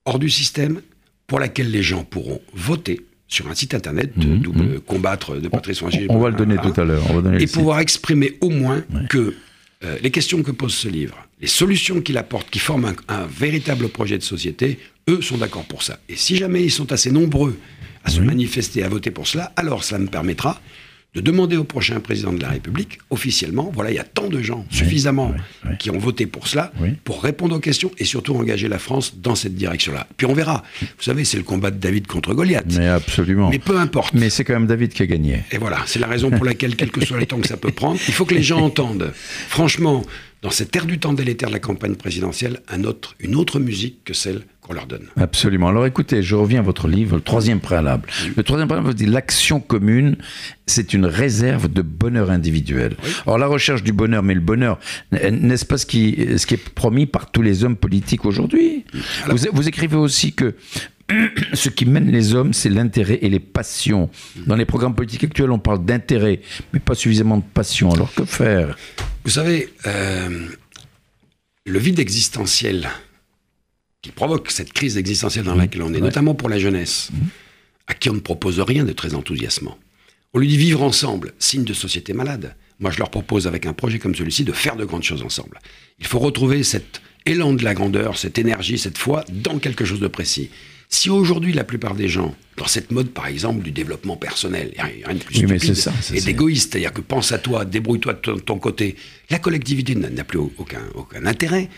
hors 0.06 0.18
du 0.18 0.30
système, 0.30 0.82
pour 1.28 1.40
laquelle 1.40 1.70
les 1.70 1.84
gens 1.84 2.04
pourront 2.04 2.42
voter 2.54 3.02
sur 3.30 3.48
un 3.48 3.56
site 3.56 3.76
internet, 3.76 4.18
de 4.18 4.28
mhm, 4.28 4.40
double 4.40 4.64
mhm. 4.64 4.80
combattre 4.82 5.36
de 5.38 5.48
Patrice 5.48 5.82
On, 5.84 5.90
on, 6.10 6.20
va 6.20 6.30
le 6.30 6.36
donner 6.36 6.58
tout 6.58 6.74
à 6.82 6.84
l'heure. 6.84 7.04
Et 7.40 7.48
pouvoir 7.48 7.80
exprimer 7.80 8.38
au 8.42 8.50
moins 8.50 8.84
que 9.10 9.36
euh, 9.84 9.98
les 10.02 10.12
questions 10.12 10.42
que 10.44 10.52
pose 10.52 10.74
ce 10.74 10.90
livre, 10.90 11.16
les 11.40 11.48
solutions 11.48 12.02
qu'il 12.02 12.18
apporte, 12.18 12.50
qui 12.50 12.60
forment 12.60 12.96
un, 13.08 13.26
véritable 13.28 13.88
projet 13.88 14.18
de 14.18 14.24
société, 14.24 14.80
eux 15.08 15.22
sont 15.22 15.38
d'accord 15.38 15.64
pour 15.64 15.84
ça. 15.84 16.00
Et 16.10 16.16
si 16.16 16.36
jamais 16.36 16.64
ils 16.64 16.72
sont 16.72 16.92
assez 16.92 17.12
nombreux 17.12 17.58
à 18.04 18.10
se 18.10 18.20
manifester, 18.20 18.84
à 18.84 18.90
voter 18.90 19.12
pour 19.12 19.28
cela, 19.28 19.54
alors 19.56 19.84
cela 19.84 20.00
me 20.00 20.08
permettra 20.08 20.60
de 21.16 21.22
demander 21.22 21.58
au 21.58 21.64
prochain 21.64 22.00
président 22.00 22.32
de 22.32 22.42
la 22.42 22.50
République, 22.50 23.00
officiellement, 23.10 23.72
voilà, 23.74 23.90
il 23.90 23.96
y 23.96 24.00
a 24.00 24.04
tant 24.04 24.28
de 24.28 24.42
gens, 24.42 24.66
suffisamment, 24.70 25.34
qui 25.80 25.90
ont 25.90 25.98
voté 25.98 26.28
pour 26.28 26.48
cela, 26.48 26.72
pour 27.04 27.24
répondre 27.24 27.56
aux 27.56 27.60
questions 27.60 27.92
et 27.98 28.06
surtout 28.06 28.36
engager 28.36 28.68
la 28.68 28.78
France 28.78 29.16
dans 29.18 29.36
cette 29.36 29.56
direction-là. 29.56 30.08
Puis 30.18 30.28
on 30.28 30.34
verra. 30.34 30.64
Vous 30.82 31.04
savez, 31.04 31.26
c'est 31.26 31.38
le 31.38 31.44
combat 31.44 31.72
de 31.72 31.78
David 31.78 32.06
contre 32.06 32.34
Goliath. 32.34 32.66
Mais 32.78 32.88
absolument. 32.88 33.50
Mais 33.50 33.60
peu 33.60 33.80
importe. 33.80 34.14
Mais 34.14 34.30
c'est 34.30 34.44
quand 34.44 34.54
même 34.54 34.68
David 34.68 34.94
qui 34.94 35.02
a 35.02 35.08
gagné. 35.08 35.44
Et 35.52 35.58
voilà, 35.58 35.80
c'est 35.88 36.00
la 36.00 36.08
raison 36.08 36.30
pour 36.30 36.46
laquelle, 36.46 36.76
quel 36.76 36.92
que 36.92 37.04
soit 37.04 37.18
le 37.18 37.26
temps 37.26 37.40
que 37.40 37.48
ça 37.48 37.58
peut 37.58 37.72
prendre, 37.72 38.00
il 38.08 38.14
faut 38.14 38.26
que 38.26 38.36
les 38.36 38.44
gens 38.44 38.60
entendent. 38.64 39.12
Franchement, 39.16 40.04
dans 40.42 40.52
cette 40.52 40.76
ère 40.76 40.86
du 40.86 41.00
temps 41.00 41.14
délétère 41.14 41.50
de 41.50 41.54
la 41.54 41.60
campagne 41.60 41.96
présidentielle, 41.96 42.62
un 42.70 42.84
autre, 42.86 43.16
une 43.20 43.36
autre 43.36 43.60
musique 43.60 44.04
que 44.06 44.14
celle 44.14 44.44
qu'on 44.62 44.74
leur 44.74 44.88
donne. 44.88 45.08
Absolument. 45.18 45.68
Alors 45.68 45.86
écoutez, 45.86 46.24
je 46.24 46.36
reviens 46.36 46.60
à 46.60 46.64
votre 46.64 46.88
livre, 46.88 47.18
le 47.18 47.22
troisième 47.22 47.60
préalable. 47.60 48.08
Le 48.36 48.44
troisième 48.44 48.68
préalable 48.68 48.88
vous 48.88 48.94
dit 48.94 49.06
l'action 49.06 49.60
commune, 49.60 50.16
c'est 50.66 50.94
une 50.94 51.06
réserve 51.06 51.68
de 51.68 51.82
bonheur 51.82 52.30
individuel. 52.32 52.96
Alors 53.26 53.38
la 53.38 53.48
recherche 53.48 53.84
du 53.84 53.92
bonheur, 53.92 54.24
mais 54.24 54.34
le 54.34 54.40
bonheur, 54.40 54.80
n'est-ce 55.12 55.66
pas 55.66 55.78
ce 55.78 55.86
qui, 55.86 56.16
ce 56.38 56.46
qui 56.46 56.54
est 56.54 56.70
promis 56.70 57.06
par 57.06 57.32
tous 57.32 57.42
les 57.42 57.64
hommes 57.64 57.76
politiques 57.76 58.26
aujourd'hui? 58.26 58.86
Vous, 59.28 59.38
vous 59.52 59.68
écrivez 59.68 59.98
aussi 59.98 60.34
que 60.34 60.56
ce 61.54 61.70
qui 61.70 61.86
mène 61.86 62.12
les 62.12 62.34
hommes, 62.36 62.54
c'est 62.54 62.70
l'intérêt 62.70 63.20
et 63.22 63.30
les 63.30 63.40
passions. 63.40 64.10
Dans 64.48 64.56
les 64.56 64.66
programmes 64.66 64.96
politiques 64.96 65.24
actuels, 65.24 65.52
on 65.52 65.60
parle 65.60 65.84
d'intérêt, 65.84 66.42
mais 66.74 66.80
pas 66.80 66.96
suffisamment 66.96 67.38
de 67.38 67.44
passion. 67.44 67.92
Alors 67.92 68.14
que 68.14 68.26
faire? 68.26 68.78
Vous 69.24 69.32
savez, 69.32 69.74
euh, 69.86 70.48
le 71.66 71.80
vide 71.80 72.00
existentiel 72.00 72.90
qui 74.02 74.12
provoque 74.12 74.52
cette 74.52 74.72
crise 74.72 74.98
existentielle 74.98 75.46
dans 75.46 75.56
laquelle 75.56 75.82
on 75.82 75.94
est, 75.94 76.00
notamment 76.00 76.36
pour 76.36 76.50
la 76.50 76.60
jeunesse, 76.60 77.10
à 77.88 77.94
qui 77.94 78.10
on 78.10 78.14
ne 78.14 78.20
propose 78.20 78.60
rien 78.60 78.86
de 78.86 78.94
très 78.94 79.14
enthousiasmant. 79.14 79.78
On 80.34 80.40
lui 80.40 80.48
dit 80.48 80.58
vivre 80.58 80.84
ensemble, 80.84 81.34
signe 81.40 81.64
de 81.64 81.74
société 81.74 82.14
malade. 82.14 82.56
Moi, 82.80 82.92
je 82.92 83.00
leur 83.00 83.10
propose, 83.10 83.46
avec 83.46 83.66
un 83.66 83.74
projet 83.74 84.00
comme 84.00 84.16
celui-ci, 84.16 84.46
de 84.46 84.54
faire 84.54 84.78
de 84.78 84.86
grandes 84.86 85.04
choses 85.04 85.22
ensemble. 85.22 85.60
Il 86.00 86.06
faut 86.06 86.20
retrouver 86.20 86.64
cet 86.64 87.02
élan 87.26 87.54
de 87.54 87.64
la 87.64 87.74
grandeur, 87.74 88.18
cette 88.18 88.38
énergie, 88.38 88.78
cette 88.78 88.98
foi 88.98 89.26
dans 89.30 89.60
quelque 89.60 89.84
chose 89.84 90.00
de 90.00 90.08
précis. 90.08 90.50
Si 90.92 91.12
aujourd'hui, 91.12 91.54
la 91.54 91.64
plupart 91.64 91.94
des 91.94 92.08
gens, 92.08 92.36
dans 92.58 92.66
cette 92.66 92.92
mode, 92.92 93.10
par 93.12 93.28
exemple, 93.28 93.62
du 93.62 93.72
développement 93.72 94.18
personnel, 94.18 94.74
rien 94.76 95.14
de 95.14 95.20
plus 95.20 95.36
stupide 95.36 96.16
et 96.16 96.22
d'égoïste, 96.22 96.72
c'est-à-dire 96.72 96.92
que 96.92 97.02
pense 97.02 97.32
à 97.32 97.38
toi, 97.38 97.64
débrouille-toi 97.64 98.14
de 98.14 98.40
ton, 98.40 98.58
côté, 98.58 98.96
la 99.30 99.38
collectivité 99.38 99.94
n'a 99.94 100.24
plus 100.24 100.40
aucun, 100.40 100.82
aucun 100.96 101.28
intérêt. 101.28 101.70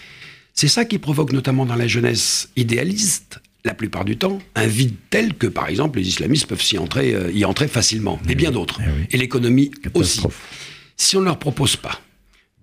C'est 0.54 0.70
ça 0.70 0.86
qui 0.86 0.98
provoque, 0.98 1.34
notamment 1.34 1.66
dans 1.66 1.76
la 1.76 1.88
jeunesse 1.88 2.50
idéaliste, 2.56 3.42
la 3.66 3.74
plupart 3.74 4.06
du 4.06 4.18
temps, 4.18 4.40
un 4.56 4.66
vide 4.66 4.96
tel 5.10 5.34
que, 5.34 5.48
par 5.48 5.68
exemple, 5.68 6.00
les 6.00 6.08
islamistes 6.08 6.48
peuvent 6.48 6.66
y 6.72 6.78
entrer, 6.78 7.14
euh, 7.14 7.32
y 7.32 7.44
entrer 7.44 7.68
facilement, 7.68 8.20
et 8.30 8.36
bien 8.36 8.52
d'autres. 8.52 8.80
Eh 8.82 9.16
et 9.16 9.18
l'économie 9.20 9.72
aussi. 9.94 10.22
Si 10.96 11.18
on 11.18 11.20
ne 11.20 11.26
leur 11.26 11.38
propose 11.38 11.76
pas 11.76 12.02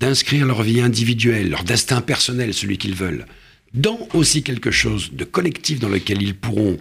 d'inscrire 0.00 0.46
leur 0.46 0.62
vie 0.62 0.80
individuelle, 0.80 1.50
leur 1.50 1.64
destin 1.64 2.00
personnel, 2.00 2.54
celui 2.54 2.78
qu'ils 2.78 2.94
veulent, 2.94 3.26
dans 3.74 4.08
aussi 4.14 4.42
quelque 4.42 4.70
chose 4.70 5.12
de 5.12 5.24
collectif 5.24 5.80
dans 5.80 5.88
lequel 5.88 6.22
ils 6.22 6.34
pourront 6.34 6.78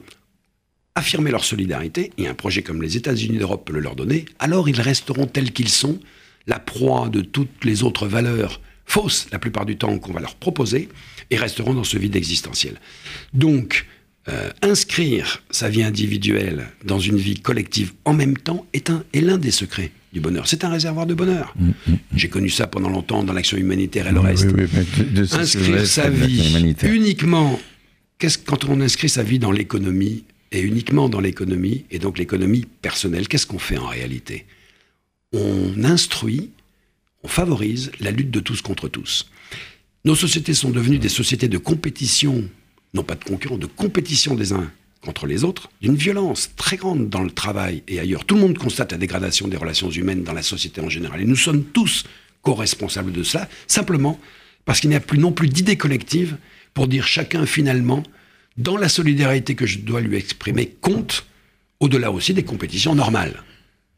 affirmer 0.95 1.29
leur 1.29 1.45
solidarité, 1.45 2.11
et 2.17 2.27
un 2.27 2.33
projet 2.33 2.63
comme 2.63 2.81
les 2.81 2.97
États-Unis 2.97 3.37
d'Europe 3.37 3.65
peut 3.65 3.73
le 3.73 3.81
leur 3.81 3.95
donner, 3.95 4.25
alors 4.39 4.67
ils 4.67 4.81
resteront 4.81 5.27
tels 5.27 5.51
qu'ils 5.51 5.69
sont, 5.69 5.99
la 6.47 6.59
proie 6.59 7.09
de 7.09 7.21
toutes 7.21 7.63
les 7.63 7.83
autres 7.83 8.07
valeurs 8.07 8.61
fausses, 8.85 9.27
la 9.31 9.37
plupart 9.37 9.65
du 9.65 9.77
temps, 9.77 9.99
qu'on 9.99 10.13
va 10.13 10.21
leur 10.21 10.35
proposer, 10.35 10.89
et 11.29 11.37
resteront 11.37 11.73
dans 11.73 11.83
ce 11.83 11.97
vide 11.97 12.15
existentiel. 12.15 12.79
Donc, 13.33 13.85
euh, 14.29 14.49
inscrire 14.61 15.43
sa 15.51 15.69
vie 15.69 15.83
individuelle 15.83 16.67
dans 16.83 16.99
une 16.99 17.17
vie 17.17 17.39
collective 17.39 17.93
en 18.03 18.13
même 18.13 18.35
temps 18.35 18.65
est, 18.73 18.91
est 19.13 19.21
l'un 19.21 19.37
des 19.37 19.51
secrets 19.51 19.91
du 20.17 20.21
bonheur. 20.21 20.47
C'est 20.47 20.63
un 20.63 20.69
réservoir 20.69 21.05
de 21.05 21.13
bonheur. 21.13 21.53
Mm, 21.55 21.65
mm, 21.67 21.71
mm. 21.91 21.97
J'ai 22.15 22.29
connu 22.29 22.49
ça 22.49 22.65
pendant 22.65 22.89
longtemps 22.89 23.23
dans 23.23 23.33
l'action 23.33 23.57
humanitaire 23.57 24.07
et 24.07 24.11
le 24.11 24.19
reste. 24.19 24.47
inscrire 25.33 25.85
sa 25.85 26.09
vie 26.09 26.75
uniquement, 26.83 27.59
qu'est-ce, 28.17 28.39
quand 28.39 28.65
on 28.65 28.81
inscrit 28.81 29.09
sa 29.09 29.23
vie 29.23 29.39
dans 29.39 29.51
l'économie, 29.51 30.23
et 30.51 30.61
uniquement 30.61 31.09
dans 31.09 31.19
l'économie, 31.19 31.85
et 31.91 31.99
donc 31.99 32.17
l'économie 32.17 32.65
personnelle, 32.81 33.27
qu'est-ce 33.27 33.45
qu'on 33.45 33.59
fait 33.59 33.77
en 33.77 33.87
réalité? 33.87 34.45
On 35.33 35.83
instruit, 35.83 36.51
on 37.23 37.27
favorise 37.27 37.91
la 37.99 38.11
lutte 38.11 38.31
de 38.31 38.39
tous 38.39 38.61
contre 38.61 38.87
tous. 38.87 39.29
Nos 40.05 40.15
sociétés 40.15 40.53
sont 40.53 40.69
devenues 40.69 40.99
des 40.99 41.09
sociétés 41.09 41.49
de 41.49 41.57
compétition, 41.57 42.45
non 42.93 43.03
pas 43.03 43.15
de 43.15 43.23
concurrence, 43.23 43.59
de 43.59 43.65
compétition 43.65 44.35
des 44.35 44.53
uns 44.53 44.71
contre 45.07 45.25
les 45.25 45.45
autres, 45.45 45.69
d'une 45.81 45.95
violence 45.95 46.49
très 46.57 46.75
grande 46.75 47.07
dans 47.07 47.23
le 47.23 47.31
travail 47.31 47.81
et 47.87 47.97
ailleurs. 47.97 48.25
Tout 48.25 48.35
le 48.35 48.41
monde 48.41 48.57
constate 48.57 48.91
la 48.91 48.97
dégradation 48.97 49.47
des 49.47 49.55
relations 49.55 49.89
humaines 49.89 50.23
dans 50.23 50.33
la 50.33 50.43
société 50.43 50.81
en 50.81 50.89
général. 50.89 51.21
Et 51.21 51.25
nous 51.25 51.37
sommes 51.37 51.63
tous 51.63 52.03
co-responsables 52.41 53.13
de 53.13 53.23
cela, 53.23 53.47
simplement 53.67 54.19
parce 54.65 54.81
qu'il 54.81 54.89
n'y 54.89 54.97
a 54.97 54.99
plus 54.99 55.17
non 55.17 55.31
plus 55.31 55.47
d'idée 55.47 55.77
collective 55.77 56.35
pour 56.73 56.89
dire 56.89 57.07
chacun 57.07 57.45
finalement, 57.45 58.03
dans 58.57 58.75
la 58.75 58.89
solidarité 58.89 59.55
que 59.55 59.65
je 59.65 59.79
dois 59.79 60.01
lui 60.01 60.17
exprimer, 60.17 60.75
compte 60.81 61.25
au-delà 61.79 62.11
aussi 62.11 62.33
des 62.33 62.43
compétitions 62.43 62.93
normales 62.93 63.43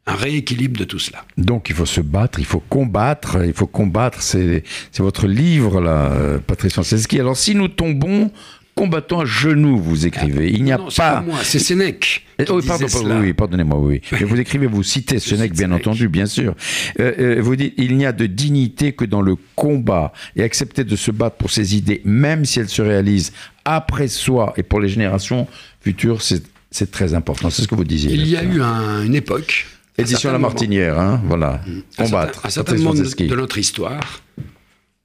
un 0.06 0.16
rééquilibre 0.16 0.80
de 0.80 0.86
tout 0.86 0.98
cela. 0.98 1.24
Donc 1.38 1.70
il 1.70 1.76
faut 1.76 1.86
se 1.86 2.02
battre, 2.02 2.40
il 2.40 2.46
faut 2.46 2.60
combattre, 2.62 3.38
il 3.46 3.54
faut 3.54 3.68
combattre. 3.68 4.22
C'est 4.22 4.64
votre 4.98 5.28
livre 5.28 5.82
là, 5.82 6.12
euh, 6.12 6.40
Patrice 6.40 6.74
Franceschi. 6.74 7.20
Alors 7.20 7.38
si 7.38 7.54
nous 7.54 7.68
tombons, 7.68 8.32
combattant 8.80 9.20
à 9.20 9.26
genoux, 9.26 9.78
vous 9.78 10.06
écrivez. 10.06 10.50
Il 10.54 10.64
n'y 10.64 10.72
a 10.72 10.78
non, 10.78 10.88
pas. 10.96 11.20
moi, 11.20 11.40
c'est 11.44 11.60
Sénèque. 11.60 12.26
Pardon, 12.38 13.20
oui, 13.20 13.34
pardonnez-moi, 13.34 13.78
oui. 13.78 14.02
Mais 14.14 14.24
vous 14.24 14.40
écrivez, 14.40 14.68
vous 14.68 14.84
citez 14.84 15.20
Sénèque, 15.20 15.52
bien 15.52 15.74
entendu, 15.74 16.08
bien 16.08 16.26
sûr. 16.26 16.56
Euh, 17.02 17.12
euh, 17.20 17.42
vous 17.42 17.58
dites 17.58 17.74
il 17.76 17.98
n'y 17.98 18.06
a 18.06 18.14
de 18.14 18.26
dignité 18.26 18.94
que 18.94 19.04
dans 19.04 19.22
le 19.22 19.36
combat 19.58 20.14
et 20.38 20.44
accepter 20.44 20.86
de 20.86 20.96
se 20.96 21.12
battre 21.12 21.36
pour 21.36 21.52
ses 21.52 21.76
idées, 21.76 22.02
même 22.06 22.46
si 22.46 22.62
elles 22.62 22.70
se 22.70 22.82
réalisent 22.82 23.34
après 23.66 24.08
soi 24.08 24.54
et 24.56 24.64
pour 24.64 24.80
les 24.80 24.88
générations 24.88 25.46
futures, 25.82 26.22
c'est 26.22 26.92
très 26.92 27.14
important. 27.14 27.50
C'est 27.50 27.64
ce 27.64 27.68
que 27.68 27.76
vous 27.76 27.84
disiez. 27.84 28.14
Il 28.14 28.30
y 28.30 28.38
a 28.38 28.44
eu 28.44 28.62
une 28.62 29.16
époque. 29.16 29.68
Édition 29.98 30.32
La 30.32 30.40
Martinière, 30.40 30.98
hein, 30.98 31.22
voilà. 31.26 31.60
Combattre. 31.98 32.46
Un 32.46 32.50
certain, 32.50 32.76
moment 32.76 32.94
de, 32.94 33.36
notre 33.36 33.58
histoire, 33.58 34.22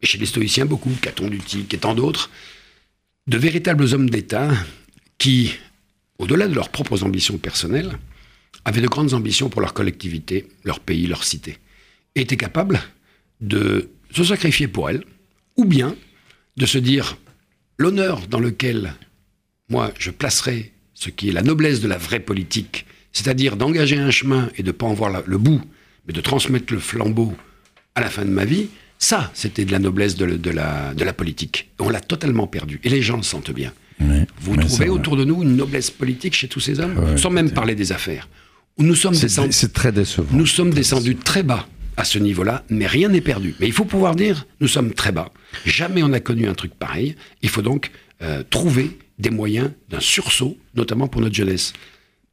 et 0.01 0.07
chez 0.07 0.19
les 0.19 0.27
stoïciens 0.27 0.65
beaucoup, 0.67 0.93
Caton 1.03 1.27
Dutic 1.27 1.75
et 1.75 1.79
tant 1.79 1.97
d'autres, 1.97 2.31
de 3.27 3.39
véritables 3.39 3.95
hommes 3.95 4.11
d'État 4.11 4.51
qui, 5.19 5.55
au-delà 6.19 6.49
de 6.49 6.55
leurs 6.55 6.69
propres 6.69 7.03
ambitions 7.05 7.39
personnelles, 7.39 7.99
avaient 8.65 8.81
de 8.81 8.89
grandes 8.89 9.15
ambitions 9.15 9.49
pour 9.49 9.61
leur 9.61 9.75
collectivité, 9.75 10.49
leur 10.65 10.81
pays, 10.81 11.07
leur 11.07 11.25
cité, 11.25 11.59
étaient 12.15 12.37
capables 12.37 12.81
de 13.41 13.91
se 14.11 14.25
sacrifier 14.25 14.69
pour 14.69 14.91
elles, 14.91 15.05
ou 15.57 15.65
bien 15.65 15.97
de 16.57 16.67
se 16.67 16.79
dire 16.79 17.17
l'honneur 17.79 18.27
dans 18.29 18.41
lequel 18.41 18.95
moi 19.69 19.93
je 19.99 20.11
placerai 20.11 20.73
ce 20.95 21.11
qui 21.11 21.29
est 21.29 21.33
la 21.33 21.43
noblesse 21.43 21.81
de 21.81 21.89
la 21.89 21.99
vraie 21.99 22.21
politique, 22.21 22.87
c'est-à-dire 23.13 23.57
d'engager 23.57 23.97
un 23.97 24.11
chemin 24.11 24.51
et 24.57 24.63
de 24.63 24.69
ne 24.69 24.73
pas 24.73 24.87
en 24.87 24.95
voir 24.95 25.23
le 25.27 25.39
bout, 25.39 25.63
mais 26.07 26.13
de 26.13 26.21
transmettre 26.21 26.73
le 26.73 26.79
flambeau 26.79 27.35
à 27.95 28.01
la 28.01 28.11
fin 28.11 28.25
de 28.25 28.31
ma 28.31 28.45
vie, 28.45 28.69
ça, 29.05 29.31
c'était 29.35 29.65
de 29.65 29.73
la 29.73 29.79
noblesse 29.79 30.17
de, 30.17 30.25
la, 30.25 30.95
de 30.95 31.05
la, 31.05 31.13
politique. 31.13 31.71
On 31.79 31.91
l'a 31.91 32.01
totalement 32.01 32.47
perdu. 32.47 32.81
Et 32.85 32.89
les 32.89 33.03
gens 33.03 33.17
le 33.19 33.23
sentent 33.23 33.51
bien. 33.51 33.73
Vous 34.41 34.57
trouvez 34.57 34.89
autour 34.89 35.17
de 35.17 35.25
nous 35.25 35.43
une 35.43 35.57
noblesse 35.57 35.91
politique 35.91 36.35
chez 36.35 36.49
tous 36.49 36.61
ces 36.61 36.81
hommes, 36.81 37.19
sans 37.19 37.31
même 37.31 37.51
parler 37.51 37.75
des 37.75 37.93
affaires. 37.93 38.29
Nous 38.79 38.95
sommes 38.95 39.15
descendus. 39.15 39.53
C'est 39.53 39.73
très 39.73 39.93
décevant. 39.93 40.35
Nous 40.35 40.47
sommes 40.47 40.71
descendus 40.71 41.17
très 41.17 41.43
bas 41.43 41.69
à 41.97 42.05
ce 42.05 42.19
niveau-là, 42.19 42.65
mais 42.71 42.87
rien 42.87 43.09
n'est 43.11 43.21
perdu. 43.21 43.55
Mais 43.61 43.67
il 43.67 43.73
faut 43.73 43.85
pouvoir 43.85 44.17
dire, 44.17 44.47
nous 44.61 44.69
sommes 44.69 44.93
très 44.93 45.13
bas. 45.13 45.31
Jamais 45.67 46.03
on 46.03 46.09
n'a 46.09 46.21
connu 46.21 46.49
un 46.49 46.55
truc 46.55 46.75
pareil. 46.75 47.15
Il 47.43 47.51
faut 47.51 47.63
donc 47.63 47.91
euh, 48.23 48.43
trouver 48.49 48.99
des 49.19 49.31
moyens 49.31 49.71
d'un 49.91 50.01
sursaut, 50.01 50.57
notamment 50.75 51.07
pour 51.09 51.21
notre 51.21 51.35
jeunesse. 51.35 51.73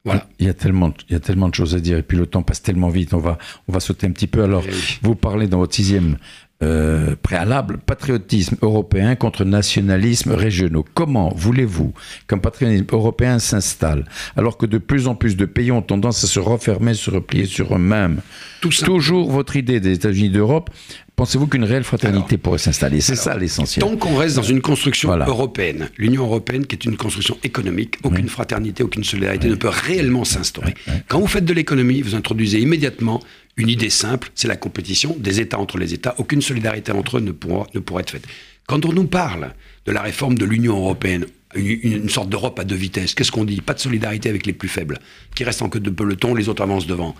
Voilà. 0.04 0.28
Il 0.40 0.46
y, 0.46 0.48
a 0.48 0.54
tellement, 0.54 0.92
il 1.08 1.12
y 1.12 1.16
a 1.16 1.20
tellement 1.20 1.48
de 1.48 1.54
choses 1.54 1.76
à 1.76 1.80
dire 1.80 1.96
et 1.96 2.02
puis 2.02 2.16
le 2.16 2.26
temps 2.26 2.42
passe 2.42 2.60
tellement 2.60 2.88
vite. 2.88 3.14
On 3.14 3.18
va, 3.18 3.38
on 3.68 3.72
va 3.72 3.78
sauter 3.78 4.06
un 4.06 4.10
petit 4.10 4.26
peu. 4.26 4.42
Alors, 4.42 4.64
eh 4.66 4.72
vous 5.02 5.14
parlez 5.14 5.46
dans 5.46 5.58
votre 5.58 5.74
sixième 5.74 6.16
euh, 6.62 7.16
préalable, 7.22 7.78
patriotisme 7.84 8.56
européen 8.62 9.16
contre 9.16 9.44
nationalisme 9.44 10.32
régionaux. 10.32 10.84
Comment 10.94 11.32
voulez-vous 11.34 11.92
qu'un 12.28 12.38
patriotisme 12.38 12.86
européen 12.92 13.38
s'installe 13.38 14.04
alors 14.36 14.56
que 14.56 14.66
de 14.66 14.78
plus 14.78 15.08
en 15.08 15.14
plus 15.14 15.36
de 15.36 15.44
pays 15.44 15.72
ont 15.72 15.82
tendance 15.82 16.24
à 16.24 16.26
se 16.26 16.40
refermer, 16.40 16.94
se 16.94 17.10
replier 17.10 17.46
sur 17.46 17.74
eux-mêmes? 17.74 18.20
Toujours 18.60 19.30
votre 19.30 19.56
idée 19.56 19.80
des 19.80 19.92
États-Unis 19.92 20.30
d'Europe, 20.30 20.70
Pensez-vous 21.14 21.46
qu'une 21.46 21.64
réelle 21.64 21.84
fraternité 21.84 22.38
pourrait 22.38 22.58
s'installer? 22.58 23.00
C'est 23.02 23.16
ça 23.16 23.36
l'essentiel. 23.36 23.84
Tant 23.84 23.96
qu'on 23.96 24.16
reste 24.16 24.34
dans 24.36 24.42
une 24.42 24.62
construction 24.62 25.14
européenne, 25.14 25.90
l'Union 25.98 26.24
européenne 26.24 26.66
qui 26.66 26.74
est 26.74 26.84
une 26.84 26.96
construction 26.96 27.36
économique, 27.44 27.96
aucune 28.02 28.28
fraternité, 28.28 28.82
aucune 28.82 29.04
solidarité 29.04 29.48
ne 29.48 29.54
peut 29.54 29.68
réellement 29.68 30.24
s'instaurer. 30.24 30.74
Quand 31.08 31.20
vous 31.20 31.26
faites 31.26 31.44
de 31.44 31.52
l'économie, 31.52 32.00
vous 32.00 32.14
introduisez 32.14 32.60
immédiatement 32.60 33.20
une 33.56 33.68
idée 33.68 33.90
simple, 33.90 34.30
c'est 34.34 34.48
la 34.48 34.56
compétition 34.56 35.14
des 35.18 35.40
États 35.40 35.58
entre 35.58 35.78
les 35.78 35.92
États. 35.92 36.14
Aucune 36.18 36.40
solidarité 36.40 36.92
entre 36.92 37.18
eux 37.18 37.20
ne 37.20 37.32
pourra, 37.32 37.66
être 38.00 38.10
faite. 38.10 38.26
Quand 38.66 38.84
on 38.86 38.92
nous 38.92 39.06
parle 39.06 39.52
de 39.84 39.92
la 39.92 40.00
réforme 40.00 40.36
de 40.36 40.44
l'Union 40.44 40.78
européenne, 40.78 41.26
une, 41.54 42.08
sorte 42.08 42.30
d'Europe 42.30 42.58
à 42.58 42.64
deux 42.64 42.76
vitesses, 42.76 43.14
qu'est-ce 43.14 43.30
qu'on 43.30 43.44
dit? 43.44 43.60
Pas 43.60 43.74
de 43.74 43.80
solidarité 43.80 44.30
avec 44.30 44.46
les 44.46 44.54
plus 44.54 44.68
faibles, 44.68 44.98
qui 45.34 45.44
restent 45.44 45.60
en 45.60 45.68
queue 45.68 45.80
de 45.80 45.90
peloton, 45.90 46.34
les 46.34 46.48
autres 46.48 46.62
avancent 46.62 46.86
devant. 46.86 47.14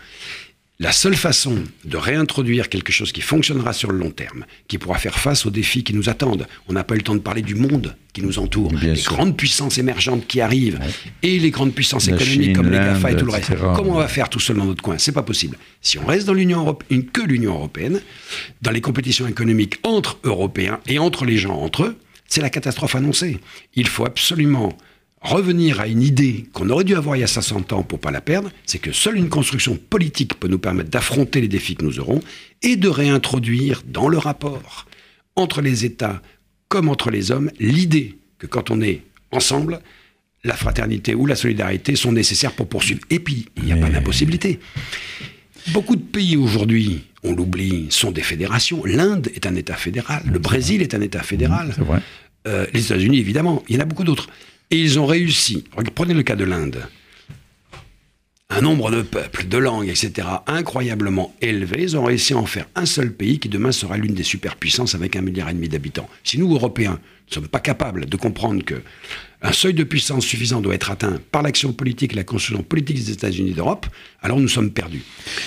La 0.82 0.90
seule 0.90 1.14
façon 1.14 1.62
de 1.84 1.96
réintroduire 1.96 2.68
quelque 2.68 2.90
chose 2.90 3.12
qui 3.12 3.20
fonctionnera 3.20 3.72
sur 3.72 3.92
le 3.92 3.98
long 3.98 4.10
terme, 4.10 4.46
qui 4.66 4.78
pourra 4.78 4.98
faire 4.98 5.16
face 5.16 5.46
aux 5.46 5.50
défis 5.50 5.84
qui 5.84 5.94
nous 5.94 6.08
attendent, 6.08 6.48
on 6.66 6.72
n'a 6.72 6.82
pas 6.82 6.94
eu 6.94 6.98
le 6.98 7.04
temps 7.04 7.14
de 7.14 7.20
parler 7.20 7.40
du 7.40 7.54
monde 7.54 7.94
qui 8.12 8.20
nous 8.20 8.40
entoure, 8.40 8.72
les 8.82 9.00
grandes 9.00 9.36
puissances 9.36 9.78
émergentes 9.78 10.26
qui 10.26 10.40
arrivent, 10.40 10.80
et 11.22 11.38
les 11.38 11.52
grandes 11.52 11.72
puissances 11.72 12.08
économiques 12.08 12.56
comme 12.56 12.68
les 12.68 12.78
GAFA 12.78 13.12
et 13.12 13.16
tout 13.16 13.26
le 13.26 13.30
reste. 13.30 13.52
Comment 13.76 13.92
on 13.92 13.98
va 13.98 14.08
faire 14.08 14.28
tout 14.28 14.40
seul 14.40 14.56
dans 14.56 14.64
notre 14.64 14.82
coin? 14.82 14.98
C'est 14.98 15.12
pas 15.12 15.22
possible. 15.22 15.56
Si 15.80 16.00
on 16.00 16.04
reste 16.04 16.26
dans 16.26 16.34
l'Union 16.34 16.62
européenne, 16.62 17.04
que 17.06 17.22
l'Union 17.22 17.54
européenne, 17.54 18.00
dans 18.60 18.72
les 18.72 18.80
compétitions 18.80 19.28
économiques 19.28 19.76
entre 19.84 20.18
Européens 20.24 20.80
et 20.88 20.98
entre 20.98 21.24
les 21.24 21.38
gens 21.38 21.60
entre 21.60 21.84
eux, 21.84 21.96
c'est 22.26 22.40
la 22.40 22.50
catastrophe 22.50 22.96
annoncée. 22.96 23.38
Il 23.76 23.86
faut 23.86 24.04
absolument 24.04 24.76
revenir 25.22 25.80
à 25.80 25.86
une 25.86 26.02
idée 26.02 26.46
qu'on 26.52 26.68
aurait 26.70 26.84
dû 26.84 26.94
avoir 26.94 27.16
il 27.16 27.20
y 27.20 27.24
a 27.24 27.28
60 27.28 27.72
ans 27.72 27.82
pour 27.82 28.00
pas 28.00 28.10
la 28.10 28.20
perdre, 28.20 28.50
c'est 28.66 28.78
que 28.78 28.92
seule 28.92 29.16
une 29.16 29.28
construction 29.28 29.76
politique 29.76 30.38
peut 30.38 30.48
nous 30.48 30.58
permettre 30.58 30.90
d'affronter 30.90 31.40
les 31.40 31.48
défis 31.48 31.76
que 31.76 31.84
nous 31.84 32.00
aurons 32.00 32.20
et 32.62 32.76
de 32.76 32.88
réintroduire 32.88 33.82
dans 33.86 34.08
le 34.08 34.18
rapport 34.18 34.86
entre 35.36 35.62
les 35.62 35.84
États 35.84 36.20
comme 36.68 36.88
entre 36.88 37.10
les 37.10 37.30
hommes 37.30 37.50
l'idée 37.60 38.16
que 38.38 38.46
quand 38.46 38.70
on 38.70 38.80
est 38.80 39.02
ensemble, 39.30 39.80
la 40.44 40.54
fraternité 40.54 41.14
ou 41.14 41.26
la 41.26 41.36
solidarité 41.36 41.94
sont 41.96 42.12
nécessaires 42.12 42.52
pour 42.52 42.68
poursuivre. 42.68 43.00
Et 43.10 43.20
puis, 43.20 43.46
il 43.56 43.64
n'y 43.64 43.72
a 43.72 43.76
pas 43.76 43.88
d'impossibilité. 43.88 44.58
Beaucoup 45.68 45.94
de 45.94 46.02
pays 46.02 46.36
aujourd'hui, 46.36 47.04
on 47.22 47.32
l'oublie, 47.34 47.86
sont 47.90 48.10
des 48.10 48.22
fédérations. 48.22 48.84
L'Inde 48.84 49.28
est 49.34 49.46
un 49.46 49.54
État 49.54 49.76
fédéral, 49.76 50.22
le 50.26 50.38
Brésil 50.40 50.82
est 50.82 50.94
un 50.94 51.00
État 51.00 51.22
fédéral. 51.22 51.72
euh, 52.48 52.66
les 52.72 52.86
États-Unis, 52.86 53.18
évidemment, 53.18 53.62
il 53.68 53.76
y 53.76 53.78
en 53.78 53.82
a 53.82 53.84
beaucoup 53.84 54.02
d'autres. 54.02 54.28
Et 54.72 54.76
ils 54.76 54.98
ont 54.98 55.04
réussi. 55.04 55.64
Prenez 55.94 56.14
le 56.14 56.22
cas 56.22 56.34
de 56.34 56.44
l'Inde. 56.44 56.88
Un 58.48 58.62
nombre 58.62 58.90
de 58.90 59.02
peuples, 59.02 59.46
de 59.46 59.58
langues, 59.58 59.88
etc., 59.88 60.26
incroyablement 60.46 61.34
élevé. 61.42 61.82
Ils 61.82 61.96
ont 61.96 62.04
réussi 62.04 62.32
à 62.32 62.38
en 62.38 62.46
faire 62.46 62.66
un 62.74 62.86
seul 62.86 63.12
pays 63.12 63.38
qui 63.38 63.50
demain 63.50 63.70
sera 63.70 63.98
l'une 63.98 64.14
des 64.14 64.22
superpuissances 64.22 64.94
avec 64.94 65.14
un 65.14 65.20
milliard 65.20 65.50
et 65.50 65.54
demi 65.54 65.68
d'habitants. 65.68 66.08
Si 66.24 66.38
nous, 66.38 66.54
Européens, 66.54 66.98
ne 67.28 67.34
sommes 67.34 67.48
pas 67.48 67.60
capables 67.60 68.06
de 68.06 68.16
comprendre 68.16 68.64
que 68.64 68.82
un 69.42 69.52
seuil 69.52 69.74
de 69.74 69.84
puissance 69.84 70.24
suffisant 70.24 70.62
doit 70.62 70.74
être 70.74 70.90
atteint 70.90 71.20
par 71.32 71.42
l'action 71.42 71.74
politique 71.74 72.14
et 72.14 72.16
la 72.16 72.24
construction 72.24 72.62
politique 72.62 72.96
des 72.96 73.10
États-Unis 73.10 73.52
d'Europe, 73.52 73.86
alors 74.22 74.40
nous 74.40 74.48
sommes 74.48 74.70
perdus. 74.70 75.02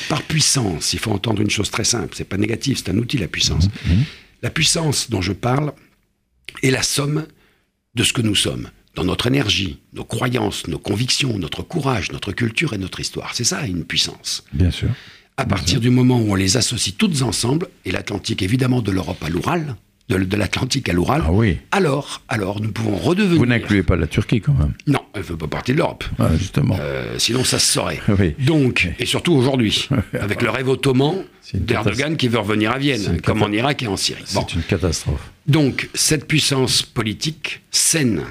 Par 0.07 0.21
puissance, 0.21 0.93
il 0.93 0.99
faut 0.99 1.11
entendre 1.11 1.41
une 1.41 1.49
chose 1.49 1.71
très 1.71 1.83
simple. 1.83 2.13
C'est 2.15 2.29
pas 2.29 2.37
négatif, 2.37 2.79
c'est 2.83 2.91
un 2.91 2.97
outil 2.97 3.17
la 3.17 3.27
puissance. 3.27 3.69
Mmh. 3.87 4.01
La 4.43 4.51
puissance 4.51 5.09
dont 5.09 5.21
je 5.21 5.33
parle 5.33 5.73
est 6.61 6.71
la 6.71 6.83
somme 6.83 7.25
de 7.95 8.03
ce 8.03 8.13
que 8.13 8.21
nous 8.21 8.35
sommes 8.35 8.69
dans 8.95 9.03
notre 9.03 9.27
énergie, 9.27 9.79
nos 9.93 10.05
croyances, 10.05 10.67
nos 10.67 10.79
convictions, 10.79 11.37
notre 11.37 11.61
courage, 11.61 12.11
notre 12.11 12.31
culture 12.31 12.73
et 12.73 12.77
notre 12.77 12.99
histoire. 12.99 13.31
C'est 13.33 13.43
ça 13.43 13.65
une 13.65 13.83
puissance. 13.83 14.43
Bien 14.53 14.71
sûr. 14.71 14.89
À 15.37 15.45
partir 15.45 15.81
du 15.81 15.89
moment 15.89 16.19
où 16.19 16.31
on 16.31 16.35
les 16.35 16.55
associe 16.55 16.95
toutes 16.97 17.21
ensemble, 17.21 17.67
et 17.83 17.91
l'Atlantique 17.91 18.41
évidemment 18.41 18.81
de 18.81 18.91
l'Europe 18.91 19.21
à 19.21 19.29
l'Oural, 19.29 19.75
de, 20.07 20.37
l'Atlantique 20.37 20.87
à 20.87 20.93
l'Oural, 20.93 21.23
ah 21.25 21.31
oui. 21.31 21.57
alors, 21.71 22.21
alors 22.29 22.61
nous 22.61 22.71
pouvons 22.71 22.95
redevenir. 22.95 23.37
Vous 23.37 23.45
n'incluez 23.45 23.83
pas 23.83 23.95
la 23.95 24.07
Turquie 24.07 24.39
quand 24.39 24.53
même 24.53 24.73
Non, 24.87 25.01
elle 25.13 25.21
ne 25.21 25.25
fait 25.25 25.35
pas 25.35 25.47
partie 25.47 25.73
de 25.73 25.77
l'Europe. 25.77 26.03
Ah, 26.19 26.29
justement. 26.37 26.77
Euh, 26.79 27.15
sinon, 27.17 27.43
ça 27.43 27.59
se 27.59 27.73
saurait. 27.73 28.01
Donc, 28.39 28.87
et 28.99 29.05
surtout 29.05 29.33
aujourd'hui, 29.33 29.89
avec 30.19 30.41
le 30.41 30.49
rêve 30.49 30.69
ottoman 30.69 31.23
d'Erdogan 31.53 32.17
qui 32.17 32.27
veut 32.27 32.39
revenir 32.39 32.71
à 32.71 32.77
Vienne, 32.77 33.19
comme 33.21 33.41
en 33.41 33.51
Irak 33.51 33.83
et 33.83 33.87
en 33.87 33.97
Syrie. 33.97 34.23
C'est 34.25 34.53
une 34.53 34.63
catastrophe. 34.63 35.31
Donc, 35.47 35.89
cette 35.93 36.27
puissance 36.27 36.81
politique 36.83 37.61
saine, 37.71 38.21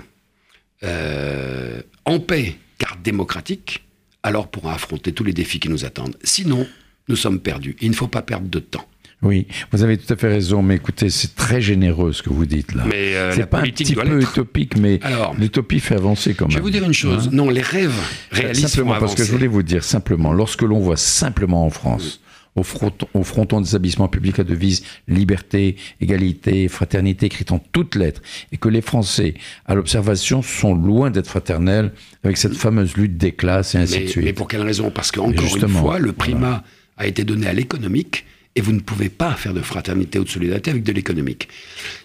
euh, 0.85 1.81
en 2.05 2.20
paix, 2.20 2.57
car 2.79 2.97
démocratique, 3.03 3.85
alors 4.23 4.49
pourra 4.49 4.75
affronter 4.75 5.12
tous 5.12 5.25
les 5.25 5.33
défis 5.33 5.61
qui 5.61 5.68
nous 5.68 5.85
attendent. 5.85 6.16
Sinon, 6.23 6.66
nous 7.09 7.16
sommes 7.16 7.40
perdus. 7.40 7.77
Il 7.81 7.90
ne 7.90 7.94
faut 7.94 8.09
pas 8.09 8.23
perdre 8.23 8.49
de 8.49 8.59
temps. 8.59 8.87
Oui, 9.23 9.47
vous 9.73 9.83
avez 9.83 9.97
tout 9.97 10.12
à 10.12 10.16
fait 10.16 10.29
raison, 10.29 10.62
mais 10.62 10.77
écoutez, 10.77 11.09
c'est 11.09 11.35
très 11.35 11.62
généreux 11.62 12.12
ce 12.12 12.23
que 12.23 12.29
vous 12.29 12.44
dites 12.44 12.75
là. 12.75 12.85
Mais 12.87 13.16
euh, 13.16 13.33
c'est 13.35 13.47
pas 13.47 13.61
un 13.61 13.62
petit 13.62 13.94
peu 13.94 14.20
utopique, 14.20 14.77
mais 14.77 15.01
l'utopie 15.38 15.81
fait 15.81 15.94
avancer 15.94 16.35
quand 16.35 16.44
même. 16.44 16.51
Je 16.51 16.57
vais 16.57 16.62
vous 16.62 16.70
dire 16.70 16.85
une 16.85 16.92
chose. 16.92 17.29
Hein 17.29 17.31
non, 17.33 17.49
les 17.49 17.62
rêves 17.62 17.99
réalistes 18.31 18.68
Simplement, 18.68 18.99
parce 18.99 19.14
que 19.14 19.25
je 19.25 19.33
voulais 19.33 19.47
vous 19.47 19.62
dire 19.62 19.83
simplement, 19.83 20.33
lorsque 20.33 20.62
l'on 20.62 20.79
voit 20.79 20.99
simplement 20.99 21.64
en 21.64 21.70
France, 21.70 22.20
au, 22.57 22.62
fronton, 22.62 23.61
des 23.61 23.69
établissements 23.69 24.09
publics 24.09 24.38
à 24.38 24.45
devise 24.45 24.85
liberté, 25.09 25.77
égalité, 26.01 26.69
fraternité, 26.69 27.27
écrite 27.27 27.53
en 27.53 27.59
toutes 27.59 27.97
lettres, 27.97 28.23
et 28.53 28.57
que 28.57 28.69
les 28.69 28.81
Français, 28.81 29.35
à 29.67 29.75
l'observation, 29.75 30.43
sont 30.43 30.75
loin 30.75 31.11
d'être 31.11 31.27
fraternels 31.27 31.93
avec 32.23 32.37
cette 32.37 32.55
fameuse 32.55 32.97
lutte 32.97 33.17
des 33.17 33.33
classes 33.33 33.75
et 33.75 33.79
ainsi 33.79 34.01
de 34.01 34.07
suite. 34.07 34.25
Mais 34.25 34.33
pour 34.33 34.49
quelle 34.49 34.62
raison? 34.62 34.90
Parce 34.90 35.11
qu'encore 35.11 35.57
une 35.57 35.69
fois, 35.69 35.99
le 35.99 36.12
primat 36.12 36.62
a 36.97 37.07
été 37.07 37.25
donné 37.25 37.47
à 37.47 37.53
l'économique 37.53 38.25
et 38.57 38.61
vous 38.61 38.73
ne 38.73 38.81
pouvez 38.81 39.09
pas 39.09 39.33
faire 39.33 39.53
de 39.53 39.61
fraternité 39.61 40.19
ou 40.19 40.25
de 40.25 40.29
solidarité 40.29 40.71
avec 40.71 40.85
de 40.85 40.93
l'économique. 40.93 41.49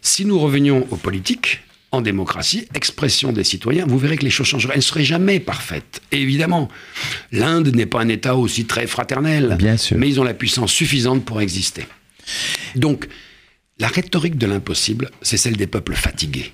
Si 0.02 0.26
nous 0.26 0.40
revenions 0.40 0.88
aux 0.90 0.96
politiques, 0.96 1.62
en 1.92 2.02
démocratie, 2.02 2.68
expression 2.76 3.32
des 3.32 3.44
citoyens, 3.44 3.86
vous 3.88 3.98
verrez 3.98 4.18
que 4.18 4.24
les 4.24 4.30
choses 4.30 4.48
changeraient. 4.48 4.74
Elles 4.74 4.80
ne 4.80 4.84
seraient 4.84 5.04
jamais 5.04 5.40
parfaites. 5.40 6.02
Et 6.12 6.22
évidemment, 6.22 6.70
l'Inde 7.32 7.76
n'est 7.76 7.86
pas 7.86 8.02
un 8.02 8.10
État 8.10 8.36
aussi 8.36 8.66
très 8.66 8.86
fraternel. 8.86 9.56
Bien 9.58 9.78
sûr. 9.78 9.98
Mais 9.98 10.08
ils 10.08 10.20
ont 10.20 10.24
la 10.24 10.34
puissance 10.34 10.72
suffisante 10.72 11.26
pour 11.26 11.42
exister. 11.42 11.86
Donc, 12.76 13.08
la 13.80 13.88
rhétorique 13.88 14.38
de 14.38 14.46
l'impossible, 14.46 15.10
c'est 15.22 15.38
celle 15.38 15.58
des 15.58 15.68
peuples 15.68 15.96
fatigués. 15.96 16.52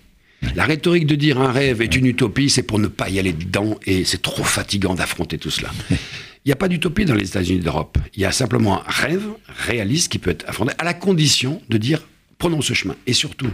La 0.53 0.65
rhétorique 0.65 1.07
de 1.07 1.15
dire 1.15 1.41
un 1.41 1.51
rêve 1.51 1.81
est 1.81 1.95
une 1.95 2.05
utopie, 2.05 2.49
c'est 2.49 2.63
pour 2.63 2.77
ne 2.77 2.87
pas 2.87 3.09
y 3.09 3.19
aller 3.19 3.33
dedans 3.33 3.79
et 3.85 4.05
c'est 4.05 4.21
trop 4.21 4.43
fatigant 4.43 4.93
d'affronter 4.93 5.37
tout 5.37 5.49
cela. 5.49 5.71
Il 5.89 6.49
n'y 6.49 6.51
a 6.51 6.55
pas 6.55 6.67
d'utopie 6.67 7.05
dans 7.05 7.15
les 7.15 7.27
États-Unis 7.27 7.61
d'Europe. 7.61 7.97
Il 8.13 8.21
y 8.21 8.25
a 8.25 8.31
simplement 8.31 8.79
un 8.79 8.83
rêve 8.87 9.25
réaliste 9.47 10.11
qui 10.11 10.19
peut 10.19 10.29
être 10.29 10.47
affronté 10.47 10.73
à 10.77 10.83
la 10.83 10.93
condition 10.93 11.61
de 11.69 11.77
dire 11.77 12.07
prenons 12.37 12.61
ce 12.61 12.75
chemin. 12.75 12.95
Et 13.07 13.13
surtout, 13.13 13.49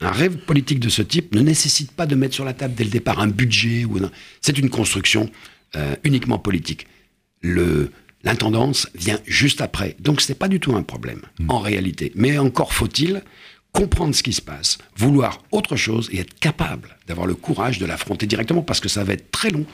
un 0.00 0.10
rêve 0.10 0.38
politique 0.38 0.80
de 0.80 0.88
ce 0.88 1.02
type 1.02 1.34
ne 1.34 1.40
nécessite 1.40 1.92
pas 1.92 2.06
de 2.06 2.14
mettre 2.14 2.34
sur 2.34 2.44
la 2.44 2.54
table 2.54 2.74
dès 2.74 2.84
le 2.84 2.90
départ 2.90 3.20
un 3.20 3.28
budget 3.28 3.84
ou 3.84 3.98
c'est 4.40 4.58
une 4.58 4.70
construction 4.70 5.30
euh, 5.76 5.94
uniquement 6.04 6.38
politique. 6.38 6.86
Le 7.42 7.90
l'intendance 8.22 8.86
vient 8.94 9.18
juste 9.26 9.60
après. 9.62 9.96
Donc 9.98 10.20
ce 10.20 10.30
n'est 10.30 10.36
pas 10.36 10.48
du 10.48 10.60
tout 10.60 10.76
un 10.76 10.82
problème 10.82 11.22
mmh. 11.38 11.50
en 11.50 11.58
réalité. 11.58 12.12
Mais 12.14 12.36
encore 12.38 12.72
faut-il 12.72 13.22
comprendre 13.72 14.14
ce 14.14 14.22
qui 14.22 14.32
se 14.32 14.42
passe, 14.42 14.78
vouloir 14.96 15.42
autre 15.52 15.76
chose 15.76 16.08
et 16.12 16.18
être 16.18 16.38
capable 16.38 16.96
d'avoir 17.06 17.26
le 17.26 17.34
courage 17.34 17.78
de 17.78 17.86
l'affronter 17.86 18.26
directement 18.26 18.62
parce 18.62 18.80
que 18.80 18.88
ça 18.88 19.04
va 19.04 19.12
être 19.12 19.30
très 19.30 19.50
long 19.50 19.64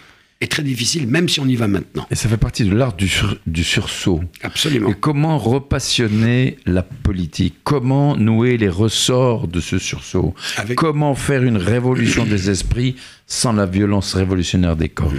est 0.41 0.51
très 0.51 0.63
difficile, 0.63 1.07
même 1.07 1.29
si 1.29 1.41
on 1.41 1.47
y 1.47 1.57
va 1.57 1.67
maintenant. 1.67 2.07
Et 2.11 2.15
ça 2.15 2.29
fait 2.29 2.37
partie 2.37 2.65
de 2.65 2.75
l'art 2.75 2.95
du, 2.95 3.11
du, 3.47 3.65
sursaut. 3.65 4.21
Absolument. 4.43 4.91
Et 4.91 4.95
comment 4.95 5.39
repassionner 5.39 6.59
la 6.67 6.83
politique? 6.83 7.55
Comment 7.65 8.17
nouer 8.17 8.59
les 8.59 8.69
ressorts 8.69 9.49
de 9.49 9.61
ce 9.61 9.79
sursaut? 9.79 10.35
Comment 10.77 11.15
faire 11.15 11.43
une 11.43 11.57
révolution 11.57 12.25
des 12.25 12.51
esprits 12.51 12.97
sans 13.27 13.53
la 13.53 13.67
violence 13.67 14.15
révolutionnaire 14.15 14.77
des 14.77 14.91
corps? 14.91 15.13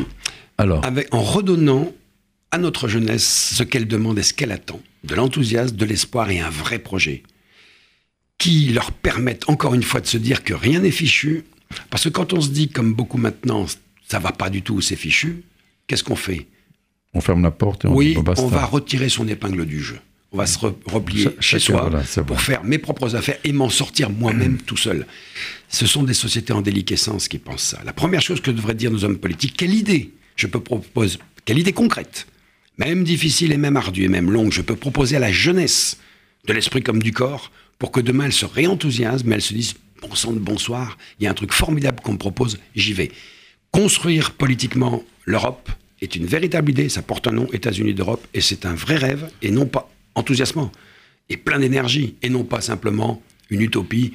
Alors 0.57 0.85
Avec, 0.85 1.13
En 1.13 1.21
redonnant 1.21 1.91
à 2.51 2.57
notre 2.57 2.87
jeunesse 2.87 3.53
ce 3.55 3.63
qu'elle 3.63 3.87
demande 3.87 4.19
et 4.19 4.23
ce 4.23 4.33
qu'elle 4.33 4.51
attend, 4.51 4.79
de 5.03 5.15
l'enthousiasme, 5.15 5.75
de 5.75 5.85
l'espoir 5.85 6.29
et 6.29 6.39
un 6.39 6.49
vrai 6.49 6.79
projet, 6.79 7.23
qui 8.37 8.69
leur 8.69 8.91
permettent 8.91 9.49
encore 9.49 9.73
une 9.73 9.83
fois 9.83 9.99
de 9.99 10.07
se 10.07 10.17
dire 10.17 10.43
que 10.43 10.53
rien 10.53 10.79
n'est 10.79 10.91
fichu, 10.91 11.43
parce 11.89 12.03
que 12.03 12.09
quand 12.09 12.33
on 12.33 12.41
se 12.41 12.49
dit, 12.49 12.69
comme 12.69 12.93
beaucoup 12.93 13.17
maintenant, 13.17 13.65
ça 14.07 14.19
va 14.19 14.31
pas 14.31 14.49
du 14.49 14.61
tout, 14.61 14.81
c'est 14.81 14.95
fichu, 14.95 15.43
qu'est-ce 15.87 16.03
qu'on 16.03 16.15
fait? 16.15 16.47
On 17.13 17.21
ferme 17.21 17.43
la 17.43 17.51
porte 17.51 17.85
et 17.85 17.87
on 17.87 17.95
Oui, 17.95 18.17
on 18.37 18.47
va 18.47 18.65
retirer 18.65 19.09
son 19.09 19.27
épingle 19.27 19.65
du 19.65 19.81
jeu. 19.81 19.99
On 20.31 20.37
va 20.37 20.45
se 20.45 20.59
replier 20.59 21.29
chez 21.39 21.57
soi 21.57 21.89
pour 22.25 22.41
faire 22.41 22.63
mes 22.63 22.77
propres 22.77 23.15
affaires 23.15 23.37
et 23.43 23.53
m'en 23.53 23.69
sortir 23.69 24.09
moi-même 24.09 24.57
tout 24.65 24.77
seul. 24.77 25.07
Ce 25.69 25.85
sont 25.85 26.03
des 26.03 26.13
sociétés 26.13 26.53
en 26.53 26.61
déliquescence 26.61 27.27
qui 27.27 27.37
pensent 27.37 27.63
ça. 27.63 27.81
La 27.85 27.93
première 27.93 28.21
chose 28.21 28.41
que 28.41 28.51
devraient 28.51 28.75
dire 28.75 28.91
nos 28.91 29.03
hommes 29.03 29.17
politiques, 29.17 29.55
quelle 29.57 29.73
idée? 29.73 30.11
Je 30.35 30.47
peux 30.47 30.59
proposer, 30.59 31.17
quelle 31.45 31.57
idée 31.57 31.73
concrète, 31.73 32.27
même 32.77 33.03
difficile 33.03 33.51
et 33.51 33.57
même 33.57 33.77
ardue 33.77 34.03
et 34.03 34.07
même 34.09 34.29
longue, 34.29 34.51
je 34.51 34.61
peux 34.61 34.75
proposer 34.75 35.15
à 35.15 35.19
la 35.19 35.31
jeunesse 35.31 35.97
de 36.45 36.53
l'esprit 36.53 36.83
comme 36.83 37.01
du 37.01 37.11
corps 37.11 37.51
pour 37.79 37.91
que 37.91 37.99
demain 37.99 38.25
elle 38.25 38.33
se 38.33 38.45
réenthousiasme, 38.45 39.27
mais 39.27 39.35
elle 39.35 39.41
se 39.41 39.53
dise 39.53 39.75
bon 40.01 40.13
sang 40.13 40.33
de 40.33 40.39
bonsoir, 40.39 40.97
il 41.19 41.23
y 41.23 41.27
a 41.27 41.31
un 41.31 41.33
truc 41.33 41.53
formidable 41.53 42.01
qu'on 42.01 42.13
me 42.13 42.17
propose, 42.17 42.59
j'y 42.75 42.93
vais. 42.93 43.11
Construire 43.71 44.31
politiquement 44.31 45.03
l'Europe 45.25 45.69
est 46.01 46.15
une 46.15 46.25
véritable 46.25 46.71
idée, 46.71 46.89
ça 46.89 47.01
porte 47.01 47.27
un 47.27 47.31
nom, 47.31 47.47
États-Unis 47.51 47.93
d'Europe, 47.93 48.25
et 48.33 48.41
c'est 48.41 48.65
un 48.65 48.75
vrai 48.75 48.95
rêve, 48.95 49.29
et 49.41 49.51
non 49.51 49.65
pas 49.65 49.89
enthousiasmant, 50.15 50.71
et 51.29 51.37
plein 51.37 51.59
d'énergie, 51.59 52.15
et 52.21 52.29
non 52.29 52.43
pas 52.43 52.61
simplement 52.61 53.21
une 53.49 53.61
utopie 53.61 54.13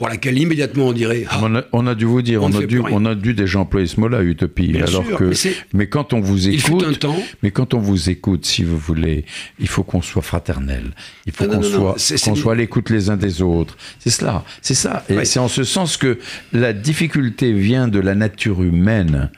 pour 0.00 0.08
laquelle 0.08 0.38
immédiatement 0.38 0.86
on 0.86 0.92
dirait. 0.94 1.26
Ah, 1.28 1.42
on, 1.72 1.86
a, 1.86 1.94
dû 1.94 2.06
vous 2.06 2.22
dire, 2.22 2.42
on, 2.42 2.50
a 2.54 2.64
dû, 2.64 2.80
on 2.80 3.04
a 3.04 3.14
dû 3.14 3.34
déjà 3.34 3.58
employer 3.58 3.86
ce 3.86 4.00
mot-là, 4.00 4.22
utopie. 4.22 4.74
alors 4.78 5.04
que, 5.04 5.30
mais, 5.74 5.88
quand 5.88 6.14
on 6.14 6.20
vous 6.20 6.48
écoute, 6.48 6.84
un 6.88 6.94
temps, 6.94 7.22
mais 7.42 7.50
quand 7.50 7.74
on 7.74 7.80
vous 7.80 8.08
écoute, 8.08 8.46
si 8.46 8.64
vous 8.64 8.78
voulez, 8.78 9.26
il 9.58 9.68
faut 9.68 9.82
qu'on 9.82 10.00
soit 10.00 10.22
fraternel. 10.22 10.92
Il 11.26 11.32
faut 11.32 11.44
qu'on 11.44 11.60
soit, 11.60 11.96
qu'on 12.24 12.34
soit 12.34 12.52
à 12.54 12.56
l'écoute 12.56 12.88
les 12.88 13.10
uns 13.10 13.18
des 13.18 13.42
autres. 13.42 13.76
C'est 13.98 14.08
cela, 14.08 14.42
c'est 14.62 14.72
ça. 14.72 15.04
Et 15.10 15.26
c'est 15.26 15.38
en 15.38 15.48
ce 15.48 15.64
sens 15.64 15.98
que 15.98 16.18
la 16.54 16.72
difficulté 16.72 17.52
vient 17.52 17.86
de 17.86 18.00
la 18.00 18.14
nature 18.14 18.62
humaine. 18.62 19.30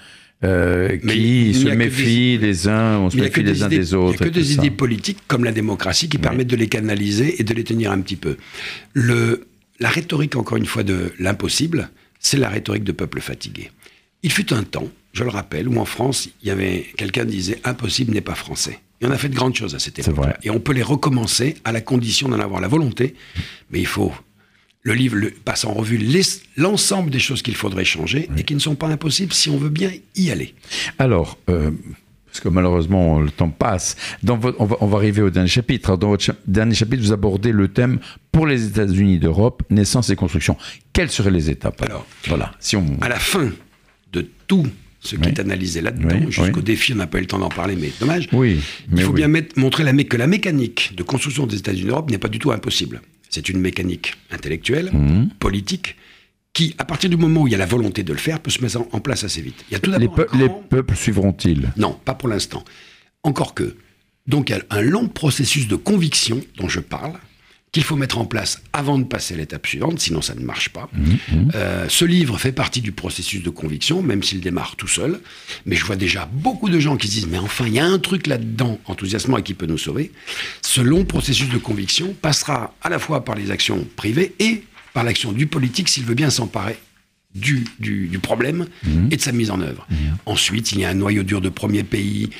Euh, 0.44 0.96
qui 0.96 1.54
se 1.54 1.68
méfient 1.68 2.36
les 2.38 2.66
uns, 2.66 2.98
on 2.98 3.10
se 3.10 3.16
méfie 3.16 3.42
les 3.44 3.62
uns 3.64 3.68
des 3.68 3.94
autres. 3.94 4.18
Il 4.20 4.22
n'y 4.22 4.26
a 4.28 4.30
que 4.30 4.34
des 4.34 4.54
idées 4.54 4.70
politiques 4.72 5.18
comme 5.28 5.44
la 5.44 5.52
démocratie 5.52 6.08
qui 6.08 6.18
permettent 6.18 6.48
de 6.48 6.56
les 6.56 6.68
canaliser 6.68 7.40
et 7.40 7.44
de 7.44 7.54
les 7.54 7.62
tenir 7.62 7.92
un 7.92 8.00
petit 8.00 8.16
peu. 8.16 8.36
Le, 8.92 9.46
la 9.82 9.88
rhétorique, 9.88 10.36
encore 10.36 10.56
une 10.56 10.66
fois, 10.66 10.84
de 10.84 11.12
l'impossible, 11.18 11.90
c'est 12.20 12.36
la 12.36 12.48
rhétorique 12.48 12.84
de 12.84 12.92
peuple 12.92 13.20
fatigué. 13.20 13.72
Il 14.22 14.30
fut 14.30 14.52
un 14.52 14.62
temps, 14.62 14.88
je 15.12 15.24
le 15.24 15.30
rappelle, 15.30 15.68
où 15.68 15.76
en 15.80 15.84
France, 15.84 16.28
il 16.40 16.48
y 16.48 16.50
avait 16.52 16.86
quelqu'un 16.96 17.24
disait 17.24 17.60
impossible 17.64 18.14
n'est 18.14 18.20
pas 18.20 18.36
français. 18.36 18.78
Et 19.00 19.06
on 19.06 19.10
a 19.10 19.18
fait 19.18 19.28
de 19.28 19.34
grandes 19.34 19.56
choses 19.56 19.74
à 19.74 19.80
cette 19.80 19.98
époque. 19.98 20.28
Et 20.44 20.50
on 20.50 20.60
peut 20.60 20.72
les 20.72 20.84
recommencer 20.84 21.56
à 21.64 21.72
la 21.72 21.80
condition 21.80 22.28
d'en 22.28 22.38
avoir 22.38 22.60
la 22.60 22.68
volonté. 22.68 23.16
Mais 23.70 23.80
il 23.80 23.86
faut. 23.86 24.12
Le 24.84 24.94
livre 24.94 25.16
passe 25.44 25.64
en 25.64 25.74
revue 25.74 26.00
l'ensemble 26.56 27.10
des 27.10 27.20
choses 27.20 27.42
qu'il 27.42 27.56
faudrait 27.56 27.84
changer 27.84 28.28
et 28.36 28.44
qui 28.44 28.54
ne 28.54 28.60
sont 28.60 28.74
pas 28.76 28.88
impossibles 28.88 29.32
si 29.32 29.50
on 29.50 29.56
veut 29.56 29.68
bien 29.68 29.92
y 30.16 30.30
aller. 30.30 30.54
Alors, 30.98 31.38
euh, 31.48 31.70
parce 32.32 32.40
que 32.40 32.48
malheureusement 32.48 33.20
le 33.20 33.30
temps 33.30 33.50
passe. 33.50 33.94
Dans 34.22 34.40
on, 34.58 34.64
va, 34.64 34.96
arriver 34.96 35.20
au 35.20 35.28
dernier 35.28 35.50
chapitre. 35.50 35.98
Dans 35.98 36.08
votre 36.08 36.34
dernier 36.46 36.74
chapitre, 36.74 37.02
vous 37.02 37.12
abordez 37.12 37.52
le 37.52 37.68
thème 37.68 37.98
pour 38.32 38.46
les 38.46 38.68
États-Unis 38.68 39.18
d'Europe, 39.18 39.62
naissance 39.68 40.08
et 40.08 40.16
construction. 40.16 40.56
Quelles 40.94 41.10
seraient 41.10 41.30
les 41.30 41.50
étapes? 41.50 41.82
Alors, 41.82 42.06
voilà, 42.28 42.52
si 42.58 42.74
on... 42.74 42.86
à 43.02 43.10
la 43.10 43.18
fin 43.18 43.50
de 44.14 44.26
tout 44.46 44.66
ce 45.00 45.16
qui 45.16 45.28
est 45.28 45.40
analysé 45.40 45.82
là-dedans, 45.82 46.30
jusqu'au 46.30 46.62
défi, 46.62 46.94
on 46.94 46.96
n'a 46.96 47.06
pas 47.06 47.18
eu 47.18 47.22
le 47.22 47.26
temps 47.26 47.38
d'en 47.38 47.50
parler, 47.50 47.76
mais 47.76 47.92
dommage. 48.00 48.30
Oui, 48.32 48.60
il 48.90 49.02
faut 49.02 49.12
bien 49.12 49.30
montrer 49.56 49.84
la, 49.84 49.92
que 49.92 50.16
la 50.16 50.26
mécanique 50.26 50.94
de 50.96 51.02
construction 51.02 51.46
des 51.46 51.56
États-Unis 51.56 51.88
d'Europe 51.88 52.10
n'est 52.10 52.16
pas 52.16 52.28
du 52.28 52.38
tout 52.38 52.50
impossible. 52.50 53.02
C'est 53.28 53.50
une 53.50 53.60
mécanique 53.60 54.14
intellectuelle, 54.30 54.90
mmh. 54.90 55.28
politique, 55.38 55.96
qui, 56.52 56.74
à 56.78 56.84
partir 56.84 57.08
du 57.08 57.16
moment 57.16 57.42
où 57.42 57.46
il 57.46 57.52
y 57.52 57.54
a 57.54 57.58
la 57.58 57.66
volonté 57.66 58.02
de 58.02 58.12
le 58.12 58.18
faire, 58.18 58.40
peut 58.40 58.50
se 58.50 58.60
mettre 58.62 58.78
en 58.92 59.00
place 59.00 59.24
assez 59.24 59.40
vite. 59.40 59.64
Il 59.70 59.72
y 59.72 59.76
a 59.76 59.78
tout 59.80 59.90
les, 59.90 60.08
peu- 60.08 60.26
les 60.34 60.48
grand- 60.48 60.62
peuples 60.68 60.96
suivront-ils? 60.96 61.72
Non, 61.76 61.98
pas 62.04 62.14
pour 62.14 62.28
l'instant. 62.28 62.64
Encore 63.22 63.54
que. 63.54 63.76
Donc, 64.26 64.50
il 64.50 64.52
y 64.52 64.54
a 64.58 64.62
un 64.70 64.82
long 64.82 65.08
processus 65.08 65.66
de 65.66 65.76
conviction 65.76 66.40
dont 66.58 66.68
je 66.68 66.80
parle, 66.80 67.14
qu'il 67.72 67.84
faut 67.84 67.96
mettre 67.96 68.18
en 68.18 68.26
place 68.26 68.60
avant 68.74 68.98
de 68.98 69.04
passer 69.04 69.32
à 69.32 69.38
l'étape 69.38 69.66
suivante, 69.66 69.98
sinon 69.98 70.20
ça 70.20 70.34
ne 70.34 70.42
marche 70.44 70.68
pas. 70.68 70.90
Euh, 71.54 71.86
ce 71.88 72.04
livre 72.04 72.36
fait 72.36 72.52
partie 72.52 72.82
du 72.82 72.92
processus 72.92 73.42
de 73.42 73.48
conviction, 73.48 74.02
même 74.02 74.22
s'il 74.22 74.40
démarre 74.42 74.76
tout 74.76 74.86
seul. 74.88 75.20
Mais 75.64 75.74
je 75.74 75.84
vois 75.86 75.96
déjà 75.96 76.28
beaucoup 76.30 76.68
de 76.68 76.78
gens 76.78 76.98
qui 76.98 77.08
se 77.08 77.12
disent, 77.14 77.28
mais 77.28 77.38
enfin, 77.38 77.66
il 77.66 77.72
y 77.72 77.78
a 77.78 77.86
un 77.86 77.98
truc 77.98 78.26
là-dedans, 78.26 78.78
enthousiasmant, 78.84 79.38
et 79.38 79.42
qui 79.42 79.54
peut 79.54 79.64
nous 79.64 79.78
sauver. 79.78 80.12
Ce 80.60 80.82
long 80.82 81.06
processus 81.06 81.48
de 81.48 81.56
conviction 81.56 82.14
passera 82.20 82.74
à 82.82 82.90
la 82.90 82.98
fois 82.98 83.24
par 83.24 83.36
les 83.36 83.50
actions 83.50 83.86
privées 83.96 84.34
et 84.38 84.64
par 84.92 85.04
l'action 85.04 85.32
du 85.32 85.46
politique 85.46 85.88
s'il 85.88 86.04
veut 86.04 86.14
bien 86.14 86.30
s'emparer 86.30 86.76
du, 87.34 87.64
du, 87.78 88.08
du 88.08 88.18
problème 88.18 88.66
et 89.10 89.16
de 89.16 89.20
sa 89.20 89.32
mise 89.32 89.50
en 89.50 89.60
œuvre. 89.60 89.86
Ensuite, 90.26 90.72
il 90.72 90.80
y 90.80 90.84
a 90.84 90.90
un 90.90 90.94
noyau 90.94 91.22
dur 91.22 91.40
de 91.40 91.48
premiers 91.48 91.82
pays 91.84 92.30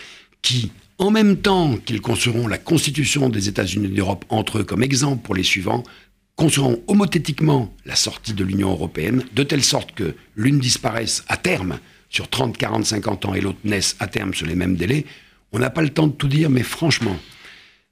qui, 0.43 0.71
en 0.99 1.11
même 1.11 1.37
temps 1.37 1.77
qu'ils 1.77 2.01
construiront 2.01 2.47
la 2.47 2.59
constitution 2.59 3.29
des 3.29 3.49
États-Unis 3.49 3.89
d'Europe 3.89 4.25
entre 4.29 4.59
eux 4.59 4.65
comme 4.65 4.83
exemple 4.83 5.23
pour 5.23 5.35
les 5.35 5.43
suivants, 5.43 5.83
construiront 6.37 6.83
homothétiquement 6.89 7.75
la 7.85 7.95
sortie 7.97 8.35
de 8.35 8.45
l'Union 8.45 8.71
européenne, 8.71 9.25
de 9.35 9.43
telle 9.43 9.63
sorte 9.63 9.93
que 9.93 10.15
l'une 10.37 10.59
disparaisse 10.59 11.25
à 11.29 11.37
terme 11.37 11.79
sur 12.09 12.29
30, 12.29 12.57
40, 12.59 12.85
50 12.85 13.25
ans 13.27 13.35
et 13.35 13.41
l'autre 13.41 13.59
naisse 13.65 13.97
à 13.99 14.07
terme 14.07 14.35
sur 14.35 14.47
les 14.47 14.55
mêmes 14.55 14.77
délais. 14.77 15.07
On 15.53 15.59
n'a 15.59 15.71
pas 15.71 15.83
le 15.83 15.91
temps 15.91 16.07
de 16.07 16.13
tout 16.13 16.29
dire, 16.29 16.51
mais 16.51 16.63
franchement, 16.63 17.17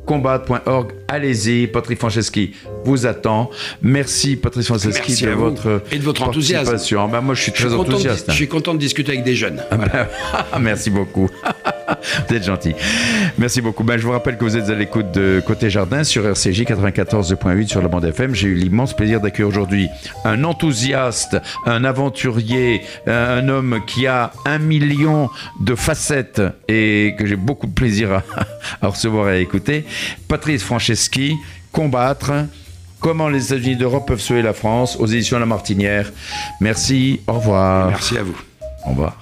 www.combattre.org. 0.07 0.91
Allez-y, 1.07 1.67
Patrice 1.67 1.99
Franceschi 1.99 2.53
vous 2.85 3.05
attend. 3.05 3.49
Merci 3.81 4.35
Patrice 4.35 4.67
Franceschi 4.67 5.01
Merci 5.07 5.25
de 5.25 5.31
votre 5.31 5.83
Et 5.91 5.99
de 5.99 6.03
votre 6.03 6.23
enthousiasme. 6.23 6.75
Ben, 7.11 7.21
moi 7.21 7.35
je 7.35 7.41
suis 7.41 7.51
Je 7.51 7.57
suis, 7.57 7.67
très 7.67 7.75
de, 7.75 7.79
enthousiaste. 7.79 8.29
hein. 8.29 8.31
je 8.31 8.37
suis 8.37 8.47
content 8.47 8.73
de 8.73 8.79
discuter 8.79 9.11
avec 9.11 9.23
des 9.23 9.35
jeunes. 9.35 9.61
Voilà. 9.71 10.07
Merci 10.59 10.89
beaucoup. 10.89 11.29
vous 12.29 12.35
êtes 12.35 12.43
gentil. 12.43 12.73
Merci 13.37 13.61
beaucoup. 13.61 13.83
Ben, 13.83 13.97
je 13.97 14.03
vous 14.03 14.11
rappelle 14.11 14.37
que 14.37 14.43
vous 14.43 14.57
êtes 14.57 14.69
à 14.69 14.75
l'écoute 14.75 15.11
de 15.11 15.41
Côté 15.45 15.69
Jardin 15.69 16.03
sur 16.03 16.25
RCJ 16.25 16.61
94.8 16.63 17.67
sur 17.67 17.81
la 17.81 17.87
bande 17.87 18.05
FM. 18.05 18.33
J'ai 18.33 18.47
eu 18.47 18.55
l'immense 18.55 18.95
plaisir 18.95 19.19
d'accueillir 19.21 19.47
aujourd'hui 19.49 19.87
un 20.25 20.43
enthousiaste, 20.43 21.37
un 21.65 21.83
aventurier, 21.83 22.81
un 23.05 23.47
homme 23.49 23.79
qui 23.85 24.07
a 24.07 24.31
un 24.45 24.59
million 24.59 25.29
de 25.59 25.75
facettes 25.75 26.41
et 26.67 27.15
que 27.19 27.25
j'ai 27.27 27.35
beaucoup 27.35 27.67
de 27.67 27.73
plaisir 27.73 28.11
à, 28.13 28.23
à 28.81 28.87
recevoir 28.87 29.29
et 29.29 29.33
à 29.33 29.37
écouter. 29.37 29.85
Patrice 30.27 30.63
Franceschi, 30.63 31.35
combattre. 31.71 32.31
Comment 32.99 33.29
les 33.29 33.45
États-Unis 33.45 33.77
d'Europe 33.77 34.07
peuvent 34.07 34.21
sauver 34.21 34.43
la 34.43 34.53
France 34.53 34.95
aux 34.99 35.07
éditions 35.07 35.39
La 35.39 35.47
Martinière. 35.47 36.11
Merci, 36.59 37.21
au 37.27 37.33
revoir. 37.33 37.87
Merci 37.87 38.17
à 38.17 38.23
vous. 38.23 38.37
Au 38.85 38.89
revoir. 38.91 39.17